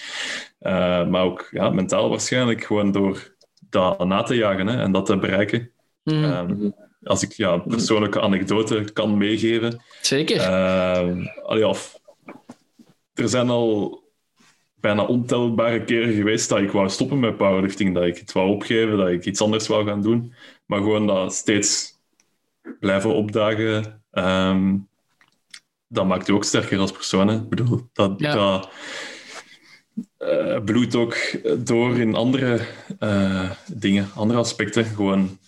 Uh, 0.60 1.06
maar 1.06 1.22
ook 1.22 1.48
ja, 1.50 1.70
mentaal 1.70 2.10
waarschijnlijk, 2.10 2.64
gewoon 2.64 2.92
door 2.92 3.34
dat 3.68 4.04
na 4.04 4.22
te 4.22 4.34
jagen 4.34 4.66
hè, 4.66 4.82
en 4.82 4.92
dat 4.92 5.06
te 5.06 5.18
bereiken. 5.18 5.70
Mm. 6.04 6.24
Um, 6.24 6.74
als 7.02 7.22
ik 7.22 7.32
ja, 7.32 7.58
persoonlijke 7.58 8.20
anekdote 8.20 8.84
kan 8.92 9.16
meegeven. 9.16 9.82
Zeker. 10.00 10.36
Uh, 10.36 11.26
allee, 11.42 11.68
of, 11.68 12.00
er 13.14 13.28
zijn 13.28 13.48
al 13.48 14.02
bijna 14.74 15.04
ontelbare 15.04 15.84
keren 15.84 16.14
geweest 16.14 16.48
dat 16.48 16.58
ik 16.58 16.70
wou 16.70 16.88
stoppen 16.88 17.20
met 17.20 17.36
powerlifting, 17.36 17.94
dat 17.94 18.04
ik 18.04 18.18
het 18.18 18.32
wou 18.32 18.48
opgeven, 18.48 18.96
dat 18.96 19.08
ik 19.08 19.24
iets 19.24 19.40
anders 19.40 19.66
wou 19.66 19.86
gaan 19.86 20.02
doen. 20.02 20.34
Maar 20.66 20.78
gewoon 20.78 21.06
dat 21.06 21.34
steeds 21.34 21.98
blijven 22.80 23.14
opdagen, 23.14 24.02
ehm, 24.10 24.76
dat 25.88 26.06
maakt 26.06 26.26
je 26.26 26.34
ook 26.34 26.44
sterker 26.44 26.78
als 26.78 26.92
persoon. 26.92 27.28
Hè? 27.28 27.34
Ik 27.36 27.48
bedoel, 27.48 27.88
dat, 27.92 28.14
Ja. 28.16 28.34
dat 28.34 28.70
eh, 30.16 30.64
bloedt 30.64 30.94
ook 30.94 31.16
door 31.58 31.98
in 31.98 32.14
andere 32.14 32.60
eh, 32.98 33.50
dingen, 33.66 34.10
andere 34.14 34.38
aspecten. 34.38 34.84
Gewoon, 34.84 35.38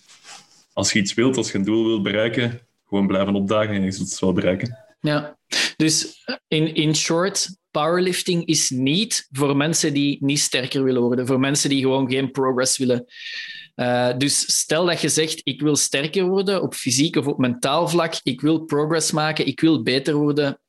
als 0.73 0.93
je 0.93 0.99
iets 0.99 1.13
wilt, 1.13 1.37
als 1.37 1.51
je 1.51 1.57
een 1.57 1.63
doel 1.63 1.85
wilt 1.85 2.03
bereiken, 2.03 2.59
gewoon 2.87 3.07
blijven 3.07 3.35
opdagen 3.35 3.75
en 3.75 3.83
je 3.83 3.91
zult 3.91 4.09
het 4.09 4.19
wel 4.19 4.33
bereiken. 4.33 4.77
Ja, 4.99 5.37
dus 5.75 6.23
in, 6.47 6.75
in 6.75 6.95
short, 6.95 7.57
powerlifting 7.71 8.45
is 8.45 8.69
niet 8.69 9.27
voor 9.31 9.57
mensen 9.57 9.93
die 9.93 10.17
niet 10.19 10.39
sterker 10.39 10.83
willen 10.83 11.01
worden, 11.01 11.27
voor 11.27 11.39
mensen 11.39 11.69
die 11.69 11.81
gewoon 11.81 12.11
geen 12.11 12.31
progress 12.31 12.77
willen. 12.77 13.05
Eh, 13.75 14.17
dus 14.17 14.59
stel 14.59 14.85
dat 14.85 15.01
je 15.01 15.09
zegt, 15.09 15.41
ik 15.43 15.61
wil 15.61 15.75
sterker 15.75 16.27
worden 16.27 16.61
op 16.61 16.73
fysiek 16.73 17.15
of 17.15 17.27
op 17.27 17.37
mentaal 17.37 17.87
vlak, 17.87 18.19
ik 18.23 18.41
wil 18.41 18.59
progress 18.59 19.11
maken, 19.11 19.47
ik 19.47 19.59
wil 19.59 19.83
beter 19.83 20.13
worden, 20.13 20.59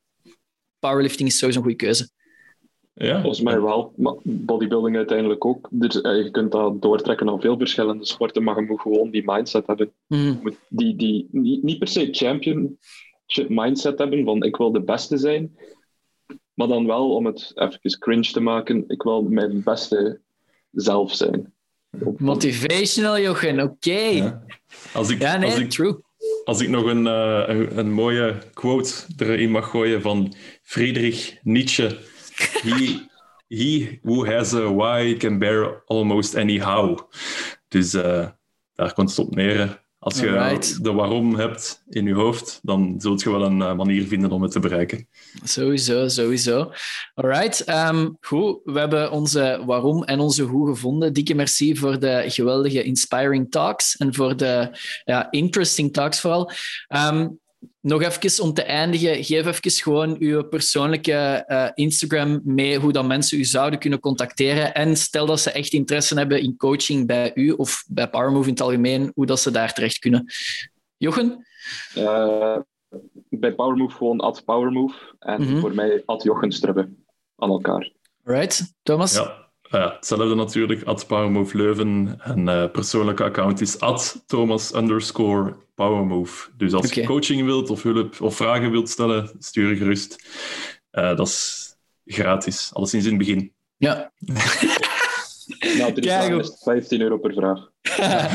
powerlifting 0.78 1.28
is 1.28 1.39
sowieso 1.39 1.59
een 1.59 1.65
goede 1.65 1.85
keuze. 1.85 2.11
Ja, 2.94 3.20
Volgens 3.20 3.40
mij 3.40 3.60
wel. 3.60 3.92
Maar 3.96 4.14
bodybuilding 4.22 4.96
uiteindelijk 4.96 5.44
ook. 5.44 5.68
Dus, 5.70 6.00
eh, 6.00 6.16
je 6.16 6.30
kunt 6.30 6.52
dat 6.52 6.82
doortrekken 6.82 7.26
naar 7.26 7.40
veel 7.40 7.58
verschillende 7.58 8.06
sporten, 8.06 8.42
maar 8.42 8.60
je 8.60 8.66
moet 8.66 8.80
gewoon 8.80 9.10
die 9.10 9.22
mindset 9.26 9.66
hebben. 9.66 9.92
Mhm. 10.06 10.22
Je 10.22 10.38
moet 10.42 10.56
die, 10.68 10.96
die, 10.96 11.28
niet, 11.30 11.62
niet 11.62 11.78
per 11.78 11.88
se 11.88 12.08
championship 12.10 13.48
mindset 13.48 13.98
hebben 13.98 14.24
van 14.24 14.42
ik 14.42 14.56
wil 14.56 14.72
de 14.72 14.82
beste 14.82 15.16
zijn, 15.16 15.56
maar 16.54 16.68
dan 16.68 16.86
wel 16.86 17.14
om 17.14 17.26
het 17.26 17.52
even 17.54 17.98
cringe 17.98 18.30
te 18.32 18.40
maken, 18.40 18.84
ik 18.88 19.02
wil 19.02 19.22
mijn 19.22 19.62
beste 19.62 20.20
zelf 20.72 21.14
zijn. 21.14 21.52
Motivational, 22.16 23.18
Jochen, 23.18 23.60
oké. 23.60 23.98
Ja. 23.98 24.42
Als 24.92 25.10
ik, 25.10 25.18
nee, 25.18 25.44
als 25.44 25.58
ik 25.58 25.70
true. 25.70 25.96
Als 26.44 26.60
ik 26.60 26.68
nog 26.68 26.84
een, 26.84 27.06
eh, 27.06 27.42
een, 27.46 27.78
een 27.78 27.92
mooie 27.92 28.38
quote 28.52 28.92
erin 29.16 29.50
mag 29.50 29.70
gooien 29.70 30.02
van 30.02 30.34
Friedrich 30.62 31.38
Nietzsche. 31.42 32.12
He, 32.62 33.09
he 33.48 33.98
who 34.02 34.27
has 34.27 34.55
a 34.55 34.69
why 34.70 35.16
can 35.16 35.39
bear 35.39 35.82
almost 35.86 36.35
any 36.35 36.59
how. 36.59 36.98
Dus 37.69 37.94
eh, 37.94 38.28
daar 38.74 38.93
komt 38.93 39.11
het 39.11 39.19
op 39.19 39.35
neer. 39.35 39.82
Als 40.05 40.20
je 40.20 40.39
Alright. 40.39 40.85
de 40.85 40.93
waarom 40.93 41.35
hebt 41.35 41.82
in 41.89 42.06
je 42.06 42.15
hoofd, 42.15 42.61
dan 42.62 42.94
zult 42.98 43.23
je 43.23 43.31
wel 43.31 43.43
een 43.43 43.62
eh, 43.62 43.74
manier 43.74 44.06
vinden 44.06 44.31
om 44.31 44.43
het 44.43 44.52
te 44.52 44.61
bereiken. 44.61 45.09
Sowieso, 45.44 46.09
sowieso. 46.09 46.73
Alright, 47.15 47.65
goed. 48.20 48.61
We 48.65 48.78
hebben 48.78 49.11
onze 49.11 49.62
waarom 49.66 50.05
en 50.05 50.20
onze 50.20 50.43
hoe 50.43 50.69
gevonden. 50.69 51.12
Dikke 51.12 51.35
merci 51.35 51.77
voor 51.77 51.98
de 51.98 52.24
geweldige 52.27 52.82
inspiring 52.82 53.51
talks 53.51 53.97
en 53.97 54.15
voor 54.15 54.36
de 54.36 54.78
ja, 55.05 55.31
interesting 55.31 55.93
talks 55.93 56.20
vooral. 56.20 56.51
Ehm, 56.89 57.28
nog 57.81 58.03
even 58.03 58.43
om 58.45 58.53
te 58.53 58.62
eindigen, 58.62 59.24
geef 59.24 59.47
even 59.47 59.70
gewoon 59.70 60.16
uw 60.19 60.43
persoonlijke 60.43 61.12
eh, 61.47 61.70
Instagram 61.74 62.41
mee, 62.45 62.78
hoe 62.78 62.93
dat 62.93 63.07
mensen 63.07 63.39
u 63.39 63.45
zouden 63.45 63.78
kunnen 63.78 64.01
contacteren. 64.01 64.74
En 64.74 64.97
stel 64.97 65.27
dat 65.27 65.41
ze 65.41 65.51
echt 65.51 65.73
interesse 65.73 66.15
hebben 66.15 66.41
in 66.43 66.57
coaching 66.57 67.07
bij 67.07 67.32
u 67.35 67.51
of 67.51 67.85
bij 67.89 68.09
Powermove 68.11 68.47
in 68.47 68.53
het 68.53 68.62
algemeen, 68.62 69.11
hoe 69.15 69.27
dat 69.27 69.41
ze 69.41 69.51
daar 69.51 69.73
terecht 69.73 69.99
kunnen. 69.99 70.32
Jochen? 70.97 71.47
Eh, 71.95 72.57
bij 73.28 73.55
Powermove 73.55 73.97
gewoon 73.97 74.20
at 74.20 74.45
Powermove 74.45 74.95
en 75.19 75.41
Mhm. 75.43 75.59
voor 75.61 75.74
mij 75.74 76.03
at 76.07 76.23
Jochen 76.23 76.53
Strubbe 76.53 76.89
aan 77.36 77.51
elkaar. 77.51 77.93
Right, 78.23 78.74
Thomas? 78.82 79.15
Ja, 79.15 79.43
ja, 79.80 79.92
hetzelfde 79.94 80.34
natuurlijk. 80.34 80.82
At 80.82 81.06
Powermove 81.06 81.56
Leuven. 81.56 82.20
En 82.22 82.48
eh 82.48 82.70
persoonlijke 82.70 83.24
account 83.24 83.60
is 83.60 83.80
at 83.80 84.22
Thomas 84.26 84.74
underscore 84.74 85.56
Powermove. 85.74 86.51
Dus 86.56 86.72
als 86.72 86.92
je 86.92 87.05
coaching 87.05 87.44
wilt 87.44 87.70
of 87.70 87.82
hulp 87.82 88.20
of 88.20 88.36
vragen 88.36 88.70
wilt 88.70 88.88
stellen, 88.88 89.30
stuur 89.38 89.76
gerust. 89.76 90.16
Eh, 90.90 91.16
dat 91.16 91.26
is 91.28 91.74
gratis. 92.05 92.70
Alleszins 92.72 93.05
in 93.05 93.09
het 93.10 93.18
begin. 93.18 93.52
Ja. 93.76 94.12
Nou, 95.78 95.90
op- 95.90 95.98
is 95.98 96.48
het 96.48 96.60
15 96.62 97.01
euro 97.01 97.18
per 97.18 97.32
vraag. 97.32 97.68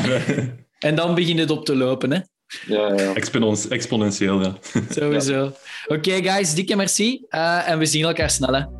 en 0.88 0.94
dan 0.94 1.14
begint 1.14 1.38
het 1.38 1.50
op 1.50 1.64
te 1.64 1.76
lopen, 1.76 2.10
hè? 2.12 2.18
Ja, 2.66 2.88
ja, 2.88 3.02
ja. 3.02 3.14
Expon- 3.14 3.56
exponentieel, 3.68 4.40
ja. 4.40 4.58
Sowieso. 4.90 5.52
Oké, 5.86 6.22
guys, 6.22 6.54
dikke 6.54 6.76
merci. 6.76 7.24
Eh, 7.28 7.68
en 7.68 7.78
we 7.78 7.86
zien 7.86 8.04
elkaar 8.04 8.30
snel, 8.30 8.54
hè. 8.54 8.79